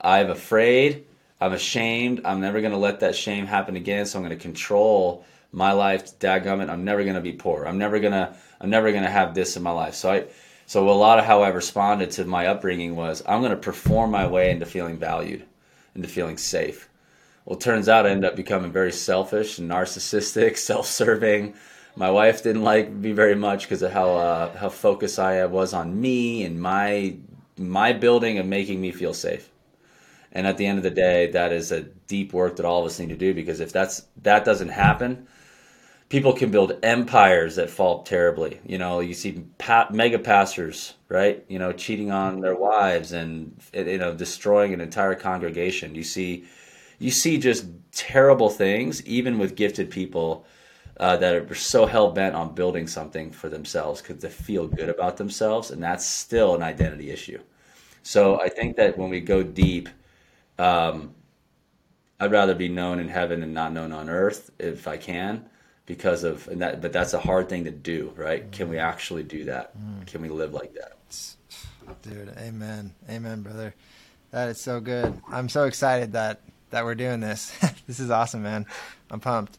I'm 0.00 0.30
afraid 0.30 1.04
I'm 1.40 1.52
ashamed. 1.52 2.22
I'm 2.24 2.40
never 2.40 2.60
going 2.60 2.72
to 2.72 2.78
let 2.78 3.00
that 3.00 3.14
shame 3.14 3.46
happen 3.46 3.76
again. 3.76 4.06
So 4.06 4.18
I'm 4.18 4.24
going 4.24 4.36
to 4.36 4.42
control 4.42 5.24
my 5.52 5.72
life. 5.72 6.18
Dadgummit, 6.18 6.70
I'm 6.70 6.84
never 6.84 7.02
going 7.02 7.16
to 7.16 7.20
be 7.20 7.32
poor. 7.32 7.64
I'm 7.64 7.78
never 7.78 8.00
going 8.00 8.12
to. 8.12 8.34
I'm 8.60 8.70
never 8.70 8.90
going 8.90 9.04
to 9.04 9.10
have 9.10 9.34
this 9.34 9.56
in 9.56 9.62
my 9.62 9.70
life. 9.70 9.94
So 9.94 10.10
I. 10.10 10.24
So 10.68 10.88
a 10.88 10.90
lot 10.90 11.20
of 11.20 11.24
how 11.24 11.42
I 11.42 11.48
responded 11.48 12.10
to 12.12 12.24
my 12.24 12.46
upbringing 12.46 12.96
was 12.96 13.22
I'm 13.26 13.40
going 13.40 13.52
to 13.52 13.56
perform 13.56 14.10
my 14.10 14.26
way 14.26 14.50
into 14.50 14.66
feeling 14.66 14.98
valued, 14.98 15.44
into 15.94 16.08
feeling 16.08 16.36
safe. 16.36 16.88
Well, 17.44 17.56
turns 17.56 17.88
out 17.88 18.04
I 18.04 18.10
ended 18.10 18.28
up 18.28 18.34
becoming 18.34 18.72
very 18.72 18.90
selfish 18.90 19.60
and 19.60 19.70
narcissistic, 19.70 20.56
self-serving. 20.58 21.54
My 21.94 22.10
wife 22.10 22.42
didn't 22.42 22.64
like 22.64 22.90
me 22.90 23.12
very 23.12 23.36
much 23.36 23.62
because 23.62 23.82
of 23.82 23.92
how 23.92 24.16
uh, 24.16 24.56
how 24.58 24.68
focused 24.68 25.18
I 25.18 25.44
was 25.46 25.72
on 25.72 26.00
me 26.00 26.44
and 26.44 26.60
my 26.60 27.16
my 27.58 27.92
building 27.92 28.38
and 28.38 28.50
making 28.50 28.80
me 28.80 28.90
feel 28.90 29.14
safe. 29.14 29.50
And 30.36 30.46
at 30.46 30.58
the 30.58 30.66
end 30.66 30.76
of 30.76 30.84
the 30.84 30.90
day, 30.90 31.30
that 31.30 31.50
is 31.50 31.72
a 31.72 31.80
deep 31.80 32.34
work 32.34 32.56
that 32.56 32.66
all 32.66 32.80
of 32.80 32.84
us 32.84 33.00
need 33.00 33.08
to 33.08 33.16
do 33.16 33.32
because 33.32 33.58
if 33.60 33.72
that's 33.72 34.02
that 34.20 34.44
doesn't 34.44 34.68
happen, 34.68 35.26
people 36.10 36.34
can 36.34 36.50
build 36.50 36.78
empires 36.82 37.56
that 37.56 37.70
fall 37.70 38.02
terribly. 38.02 38.60
You 38.66 38.76
know, 38.76 39.00
you 39.00 39.14
see 39.14 39.46
pa- 39.56 39.88
mega 39.90 40.18
pastors, 40.18 40.92
right? 41.08 41.42
You 41.48 41.58
know, 41.58 41.72
cheating 41.72 42.10
on 42.10 42.42
their 42.42 42.54
wives 42.54 43.12
and 43.12 43.58
you 43.72 43.96
know 43.96 44.14
destroying 44.14 44.74
an 44.74 44.82
entire 44.82 45.14
congregation. 45.14 45.94
You 45.94 46.04
see, 46.04 46.44
you 46.98 47.10
see 47.10 47.38
just 47.38 47.64
terrible 47.92 48.50
things, 48.50 49.02
even 49.06 49.38
with 49.38 49.56
gifted 49.56 49.90
people. 49.90 50.44
Uh, 50.98 51.14
that 51.14 51.34
are 51.34 51.54
so 51.54 51.84
hell 51.84 52.10
bent 52.10 52.34
on 52.34 52.54
building 52.54 52.86
something 52.86 53.30
for 53.30 53.50
themselves 53.50 54.00
because 54.00 54.22
they 54.22 54.30
feel 54.30 54.66
good 54.66 54.88
about 54.88 55.18
themselves, 55.18 55.70
and 55.70 55.82
that's 55.82 56.06
still 56.06 56.54
an 56.54 56.62
identity 56.62 57.10
issue. 57.10 57.38
So 58.02 58.40
I 58.40 58.48
think 58.48 58.76
that 58.76 58.96
when 58.96 59.10
we 59.10 59.20
go 59.20 59.42
deep, 59.42 59.90
um, 60.58 61.14
I'd 62.18 62.32
rather 62.32 62.54
be 62.54 62.68
known 62.68 62.98
in 62.98 63.08
heaven 63.08 63.42
and 63.42 63.52
not 63.52 63.72
known 63.72 63.92
on 63.92 64.08
earth 64.08 64.50
if 64.58 64.88
I 64.88 64.96
can, 64.96 65.44
because 65.84 66.24
of 66.24 66.48
and 66.48 66.62
that. 66.62 66.80
But 66.80 66.92
that's 66.92 67.12
a 67.14 67.20
hard 67.20 67.48
thing 67.48 67.64
to 67.64 67.70
do, 67.70 68.12
right? 68.16 68.50
Can 68.52 68.68
we 68.68 68.78
actually 68.78 69.22
do 69.22 69.44
that? 69.44 69.76
Mm. 69.78 70.06
Can 70.06 70.22
we 70.22 70.28
live 70.28 70.54
like 70.54 70.74
that? 70.74 70.92
Dude, 72.02 72.32
amen, 72.38 72.92
amen, 73.08 73.42
brother. 73.42 73.74
That 74.32 74.48
is 74.48 74.60
so 74.60 74.80
good. 74.80 75.20
I'm 75.28 75.48
so 75.48 75.64
excited 75.64 76.12
that 76.12 76.40
that 76.70 76.84
we're 76.84 76.94
doing 76.94 77.20
this. 77.20 77.56
this 77.86 78.00
is 78.00 78.10
awesome, 78.10 78.42
man. 78.42 78.66
I'm 79.10 79.20
pumped. 79.20 79.58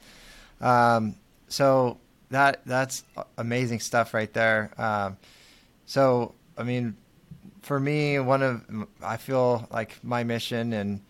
Um, 0.60 1.16
so 1.48 2.00
that 2.30 2.62
that's 2.66 3.04
amazing 3.38 3.80
stuff 3.80 4.14
right 4.14 4.32
there. 4.34 4.72
Um, 4.78 5.18
so 5.86 6.36
I 6.58 6.64
mean, 6.64 6.98
for 7.68 7.80
me, 7.80 8.18
one 8.18 8.42
of 8.42 8.88
I 9.04 9.18
feel 9.18 9.68
like 9.70 10.02
my 10.02 10.24
mission 10.24 10.72
and 10.72 11.02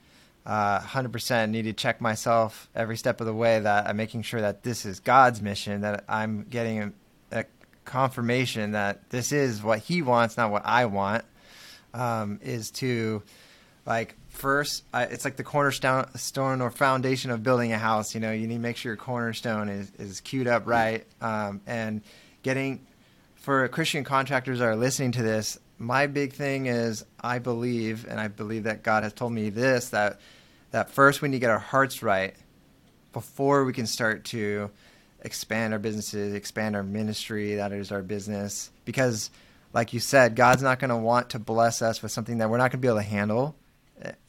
uh, 0.44 0.80
100% 0.80 1.52
need 1.52 1.64
to 1.64 1.74
check 1.74 2.02
myself 2.02 2.68
every 2.74 2.98
step 2.98 3.22
of 3.22 3.28
the 3.28 3.34
way 3.34 3.60
that 3.60 3.86
I'm 3.86 3.96
making 3.96 4.24
sure 4.24 4.42
that 4.42 4.64
this 4.64 4.86
is 4.86 5.00
God's 5.00 5.40
mission, 5.42 5.82
that 5.82 6.04
I'm 6.10 6.48
getting 6.50 6.80
a, 6.82 6.92
a 7.32 7.46
confirmation 7.86 8.72
that 8.72 9.10
this 9.12 9.32
is 9.32 9.62
what 9.62 9.80
He 9.80 10.02
wants, 10.02 10.36
not 10.36 10.50
what 10.50 10.66
I 10.66 10.86
want. 10.86 11.26
Um, 11.94 12.40
is 12.42 12.72
to 12.72 13.22
like 13.86 14.16
first, 14.30 14.84
I, 14.94 15.04
it's 15.04 15.26
like 15.26 15.36
the 15.36 15.44
cornerstone 15.44 16.08
stone 16.16 16.62
or 16.62 16.72
foundation 16.72 17.30
of 17.30 17.44
building 17.44 17.72
a 17.72 17.78
house. 17.78 18.16
You 18.16 18.22
know, 18.22 18.32
you 18.32 18.48
need 18.48 18.56
to 18.56 18.60
make 18.60 18.78
sure 18.78 18.92
your 18.92 18.98
cornerstone 18.98 19.70
is 19.70 19.92
is 20.00 20.22
queued 20.22 20.48
up 20.48 20.66
right, 20.66 21.06
um, 21.22 21.62
and 21.68 22.02
getting 22.42 22.86
for 23.36 23.68
Christian 23.68 24.04
contractors 24.04 24.60
that 24.60 24.66
are 24.66 24.76
listening 24.76 25.14
to 25.14 25.24
this, 25.24 25.58
my 25.80 26.08
big 26.08 26.34
thing 26.34 26.66
is 26.66 27.06
I 27.20 27.40
believe, 27.40 28.06
and 28.08 28.20
I 28.20 28.28
believe 28.28 28.64
that 28.64 28.84
God 28.84 29.04
has 29.04 29.14
told 29.14 29.34
me 29.34 29.50
this 29.50 29.90
that 29.90 30.20
that 30.72 30.90
first 30.90 31.22
we 31.22 31.30
need 31.30 31.38
to 31.38 31.40
get 31.40 31.50
our 31.50 31.60
hearts 31.60 32.04
right 32.04 32.36
before 33.14 33.64
we 33.64 33.74
can 33.74 33.88
start 33.88 34.26
to 34.26 34.70
expand 35.22 35.74
our 35.74 35.80
businesses, 35.80 36.34
expand 36.34 36.76
our 36.76 36.84
ministry. 36.84 37.56
That 37.56 37.72
is 37.72 37.92
our 37.92 38.02
business 38.02 38.72
because, 38.86 39.30
like 39.74 39.94
you 39.94 40.00
said, 40.00 40.36
God's 40.36 40.64
not 40.64 40.80
going 40.80 40.90
to 40.90 40.98
want 40.98 41.30
to 41.32 41.40
bless 41.40 41.82
us 41.82 42.02
with 42.02 42.12
something 42.12 42.40
that 42.40 42.50
we're 42.50 42.58
not 42.58 42.72
going 42.72 42.80
to 42.82 42.86
be 42.86 42.88
able 42.88 42.98
to 42.98 43.04
handle, 43.04 43.56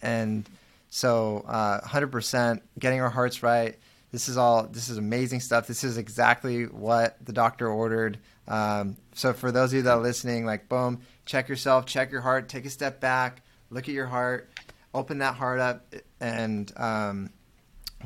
and 0.03 0.49
so 0.91 1.45
uh, 1.47 1.81
100% 1.81 2.61
getting 2.79 3.01
our 3.01 3.11
hearts 3.11 3.43
right. 3.43 3.79
This 4.11 4.29
is 4.29 4.39
all. 4.39 4.63
This 4.65 4.89
is 4.89 4.97
amazing 4.97 5.41
stuff. 5.41 5.67
This 5.67 5.85
is 5.85 5.99
exactly 5.99 6.65
what 6.65 7.17
the 7.23 7.33
doctor 7.33 7.69
ordered. 7.69 8.19
Um, 8.49 8.97
so 9.15 9.33
for 9.33 9.53
those 9.53 9.73
of 9.73 9.77
you 9.77 9.83
that 9.83 9.93
are 9.99 10.01
listening, 10.01 10.45
like 10.47 10.69
boom, 10.69 11.03
check 11.27 11.49
yourself, 11.49 11.87
check 11.87 12.11
your 12.11 12.23
heart, 12.23 12.49
take 12.49 12.65
a 12.65 12.71
step 12.71 13.01
back, 13.01 13.43
look 13.71 13.89
at 13.89 13.95
your 13.95 14.07
heart, 14.07 14.51
open 14.95 15.19
that 15.19 15.35
heart 15.35 15.61
up, 15.61 15.95
and 16.21 16.73
um, 16.77 17.31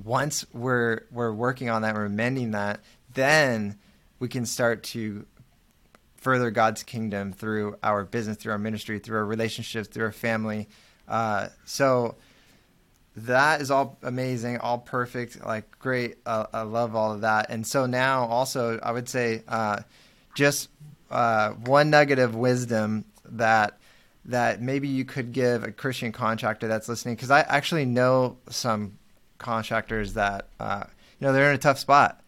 once 0.05 0.45
we're 0.53 1.03
we're 1.11 1.33
working 1.33 1.71
on 1.71 1.83
that, 1.83 1.95
we're 1.95 2.09
mending 2.09 2.51
that, 2.51 2.81
then 3.15 3.79
we 4.19 4.29
can 4.29 4.45
start 4.45 4.83
to 4.83 5.27
further 6.17 6.51
God's 6.51 6.83
kingdom 6.83 7.33
through 7.33 7.77
our 7.83 8.05
business, 8.05 8.37
through 8.37 8.53
our 8.53 8.59
ministry, 8.59 8.99
through 8.99 9.19
our 9.19 9.25
relationships, 9.25 9.89
through 9.89 10.05
our 10.05 10.13
family. 10.13 10.69
Uh, 11.09 11.49
so 11.65 12.17
that 13.17 13.61
is 13.61 13.71
all 13.71 13.99
amazing, 14.03 14.59
all 14.59 14.79
perfect, 14.79 15.45
like 15.45 15.79
great. 15.79 16.19
Uh, 16.25 16.47
I 16.53 16.63
love 16.63 16.95
all 16.95 17.13
of 17.13 17.23
that. 17.23 17.51
And 17.51 17.67
so 17.67 17.87
now, 17.87 18.25
also, 18.27 18.79
I 18.81 18.93
would 18.93 19.09
say, 19.09 19.43
uh, 19.49 19.81
just 20.35 20.69
uh, 21.11 21.51
one 21.51 21.91
nugget 21.91 22.19
of 22.19 22.35
wisdom 22.35 23.05
that 23.25 23.79
that 24.25 24.63
maybe 24.63 24.87
you 24.87 25.05
could 25.05 25.33
give 25.33 25.65
a 25.65 25.73
Christian 25.73 26.13
contractor 26.13 26.69
that's 26.69 26.89
listening? 26.89 27.17
Because 27.17 27.31
I 27.31 27.41
actually 27.41 27.85
know 27.85 28.37
some 28.49 28.99
contractors 29.39 30.15
that 30.15 30.49
uh, 30.61 30.85
you 31.19 31.27
know 31.27 31.33
they're 31.33 31.51
in 31.51 31.55
a 31.55 31.59
tough 31.59 31.79
spot. 31.79 32.23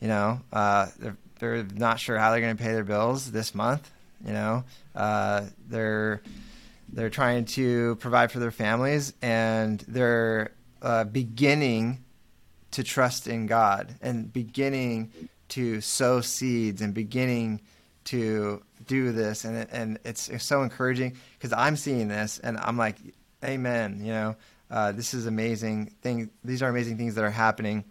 You 0.00 0.08
know, 0.08 0.40
uh, 0.52 0.88
they're 0.98 1.16
they're 1.38 1.64
not 1.74 2.00
sure 2.00 2.18
how 2.18 2.30
they're 2.30 2.40
going 2.40 2.56
to 2.56 2.62
pay 2.62 2.72
their 2.72 2.84
bills 2.84 3.30
this 3.30 3.54
month. 3.54 3.90
You 4.24 4.32
know, 4.32 4.64
uh, 4.94 5.46
they're 5.68 6.22
they're 6.92 7.10
trying 7.10 7.44
to 7.46 7.96
provide 7.96 8.32
for 8.32 8.38
their 8.38 8.50
families, 8.50 9.12
and 9.22 9.80
they're 9.88 10.52
uh, 10.82 11.04
beginning 11.04 12.04
to 12.72 12.82
trust 12.82 13.26
in 13.26 13.46
God 13.46 13.94
and 14.02 14.32
beginning 14.32 15.10
to 15.48 15.80
sow 15.80 16.20
seeds 16.20 16.82
and 16.82 16.94
beginning 16.94 17.60
to 18.04 18.62
do 18.86 19.12
this. 19.12 19.44
And 19.44 19.56
it, 19.56 19.68
and 19.72 19.98
it's, 20.04 20.28
it's 20.28 20.44
so 20.44 20.62
encouraging 20.62 21.16
because 21.38 21.52
I'm 21.52 21.76
seeing 21.76 22.08
this 22.08 22.38
and 22.38 22.58
I'm 22.58 22.76
like 22.76 22.96
amen 23.44 24.00
you 24.02 24.12
know? 24.12 24.36
Uh, 24.70 24.92
this 24.92 25.14
is 25.14 25.26
amazing 25.26 25.94
thing 26.02 26.30
these 26.44 26.62
are 26.62 26.68
amazing 26.68 26.96
things 26.96 27.14
that 27.14 27.24
are 27.24 27.30
happening. 27.30 27.84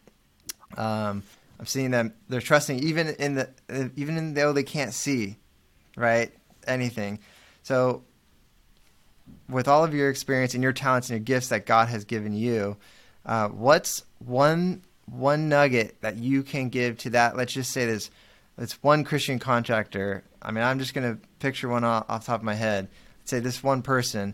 Um, 0.78 1.24
I'm 1.58 1.66
seeing 1.66 1.92
them 1.92 2.14
they're 2.28 2.42
trusting 2.42 2.80
even 2.80 3.08
in 3.08 3.36
the 3.36 3.50
even 3.96 4.34
though 4.34 4.52
they 4.52 4.64
can't 4.64 4.94
see 4.94 5.38
right 5.96 6.32
anything. 6.68 7.20
So 7.64 8.04
with 9.50 9.68
all 9.68 9.84
of 9.84 9.94
your 9.94 10.10
experience 10.10 10.54
and 10.54 10.62
your 10.62 10.74
talents 10.74 11.10
and 11.10 11.18
your 11.18 11.24
gifts 11.24 11.50
that 11.50 11.66
God 11.66 11.88
has 11.88 12.04
given 12.04 12.34
you 12.34 12.76
uh, 13.26 13.48
what's 13.50 14.04
one 14.20 14.84
one 15.06 15.50
nugget 15.50 16.02
that 16.02 16.18
you 16.18 16.42
can 16.44 16.70
give 16.70 16.98
to 16.98 17.12
that 17.12 17.38
let's 17.38 17.54
just 17.54 17.72
say 17.72 17.86
this 17.86 18.10
it's 18.58 18.82
one 18.82 19.04
Christian 19.04 19.40
contractor. 19.40 20.24
I 20.42 20.52
mean, 20.52 20.64
I'm 20.64 20.80
just 20.80 20.94
going 20.94 21.16
to 21.16 21.22
picture 21.40 21.68
one 21.68 21.84
off, 21.84 22.06
off 22.08 22.22
the 22.22 22.28
top 22.28 22.42
of 22.42 22.46
my 22.46 22.54
head. 22.54 22.88
Let's 23.20 23.32
say 23.32 23.40
this 23.40 23.62
one 23.64 23.82
person, 23.82 24.34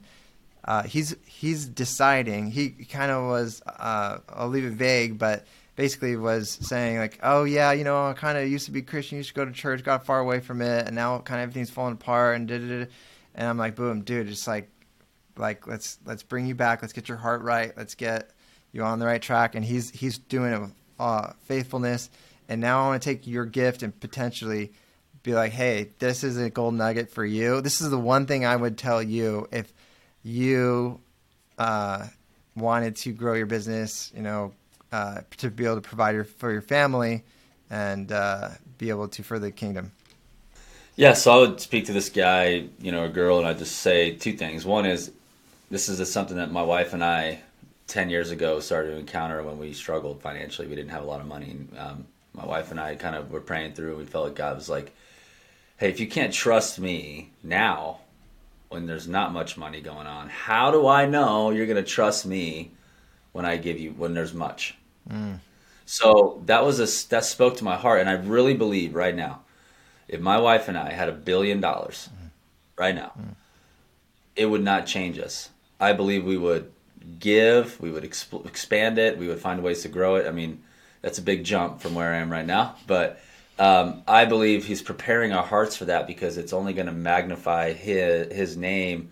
uh, 0.64 0.84
he's 0.84 1.16
he's 1.26 1.66
deciding. 1.66 2.52
He 2.52 2.70
kind 2.70 3.12
of 3.12 3.24
was. 3.24 3.64
Uh, 3.66 4.20
I'll 4.30 4.50
leave 4.50 4.66
it 4.66 4.74
vague, 4.74 5.18
but 5.18 5.46
basically 5.76 6.16
was 6.16 6.52
saying 6.62 6.98
like, 6.98 7.20
oh 7.24 7.46
yeah, 7.46 7.72
you 7.72 7.84
know, 7.84 8.08
I 8.10 8.14
kind 8.14 8.38
of 8.38 8.48
used 8.48 8.66
to 8.66 8.72
be 8.72 8.84
Christian, 8.84 9.18
used 9.18 9.30
to 9.30 9.36
go 9.36 9.46
to 9.46 9.52
church, 9.52 9.84
got 9.84 10.06
far 10.06 10.20
away 10.20 10.40
from 10.40 10.62
it, 10.62 10.86
and 10.86 10.96
now 10.96 11.18
kind 11.20 11.40
of 11.40 11.44
everything's 11.44 11.72
falling 11.72 11.94
apart 11.94 12.36
and 12.36 12.48
da 12.48 12.60
da 12.60 12.86
And 13.34 13.48
I'm 13.48 13.58
like, 13.58 13.76
boom, 13.76 14.02
dude, 14.02 14.28
just 14.28 14.48
like, 14.48 14.70
like 15.36 15.66
let's 15.66 15.98
let's 16.06 16.22
bring 16.22 16.46
you 16.46 16.54
back. 16.54 16.84
Let's 16.84 16.94
get 16.94 17.10
your 17.10 17.18
heart 17.18 17.42
right. 17.42 17.76
Let's 17.76 17.96
get 17.96 18.30
you 18.72 18.84
on 18.84 19.00
the 19.00 19.06
right 19.06 19.22
track. 19.22 19.56
And 19.56 19.64
he's 19.64 19.90
he's 19.90 20.18
doing 20.18 20.54
it 20.54 20.60
with 20.60 20.74
uh, 21.00 21.34
faithfulness 21.46 22.10
and 22.52 22.60
now 22.60 22.84
I 22.84 22.88
want 22.90 23.02
to 23.02 23.10
take 23.10 23.28
your 23.28 23.46
gift 23.46 23.82
and 23.82 23.98
potentially 23.98 24.74
be 25.24 25.34
like, 25.34 25.54
hey, 25.54 25.92
this 26.00 26.22
is 26.22 26.36
a 26.36 26.50
gold 26.50 26.74
nugget 26.74 27.10
for 27.10 27.24
you. 27.24 27.62
This 27.62 27.80
is 27.80 27.90
the 27.90 27.98
one 27.98 28.26
thing 28.26 28.46
I 28.46 28.58
would 28.58 28.78
tell 28.78 29.02
you 29.02 29.48
if 29.54 29.72
you 30.22 31.00
uh, 31.58 32.08
wanted 32.58 32.98
to 32.98 33.14
grow 33.14 33.36
your 33.36 33.46
business, 33.46 34.12
you 34.14 34.22
know, 34.22 34.52
uh, 34.92 35.22
to 35.38 35.50
be 35.50 35.64
able 35.64 35.76
to 35.76 35.82
provide 35.82 36.14
your, 36.14 36.26
for 36.26 36.52
your 36.52 36.62
family 36.62 37.24
and 37.70 38.12
uh, 38.12 38.50
be 38.78 38.90
able 38.90 39.08
to 39.08 39.24
further 39.24 39.46
the 39.46 39.54
kingdom. 39.54 39.94
Yeah, 40.98 41.14
so 41.14 41.32
I 41.32 41.38
would 41.38 41.62
speak 41.62 41.86
to 41.86 41.94
this 41.94 42.10
guy, 42.10 42.66
you 42.82 42.92
know, 42.92 43.06
a 43.06 43.10
girl, 43.10 43.38
and 43.38 43.48
I'd 43.48 43.60
just 43.60 43.78
say 43.78 44.12
two 44.16 44.34
things. 44.34 44.66
One 44.66 44.86
is 44.86 45.10
this 45.70 45.88
is 45.88 46.12
something 46.12 46.36
that 46.36 46.52
my 46.52 46.64
wife 46.64 46.92
and 46.92 47.02
I, 47.02 47.40
10 47.88 48.10
years 48.10 48.32
ago, 48.32 48.60
started 48.60 48.92
to 48.92 48.98
encounter 48.98 49.44
when 49.44 49.58
we 49.58 49.74
struggled 49.74 50.22
financially. 50.22 50.68
We 50.68 50.76
didn't 50.76 50.92
have 50.92 51.04
a 51.04 51.08
lot 51.08 51.22
of 51.22 51.28
money. 51.28 51.58
Um, 51.78 52.06
my 52.34 52.46
wife 52.46 52.72
and 52.72 52.80
I 52.80 52.96
kind 52.96 53.16
of 53.16 53.32
were 53.32 53.42
praying 53.42 53.74
through. 53.74 53.98
We 53.98 54.06
felt 54.06 54.26
like 54.26 54.36
God 54.36 54.56
was 54.56 54.70
like, 54.70 54.94
"Hey, 55.78 55.90
if 55.90 56.00
you 56.00 56.08
can't 56.08 56.34
trust 56.34 56.80
me 56.80 57.32
now, 57.44 58.00
when 58.70 58.86
there's 58.86 59.08
not 59.08 59.34
much 59.34 59.58
money 59.58 59.82
going 59.82 60.08
on, 60.08 60.30
how 60.30 60.72
do 60.72 60.88
I 60.88 61.06
know 61.06 61.50
you're 61.50 61.66
going 61.66 61.84
to 61.84 61.90
trust 61.90 62.26
me 62.26 62.72
when 63.34 63.46
I 63.46 63.58
give 63.58 63.80
you 63.80 63.92
when 63.92 64.14
there's 64.14 64.34
much?" 64.34 64.76
Mm. 65.10 65.40
So 65.86 66.42
that 66.46 66.64
was 66.64 66.80
a 66.80 67.10
that 67.10 67.26
spoke 67.26 67.58
to 67.58 67.66
my 67.66 67.76
heart, 67.76 68.00
and 68.00 68.10
I 68.10 68.14
really 68.14 68.54
believe 68.54 68.96
right 68.96 69.16
now, 69.16 69.42
if 70.08 70.22
my 70.22 70.40
wife 70.40 70.70
and 70.70 70.78
I 70.78 70.92
had 70.92 71.10
a 71.10 71.14
billion 71.14 71.60
dollars 71.60 72.10
mm. 72.14 72.30
right 72.78 72.96
now, 72.96 73.12
mm. 73.20 73.36
it 74.38 74.46
would 74.46 74.64
not 74.64 74.86
change 74.86 75.20
us. 75.20 75.50
I 75.82 75.94
believe 75.94 76.24
we 76.24 76.38
would 76.38 76.72
give, 77.20 77.80
we 77.80 77.92
would 77.92 78.04
exp- 78.04 78.46
expand 78.46 78.98
it, 78.98 79.18
we 79.18 79.28
would 79.28 79.40
find 79.40 79.62
ways 79.64 79.82
to 79.84 79.90
grow 79.90 80.16
it. 80.16 80.28
I 80.28 80.32
mean 80.32 80.64
that's 81.02 81.18
a 81.18 81.22
big 81.22 81.44
jump 81.44 81.82
from 81.82 81.96
where 81.96 82.14
I 82.14 82.18
am 82.18 82.32
right 82.32 82.46
now. 82.46 82.76
But 82.88 83.20
um, 83.60 84.04
I 84.08 84.26
believe 84.26 84.66
he's 84.66 84.82
preparing 84.82 85.34
our 85.34 85.44
hearts 85.44 85.76
for 85.76 85.86
that 85.86 86.08
because 86.08 86.38
it's 86.38 86.54
only 86.54 86.74
going 86.74 86.88
to 86.88 86.94
magnify 86.94 87.74
his 87.74 88.32
his 88.34 88.58
name. 88.58 89.10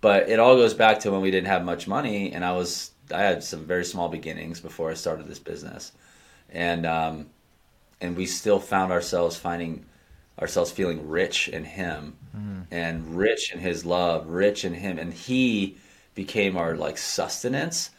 But 0.00 0.28
it 0.28 0.38
all 0.38 0.56
goes 0.56 0.74
back 0.74 1.00
to 1.00 1.10
when 1.10 1.20
we 1.20 1.30
didn't 1.30 1.48
have 1.48 1.64
much 1.64 1.86
money, 1.86 2.32
and 2.32 2.44
I 2.44 2.52
was 2.52 2.92
I 3.12 3.20
had 3.20 3.42
some 3.42 3.64
very 3.64 3.84
small 3.84 4.08
beginnings 4.08 4.60
before 4.60 4.90
I 4.90 4.94
started 4.94 5.26
this 5.26 5.38
business, 5.38 5.92
and 6.50 6.86
um, 6.86 7.26
and 8.00 8.16
we 8.16 8.26
still 8.26 8.60
found 8.60 8.92
ourselves 8.92 9.36
finding 9.36 9.84
ourselves 10.38 10.70
feeling 10.70 11.08
rich 11.08 11.48
in 11.48 11.64
Him, 11.64 12.16
mm. 12.36 12.64
and 12.70 13.16
rich 13.16 13.52
in 13.52 13.60
His 13.60 13.84
love, 13.84 14.26
rich 14.26 14.64
in 14.64 14.72
Him, 14.72 14.98
and 14.98 15.12
He 15.12 15.76
became 16.14 16.56
our 16.56 16.76
like 16.76 16.98
sustenance. 16.98 17.90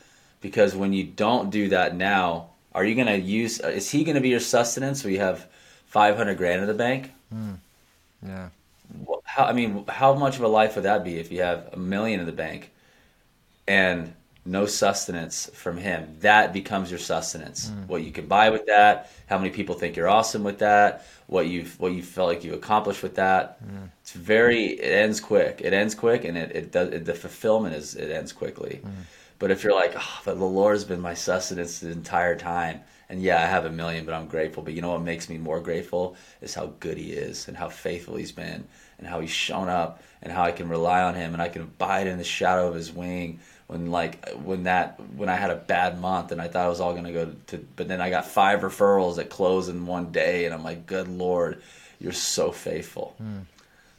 Because 0.41 0.76
when 0.76 0.91
you 0.91 1.03
don't 1.03 1.51
do 1.51 1.70
that 1.70 1.95
now, 1.95 2.49
are 2.74 2.84
you 2.84 2.95
going 2.95 3.07
to 3.07 3.20
use? 3.20 3.62
Uh, 3.62 3.68
is 3.68 3.91
he 3.91 4.03
going 4.03 4.16
to 4.16 4.22
be 4.22 4.30
your 4.30 4.39
sustenance? 4.39 5.03
We 5.03 5.18
have 5.18 5.45
five 5.86 6.18
hundred 6.18 6.38
grand 6.38 6.62
in 6.62 6.68
the 6.68 6.74
bank. 6.74 7.12
Mm. 7.34 7.57
Yeah. 8.26 8.49
How 9.24 9.45
I 9.45 9.53
mean, 9.53 9.86
how 9.88 10.16
much 10.16 10.38
of 10.38 10.43
a 10.43 10.47
life 10.47 10.76
would 10.76 10.86
that 10.86 11.03
be 11.03 11.18
if 11.18 11.32
you 11.32 11.41
have 11.41 11.70
a 11.74 11.78
million 11.78 12.20
in 12.20 12.26
the 12.26 12.32
bank 12.32 12.72
and 13.68 14.14
no 14.45 14.66
sustenance 14.66 15.49
from 15.53 15.78
him? 15.78 16.18
That 16.22 16.53
becomes 16.53 16.89
your 16.89 16.99
sustenance. 16.99 17.70
Mm. 17.70 17.88
What 17.88 18.03
you 18.03 18.12
can 18.12 18.26
buy 18.26 18.49
with 18.49 18.66
that, 18.66 19.12
how 19.28 19.38
many 19.38 19.51
people 19.51 19.76
think 19.76 19.95
you're 19.95 20.09
awesome 20.09 20.43
with 20.43 20.59
that, 20.59 21.05
what 21.32 21.47
you've 21.47 21.79
what 21.79 21.93
you 21.93 22.03
felt 22.03 22.27
like 22.27 22.43
you 22.43 22.53
accomplished 22.53 23.01
with 23.01 23.15
that. 23.15 23.65
Mm. 23.65 23.89
It's 24.01 24.11
very. 24.11 24.65
It 24.65 24.91
ends 24.91 25.21
quick. 25.21 25.61
It 25.63 25.71
ends 25.71 25.95
quick, 25.95 26.25
and 26.25 26.38
it, 26.38 26.53
it 26.53 26.71
does. 26.73 26.89
It, 26.89 27.05
the 27.05 27.13
fulfillment 27.13 27.73
is 27.73 27.95
it 27.95 28.11
ends 28.11 28.34
quickly. 28.34 28.82
Hmm. 28.84 29.03
But 29.39 29.49
if 29.49 29.63
you're 29.63 29.73
like, 29.73 29.93
oh, 29.95 30.21
but 30.25 30.38
the 30.38 30.45
Lord's 30.45 30.84
been 30.84 30.99
my 30.99 31.13
sustenance 31.13 31.79
the 31.79 31.89
entire 31.89 32.36
time, 32.36 32.82
and 33.07 33.21
yeah, 33.21 33.41
I 33.41 33.45
have 33.45 33.63
a 33.63 33.71
million, 33.71 34.05
but 34.05 34.13
I'm 34.13 34.27
grateful. 34.27 34.61
But 34.61 34.73
you 34.73 34.82
know 34.82 34.91
what 34.91 35.03
makes 35.03 35.29
me 35.29 35.38
more 35.38 35.61
grateful 35.61 36.17
is 36.41 36.53
how 36.53 36.73
good 36.82 36.97
He 36.97 37.13
is, 37.13 37.47
and 37.47 37.55
how 37.55 37.69
faithful 37.69 38.17
He's 38.17 38.34
been, 38.34 38.67
and 38.99 39.07
how 39.07 39.21
He's 39.21 39.32
shown 39.32 39.69
up, 39.69 40.03
and 40.21 40.34
how 40.34 40.43
I 40.43 40.51
can 40.51 40.67
rely 40.67 41.01
on 41.01 41.15
Him, 41.15 41.32
and 41.32 41.41
I 41.41 41.47
can 41.47 41.61
abide 41.61 42.07
in 42.07 42.17
the 42.17 42.25
shadow 42.25 42.67
of 42.67 42.75
His 42.75 42.91
wing. 42.91 43.39
When 43.72 43.89
like 43.89 44.30
when 44.43 44.63
that 44.63 44.99
when 45.15 45.30
I 45.30 45.36
had 45.36 45.49
a 45.49 45.55
bad 45.55 45.97
month 46.01 46.34
and 46.34 46.41
I 46.41 46.49
thought 46.49 46.65
I 46.65 46.67
was 46.67 46.82
all 46.82 46.93
gonna 46.93 47.13
go 47.13 47.34
to, 47.47 47.65
but 47.78 47.88
then 47.88 48.01
I 48.01 48.09
got 48.09 48.26
five 48.26 48.59
referrals 48.59 49.15
that 49.15 49.30
closed 49.30 49.69
in 49.69 49.86
one 49.86 50.11
day, 50.11 50.43
and 50.43 50.53
I'm 50.53 50.61
like, 50.61 50.86
good 50.86 51.07
Lord, 51.07 51.61
You're 51.97 52.11
so 52.11 52.51
faithful. 52.51 53.15
Mm. 53.24 53.45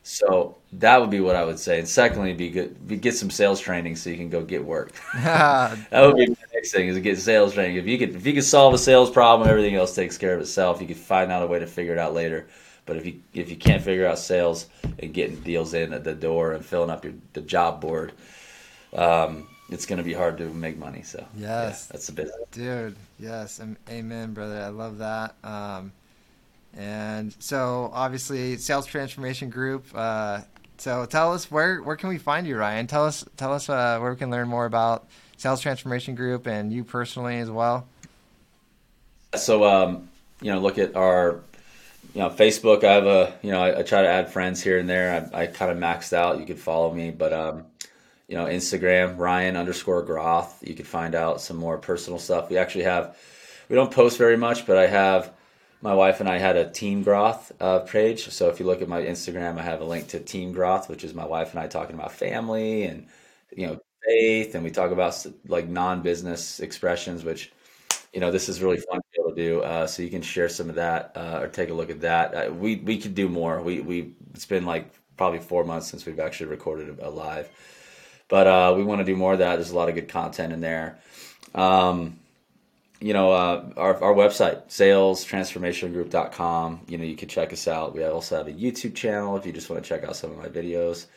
So 0.03 0.59
that 0.75 1.01
would 1.01 1.09
be 1.09 1.21
what 1.21 1.37
I 1.37 1.45
would 1.45 1.59
say. 1.59 1.79
And 1.79 1.89
secondly, 1.89 2.35
be 2.35 2.51
good, 2.51 2.87
be, 2.87 2.99
get 2.99 3.15
some 3.15 3.31
sales 3.31 3.61
training 3.61 3.97
so 3.97 4.11
you 4.11 4.17
can 4.17 4.29
go 4.29 4.43
get 4.43 4.63
work. 4.63 4.93
that 5.15 5.89
would 5.91 6.17
be 6.17 6.27
the 6.27 6.37
next 6.53 6.73
thing 6.73 6.89
is 6.89 6.97
to 6.97 7.01
get 7.01 7.19
sales 7.19 7.55
training. 7.55 7.77
If 7.77 7.87
you 7.87 7.99
could, 7.99 8.15
if 8.15 8.27
you 8.27 8.35
could 8.35 8.45
solve 8.45 8.75
a 8.75 8.79
sales 8.79 9.11
problem, 9.11 9.49
everything 9.49 9.75
else 9.75 9.95
takes 9.95 10.19
care 10.19 10.35
of 10.35 10.41
itself. 10.43 10.83
You 10.83 10.87
could 10.87 10.99
find 10.99 11.33
out 11.33 11.43
a 11.43 11.47
way 11.47 11.61
to 11.61 11.67
figure 11.67 11.95
it 11.95 11.99
out 11.99 12.13
later. 12.13 12.47
But 12.85 12.97
if 12.97 13.07
you 13.07 13.21
if 13.33 13.49
you 13.49 13.57
can't 13.57 13.83
figure 13.83 14.07
out 14.07 14.19
sales 14.19 14.67
and 14.99 15.15
getting 15.15 15.41
deals 15.41 15.73
in 15.73 15.95
at 15.95 16.05
the 16.05 16.15
door 16.15 16.53
and 16.53 16.65
filling 16.65 16.91
up 16.91 17.05
your 17.05 17.15
the 17.33 17.41
job 17.41 17.81
board, 17.81 18.13
um, 18.93 19.47
it's 19.73 19.87
going 19.87 19.99
to 19.99 20.05
be 20.05 20.13
hard 20.13 20.39
to 20.39 20.45
make 20.51 20.79
money. 20.79 21.03
So 21.03 21.25
yes, 21.37 21.87
yeah, 21.89 21.93
that's 21.93 22.07
the 22.07 22.13
business, 22.13 22.37
dude. 22.53 22.97
Yes, 23.19 23.61
amen, 23.89 24.35
brother. 24.35 24.61
I 24.61 24.69
love 24.69 24.99
that. 24.99 25.35
Um, 25.43 25.93
and 26.77 27.35
so, 27.39 27.91
obviously, 27.93 28.57
Sales 28.57 28.87
Transformation 28.87 29.51
Group. 29.51 29.87
Uh, 29.95 30.41
so, 30.79 31.05
tell 31.05 31.33
us 31.33 31.51
where 31.51 31.83
where 31.83 31.97
can 31.97 32.09
we 32.09 32.19
find 32.19 32.47
you, 32.47 32.57
Ryan? 32.57 32.87
Tell 32.87 33.05
us 33.05 33.25
tell 33.37 33.53
us 33.53 33.69
uh, 33.69 33.99
where 33.99 34.11
we 34.11 34.17
can 34.17 34.31
learn 34.31 34.49
more 34.49 34.65
about 34.65 35.07
Sales 35.37 35.61
Transformation 35.61 36.15
Group 36.15 36.47
and 36.47 36.73
you 36.73 36.85
personally 36.85 37.39
as 37.39 37.51
well. 37.51 37.87
So, 39.35 39.65
um, 39.65 40.09
you 40.41 40.53
know, 40.53 40.61
look 40.61 40.79
at 40.79 40.97
our 40.97 41.41
you 42.15 42.21
know 42.21 42.31
Facebook. 42.31 42.85
I 42.85 42.93
have 42.93 43.07
a 43.07 43.35
you 43.43 43.51
know 43.51 43.63
I, 43.63 43.81
I 43.81 43.83
try 43.83 44.03
to 44.03 44.09
add 44.09 44.33
friends 44.33 44.63
here 44.63 44.79
and 44.79 44.89
there. 44.89 45.29
I, 45.35 45.43
I 45.43 45.47
kind 45.47 45.71
of 45.71 45.79
maxed 45.79 46.13
out. 46.13 46.39
You 46.41 46.47
could 46.47 46.59
follow 46.59 46.93
me, 46.93 47.11
but 47.11 47.33
um, 47.33 47.65
you 48.33 48.39
know, 48.39 48.47
Instagram 48.47 49.19
Ryan 49.19 49.59
underscore 49.59 50.01
Groth. 50.01 50.67
You 50.67 50.75
could 50.75 50.87
find 50.87 51.15
out 51.15 51.43
some 51.43 51.59
more 51.59 51.77
personal 51.77 52.19
stuff. 52.19 52.49
We 52.49 52.57
actually 52.57 52.85
have. 52.85 53.15
We 53.69 53.77
don't 53.77 53.93
post 53.93 54.17
very 54.17 54.39
much, 54.39 54.67
but 54.67 54.79
I 54.79 54.87
have 54.87 55.35
my 55.83 55.93
wife 55.93 56.21
and 56.21 56.31
I 56.31 56.39
had 56.39 56.57
a 56.57 56.71
Team 56.71 57.03
Groth 57.03 57.53
uh, 57.61 57.81
page. 57.81 58.31
So 58.31 58.49
if 58.49 58.59
you 58.59 58.65
look 58.65 58.81
at 58.81 58.89
my 58.89 59.03
Instagram, 59.03 59.59
I 59.59 59.63
have 59.63 59.83
a 59.83 59.85
link 59.85 60.09
to 60.09 60.19
Team 60.19 60.53
Groth, 60.53 60.89
which 60.89 61.05
is 61.05 61.13
my 61.13 61.27
wife 61.27 61.51
and 61.51 61.61
I 61.61 61.67
talking 61.67 61.95
about 61.95 62.11
family 62.11 62.85
and 62.85 63.07
you 63.55 63.67
know 63.67 63.81
faith, 64.09 64.55
and 64.55 64.65
we 64.65 64.71
talk 64.71 64.93
about 64.93 65.27
like 65.47 65.69
non-business 65.69 66.61
expressions, 66.61 67.25
which 67.25 67.53
you 68.15 68.21
know 68.21 68.31
this 68.31 68.49
is 68.49 68.63
really 68.63 68.79
fun 68.79 68.97
to 68.97 69.05
be 69.13 69.21
able 69.21 69.37
to 69.37 69.37
do. 69.37 69.61
Uh, 69.61 69.87
so 69.87 70.03
you 70.03 70.09
can 70.09 70.23
share 70.23 70.49
some 70.49 70.71
of 70.71 70.77
that 70.77 71.13
uh, 71.17 71.41
or 71.43 71.49
take 71.49 71.69
a 71.69 71.75
look 71.75 71.91
at 71.91 72.01
that. 72.01 72.35
Uh, 72.35 72.51
we 72.51 72.77
we 72.77 72.97
could 72.97 73.15
do 73.15 73.29
more. 73.29 73.61
We 73.61 73.83
we 73.83 74.15
it's 74.33 74.47
been 74.47 74.65
like 74.65 74.91
probably 75.19 75.41
four 75.41 75.65
months 75.65 75.89
since 75.89 76.07
we've 76.07 76.19
actually 76.19 76.47
recorded 76.47 76.99
a 77.01 77.11
live, 77.11 77.51
but 78.33 78.47
uh, 78.47 78.73
we 78.75 78.83
want 78.83 78.99
to 78.99 79.05
do 79.05 79.15
more 79.15 79.35
of 79.35 79.41
that. 79.41 79.57
There's 79.57 79.73
a 79.73 79.77
lot 79.77 79.91
of 79.91 79.95
good 79.95 80.09
content 80.09 80.55
in 80.55 80.63
there. 80.63 80.97
Um, 81.55 82.19
you 82.99 83.13
know, 83.13 83.31
uh, 83.31 83.69
our, 83.77 84.03
our 84.03 84.15
website, 84.15 84.69
salestransformationgroup.com. 84.69 86.81
You 86.89 86.97
know, 86.97 87.05
you 87.05 87.15
can 87.15 87.29
check 87.29 87.53
us 87.53 87.69
out. 87.69 87.95
We 87.95 88.03
also 88.05 88.39
have 88.39 88.49
a 88.49 88.53
YouTube 88.53 88.95
channel 88.95 89.37
if 89.37 89.45
you 89.45 89.53
just 89.53 89.69
want 89.69 89.85
to 89.85 89.89
check 89.89 90.05
out 90.05 90.17
some 90.17 90.31
of 90.31 90.39
my 90.39 90.49
videos. 90.49 91.09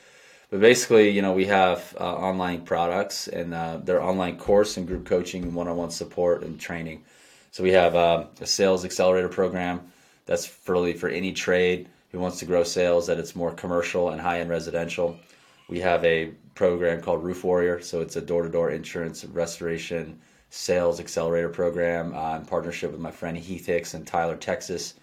But 0.50 0.60
basically, 0.60 1.12
you 1.12 1.22
know, 1.22 1.32
we 1.32 1.46
have 1.46 1.96
uh, 1.98 2.04
online 2.04 2.66
products 2.66 3.30
and 3.30 3.54
uh, 3.54 3.78
their 3.78 4.04
online 4.04 4.38
course 4.38 4.76
and 4.76 4.86
group 4.86 5.06
coaching, 5.06 5.44
and 5.44 5.56
one 5.56 5.70
on 5.70 5.78
one 5.78 5.92
support 5.92 6.44
and 6.44 6.60
training. 6.60 7.06
So 7.52 7.64
we 7.64 7.72
have 7.72 7.96
uh, 7.96 8.26
a 8.42 8.46
sales 8.46 8.84
accelerator 8.84 9.30
program 9.30 9.90
that's 10.26 10.54
really 10.68 10.92
for 10.92 11.08
any 11.08 11.32
trade 11.32 11.88
who 12.12 12.20
wants 12.20 12.40
to 12.40 12.46
grow 12.46 12.66
sales 12.66 13.08
that 13.08 13.20
it's 13.20 13.38
more 13.38 13.54
commercial 13.54 14.10
and 14.10 14.20
high 14.20 14.42
end 14.42 14.50
residential. 14.50 15.18
We 15.68 15.80
have 15.80 16.04
a 16.06 16.32
program 16.54 17.02
called 17.02 17.24
Roof 17.24 17.44
Warrior, 17.44 17.82
so 17.82 18.02
it's 18.02 18.16
a 18.16 18.22
door 18.22 18.44
to 18.44 18.50
door 18.50 18.70
insurance 18.70 19.26
restoration 19.26 20.20
sales 20.50 21.00
accelerator 21.00 21.50
program 21.50 22.16
uh, 22.16 22.38
in 22.38 22.46
partnership 22.46 22.92
with 22.92 23.02
my 23.02 23.12
friend 23.12 23.36
Heath 23.36 23.66
Hicks 23.66 23.94
in 23.94 24.06
Tyler, 24.06 24.38
Texas. 24.38 24.94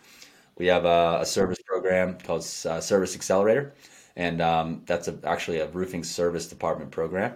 We 0.56 0.66
have 0.66 0.84
a, 0.84 1.18
a 1.22 1.26
service 1.26 1.58
program 1.66 2.16
called 2.18 2.42
uh, 2.42 2.80
Service 2.80 3.14
Accelerator, 3.14 3.74
and 4.16 4.40
um, 4.40 4.82
that's 4.86 5.08
a, 5.08 5.18
actually 5.24 5.58
a 5.58 5.68
roofing 5.68 6.04
service 6.04 6.46
department 6.46 6.90
program. 6.90 7.34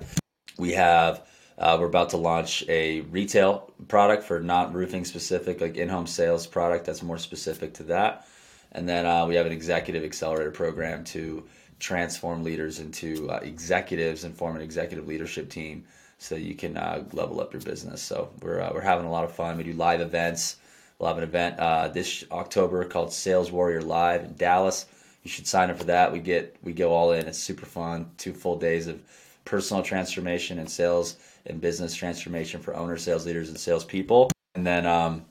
We 0.59 0.73
have 0.73 1.27
uh, 1.59 1.77
we're 1.81 1.87
about 1.87 2.11
to 2.11 2.17
launch 2.17 2.65
a 2.69 3.01
retail 3.03 3.73
product 3.89 4.23
for 4.23 4.41
not 4.41 4.75
roofing 4.75 5.05
specific, 5.05 5.61
like 5.61 5.77
in 5.77 5.89
home 5.89 6.07
sales 6.07 6.47
product 6.47 6.85
that's 6.85 7.03
more 7.03 7.19
specific 7.19 7.75
to 7.75 7.83
that. 7.85 8.29
And 8.73 8.89
then 8.89 9.07
uh, 9.07 9.27
we 9.27 9.35
have 9.37 9.47
an 9.47 9.53
executive 9.53 10.05
accelerator 10.05 10.51
program 10.51 11.03
to 11.05 11.45
transform 11.79 12.43
leaders 12.43 12.79
into 12.79 13.31
uh, 13.31 13.37
executives 13.43 14.25
and 14.25 14.35
form 14.35 14.57
an 14.57 14.63
executive 14.63 15.07
leadership 15.07 15.51
team 15.51 15.85
so 16.19 16.35
you 16.35 16.55
can 16.55 16.77
uh, 16.77 17.05
level 17.13 17.41
up 17.41 17.53
your 17.53 17.63
business. 17.63 18.03
So 18.03 18.31
we're, 18.41 18.61
uh, 18.61 18.71
we're 18.73 18.81
having 18.81 19.07
a 19.07 19.11
lot 19.11 19.25
of 19.25 19.33
fun. 19.33 19.57
We 19.57 19.65
do 19.65 19.73
live 19.75 20.01
events. 20.01 20.57
We'll 20.99 21.09
have 21.09 21.19
an 21.19 21.25
event 21.25 21.59
uh, 21.59 21.89
this 21.89 22.25
October 22.33 22.85
called 22.85 23.13
Sales 23.13 23.53
Warrior 23.53 23.83
Live 23.83 24.25
in 24.25 24.35
Dallas. 24.37 24.87
You 25.23 25.31
should 25.31 25.47
sign 25.47 25.71
up 25.71 25.77
for 25.77 25.85
that. 25.85 26.13
We 26.13 26.21
get 26.21 26.57
we 26.63 26.73
go 26.73 26.93
all 26.93 27.13
in. 27.13 27.27
It's 27.27 27.39
super 27.39 27.67
fun. 27.67 28.11
Two 28.17 28.33
full 28.33 28.57
days 28.57 28.87
of 28.87 29.01
personal 29.45 29.83
transformation 29.83 30.59
and 30.59 30.71
sales 30.71 31.17
and 31.47 31.61
business 31.61 31.95
transformation 31.95 32.61
for 32.61 32.75
owners, 32.75 33.03
sales 33.03 33.27
leaders, 33.27 33.49
and 33.49 33.59
salespeople. 33.59 34.31
And 34.55 34.67
then 34.67 34.87
um, 34.87 35.25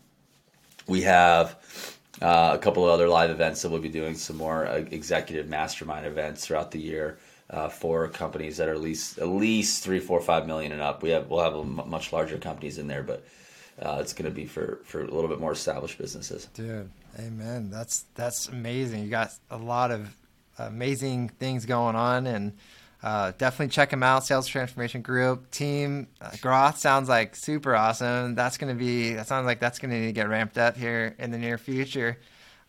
we 0.88 1.02
have 1.02 1.56
uh, 2.22 2.52
a 2.54 2.58
couple 2.58 2.86
of 2.86 2.92
other 2.92 3.08
live 3.08 3.30
events 3.30 3.62
that 3.62 3.70
we'll 3.70 3.82
be 3.82 3.90
doing 3.90 4.16
some 4.16 4.38
more 4.38 4.68
uh, 4.68 4.84
executive 4.92 5.48
mastermind 5.48 6.06
events 6.06 6.46
throughout 6.46 6.72
the 6.72 6.80
year 6.80 7.18
uh, 7.50 7.70
for 7.70 8.08
companies 8.08 8.58
that 8.58 8.68
are 8.68 8.74
at 8.74 8.82
least 8.82 9.18
at 9.18 9.28
least 9.28 9.84
three, 9.84 10.00
four, 10.00 10.22
five 10.22 10.48
million 10.48 10.72
and 10.72 10.82
up. 10.82 11.04
We 11.04 11.10
have 11.10 11.30
we'll 11.30 11.44
have 11.44 11.88
much 11.88 12.14
larger 12.14 12.38
companies 12.38 12.78
in 12.78 12.88
there, 12.88 13.04
but 13.04 13.26
uh, 13.82 13.98
it's 14.00 14.14
going 14.14 14.30
to 14.30 14.36
be 14.36 14.46
for 14.46 14.80
for 14.86 15.02
a 15.02 15.12
little 15.12 15.28
bit 15.28 15.40
more 15.40 15.52
established 15.52 15.98
businesses. 15.98 16.46
Dude, 16.54 16.90
amen. 17.20 17.70
That's 17.70 18.06
that's 18.16 18.48
amazing. 18.48 19.04
You 19.04 19.10
got 19.10 19.32
a 19.52 19.58
lot 19.58 19.92
of 19.92 20.16
amazing 20.58 21.30
things 21.30 21.66
going 21.66 21.96
on, 21.96 22.28
and 22.28 22.54
uh, 23.06 23.34
definitely 23.38 23.72
check 23.72 23.92
them 23.92 24.02
out. 24.02 24.26
Sales 24.26 24.48
Transformation 24.48 25.04
Group 25.04 25.52
Team 25.52 26.08
uh, 26.20 26.32
Groth 26.42 26.80
sounds 26.80 27.08
like 27.08 27.36
super 27.36 27.76
awesome. 27.76 28.34
That's 28.34 28.58
going 28.58 28.76
to 28.76 28.80
be. 28.80 29.14
That 29.14 29.28
sounds 29.28 29.46
like 29.46 29.60
that's 29.60 29.78
going 29.78 29.92
to 29.92 30.00
need 30.00 30.08
to 30.08 30.12
get 30.12 30.28
ramped 30.28 30.58
up 30.58 30.76
here 30.76 31.16
in 31.20 31.30
the 31.30 31.38
near 31.38 31.60
future, 31.60 32.18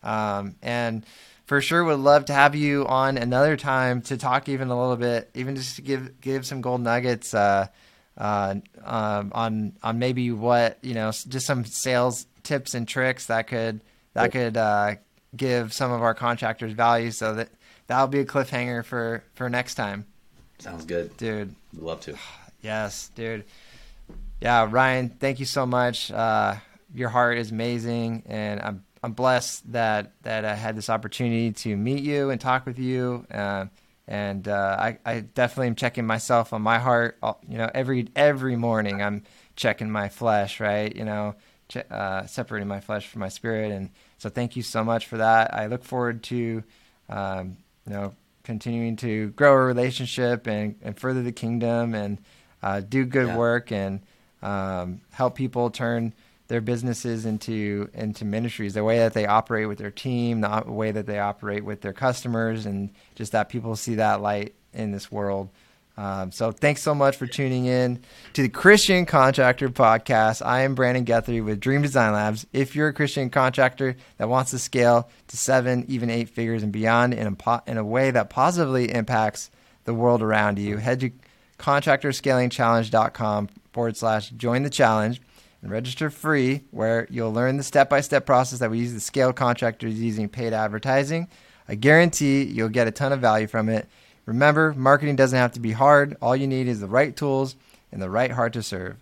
um, 0.03 0.55
and 0.61 1.03
for 1.47 1.59
sure 1.59 1.83
would 1.83 1.97
love 1.97 2.25
to 2.25 2.33
have 2.33 2.53
you 2.53 2.85
on 2.85 3.17
another 3.17 3.57
time 3.57 4.03
to 4.03 4.15
talk 4.15 4.47
even 4.47 4.67
a 4.67 4.79
little 4.79 4.95
bit, 4.95 5.31
even 5.33 5.55
just 5.55 5.77
to 5.77 5.81
give 5.81 6.21
give 6.21 6.45
some 6.45 6.61
gold 6.61 6.81
nuggets 6.81 7.33
uh, 7.33 7.65
uh, 8.15 8.53
um, 8.85 9.31
on 9.33 9.73
on 9.81 9.97
maybe 9.97 10.31
what 10.31 10.77
you 10.83 10.93
know, 10.93 11.09
just 11.09 11.47
some 11.47 11.65
sales 11.65 12.27
tips 12.43 12.75
and 12.75 12.87
tricks 12.87 13.25
that 13.25 13.47
could 13.47 13.81
that 14.13 14.31
could 14.31 14.55
uh, 14.55 14.95
give 15.35 15.73
some 15.73 15.91
of 15.91 16.03
our 16.03 16.13
contractors 16.13 16.73
value. 16.73 17.09
So 17.09 17.33
that 17.33 17.49
that'll 17.87 18.05
be 18.05 18.19
a 18.19 18.25
cliffhanger 18.25 18.85
for 18.85 19.23
for 19.33 19.49
next 19.49 19.73
time, 19.73 20.05
Sounds 20.59 20.85
good. 20.85 21.15
dude. 21.17 21.55
Would 21.73 21.83
love 21.83 22.01
to. 22.01 22.15
Yes, 22.61 23.11
dude. 23.15 23.45
Yeah, 24.41 24.67
Ryan, 24.69 25.09
thank 25.09 25.39
you 25.39 25.45
so 25.45 25.65
much. 25.65 26.11
Uh, 26.11 26.55
your 26.93 27.09
heart 27.09 27.37
is 27.37 27.51
amazing, 27.51 28.23
and 28.27 28.59
I'm 28.61 28.83
I'm 29.03 29.13
blessed 29.13 29.71
that 29.71 30.13
that 30.23 30.45
I 30.45 30.55
had 30.55 30.75
this 30.75 30.89
opportunity 30.89 31.51
to 31.51 31.75
meet 31.75 32.03
you 32.03 32.29
and 32.29 32.39
talk 32.41 32.65
with 32.65 32.79
you. 32.79 33.25
Uh, 33.31 33.65
and 34.07 34.47
uh, 34.47 34.77
I, 34.79 34.97
I 35.05 35.19
definitely 35.19 35.67
am 35.67 35.75
checking 35.75 36.05
myself 36.07 36.53
on 36.53 36.61
my 36.61 36.79
heart. 36.79 37.17
You 37.47 37.57
know, 37.57 37.69
every 37.73 38.07
every 38.15 38.55
morning 38.55 39.01
I'm 39.01 39.23
checking 39.55 39.91
my 39.91 40.09
flesh, 40.09 40.59
right? 40.59 40.95
You 40.95 41.03
know, 41.05 41.35
che- 41.67 41.83
uh, 41.91 42.25
separating 42.25 42.67
my 42.67 42.79
flesh 42.79 43.07
from 43.07 43.19
my 43.19 43.29
spirit. 43.29 43.71
And 43.71 43.89
so, 44.17 44.29
thank 44.29 44.55
you 44.55 44.63
so 44.63 44.83
much 44.83 45.07
for 45.07 45.17
that. 45.17 45.53
I 45.53 45.67
look 45.67 45.83
forward 45.83 46.23
to, 46.23 46.63
um, 47.09 47.57
you 47.85 47.93
know, 47.93 48.13
continuing 48.47 48.95
to 48.95 49.27
grow 49.31 49.51
a 49.51 49.57
relationship 49.57 50.47
and, 50.47 50.75
and 50.81 50.97
further 50.97 51.21
the 51.21 51.33
kingdom 51.33 51.93
and 51.93 52.17
uh, 52.63 52.79
do 52.79 53.03
good 53.05 53.27
Yeah. 53.27 53.37
work 53.37 53.73
and 53.73 53.99
um, 54.41 55.01
help 55.11 55.35
people 55.35 55.69
turn 55.69 56.13
their 56.47 56.61
businesses 56.61 57.25
into 57.25 57.89
into 57.93 58.23
ministries. 58.23 58.73
The 58.73 58.85
way 58.85 58.99
that 58.99 59.13
they 59.13 59.25
operate 59.25 59.67
with 59.67 59.79
their 59.79 59.91
team, 59.91 60.39
the 60.39 60.63
way 60.65 60.91
that 60.91 61.05
they 61.05 61.19
operate 61.19 61.65
with 61.65 61.81
their 61.81 61.91
customers, 61.91 62.65
and 62.65 62.89
just 63.15 63.33
that 63.33 63.49
people 63.49 63.75
see 63.75 63.95
that 63.95 64.21
light 64.21 64.55
in 64.73 64.91
this 64.93 65.11
world. 65.11 65.49
Um, 65.97 66.31
so 66.31 66.51
thanks 66.51 66.83
so 66.83 66.93
much 66.93 67.17
for 67.17 67.25
tuning 67.25 67.65
in 67.65 68.03
to 68.33 68.43
the 68.43 68.49
Christian 68.49 69.07
Contractor 69.07 69.69
Podcast. 69.69 70.45
I 70.45 70.61
am 70.61 70.75
Brandon 70.75 71.03
Guthrie 71.03 71.41
with 71.41 71.59
Dream 71.59 71.81
Design 71.81 72.13
Labs. 72.13 72.45
If 72.53 72.75
you're 72.75 72.89
a 72.89 72.93
Christian 72.93 73.31
contractor 73.31 73.95
that 74.17 74.29
wants 74.29 74.51
to 74.51 74.59
scale 74.59 75.09
to 75.27 75.37
seven, 75.37 75.85
even 75.87 76.11
eight 76.11 76.29
figures 76.29 76.61
and 76.61 76.71
beyond 76.71 77.15
in 77.15 77.25
a, 77.25 77.31
po- 77.31 77.61
in 77.65 77.77
a 77.77 77.83
way 77.83 78.11
that 78.11 78.29
positively 78.29 78.93
impacts 78.93 79.49
the 79.85 79.93
world 79.95 80.21
around 80.21 80.59
you, 80.59 80.77
head 80.77 80.99
to 80.99 81.09
contractorscalingchallenge.com 81.57 83.49
forward 83.73 83.97
slash 83.97 84.29
join 84.29 84.61
the 84.61 84.69
challenge 84.69 85.19
and 85.63 85.71
register 85.71 86.11
free 86.11 86.61
where 86.69 87.07
you'll 87.09 87.33
learn 87.33 87.57
the 87.57 87.63
step-by-step 87.63 88.23
process 88.23 88.59
that 88.59 88.69
we 88.69 88.77
use 88.77 88.93
to 88.93 88.99
scale 88.99 89.33
contractors 89.33 89.99
using 89.99 90.29
paid 90.29 90.53
advertising. 90.53 91.27
I 91.67 91.73
guarantee 91.73 92.43
you'll 92.43 92.69
get 92.69 92.87
a 92.87 92.91
ton 92.91 93.11
of 93.11 93.19
value 93.19 93.47
from 93.47 93.67
it. 93.67 93.89
Remember, 94.27 94.75
marketing 94.77 95.15
doesn't 95.15 95.39
have 95.39 95.53
to 95.53 95.59
be 95.59 95.71
hard. 95.71 96.15
All 96.21 96.35
you 96.35 96.45
need 96.45 96.67
is 96.67 96.79
the 96.79 96.87
right 96.87 97.15
tools 97.15 97.55
and 97.91 97.99
the 97.99 98.09
right 98.09 98.29
heart 98.29 98.53
to 98.53 98.61
serve. 98.61 98.97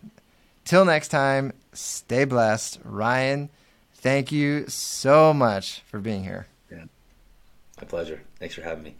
Till 0.63 0.86
next 0.86 1.09
time, 1.09 1.51
stay 1.73 2.23
blessed. 2.23 2.80
Ryan, 2.86 3.49
thank 3.95 4.32
you 4.32 4.67
so 4.69 5.34
much 5.34 5.82
for 5.82 5.99
being 5.99 6.23
here. 6.23 6.47
My 7.78 7.86
pleasure. 7.86 8.21
Thanks 8.39 8.55
for 8.55 8.61
having 8.61 8.84
me. 8.84 8.95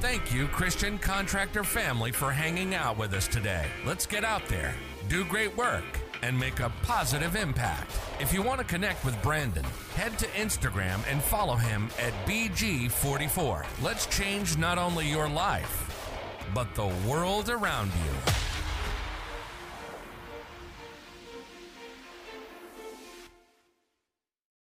Thank 0.00 0.32
you, 0.32 0.46
Christian 0.48 0.98
Contractor 0.98 1.62
family, 1.62 2.10
for 2.10 2.30
hanging 2.30 2.74
out 2.74 2.96
with 2.96 3.12
us 3.12 3.28
today. 3.28 3.66
Let's 3.84 4.06
get 4.06 4.24
out 4.24 4.46
there, 4.48 4.74
do 5.08 5.24
great 5.24 5.54
work, 5.56 5.84
and 6.22 6.38
make 6.38 6.60
a 6.60 6.72
positive 6.82 7.36
impact. 7.36 7.98
If 8.20 8.32
you 8.32 8.42
want 8.42 8.58
to 8.60 8.66
connect 8.66 9.04
with 9.04 9.20
Brandon, 9.22 9.64
head 9.94 10.18
to 10.18 10.26
Instagram 10.28 11.00
and 11.10 11.22
follow 11.22 11.56
him 11.56 11.88
at 11.98 12.12
BG44. 12.26 13.66
Let's 13.82 14.06
change 14.06 14.56
not 14.56 14.78
only 14.78 15.08
your 15.08 15.28
life, 15.28 15.86
but 16.54 16.74
the 16.74 16.92
world 17.06 17.48
around 17.48 17.90
you. 18.04 18.49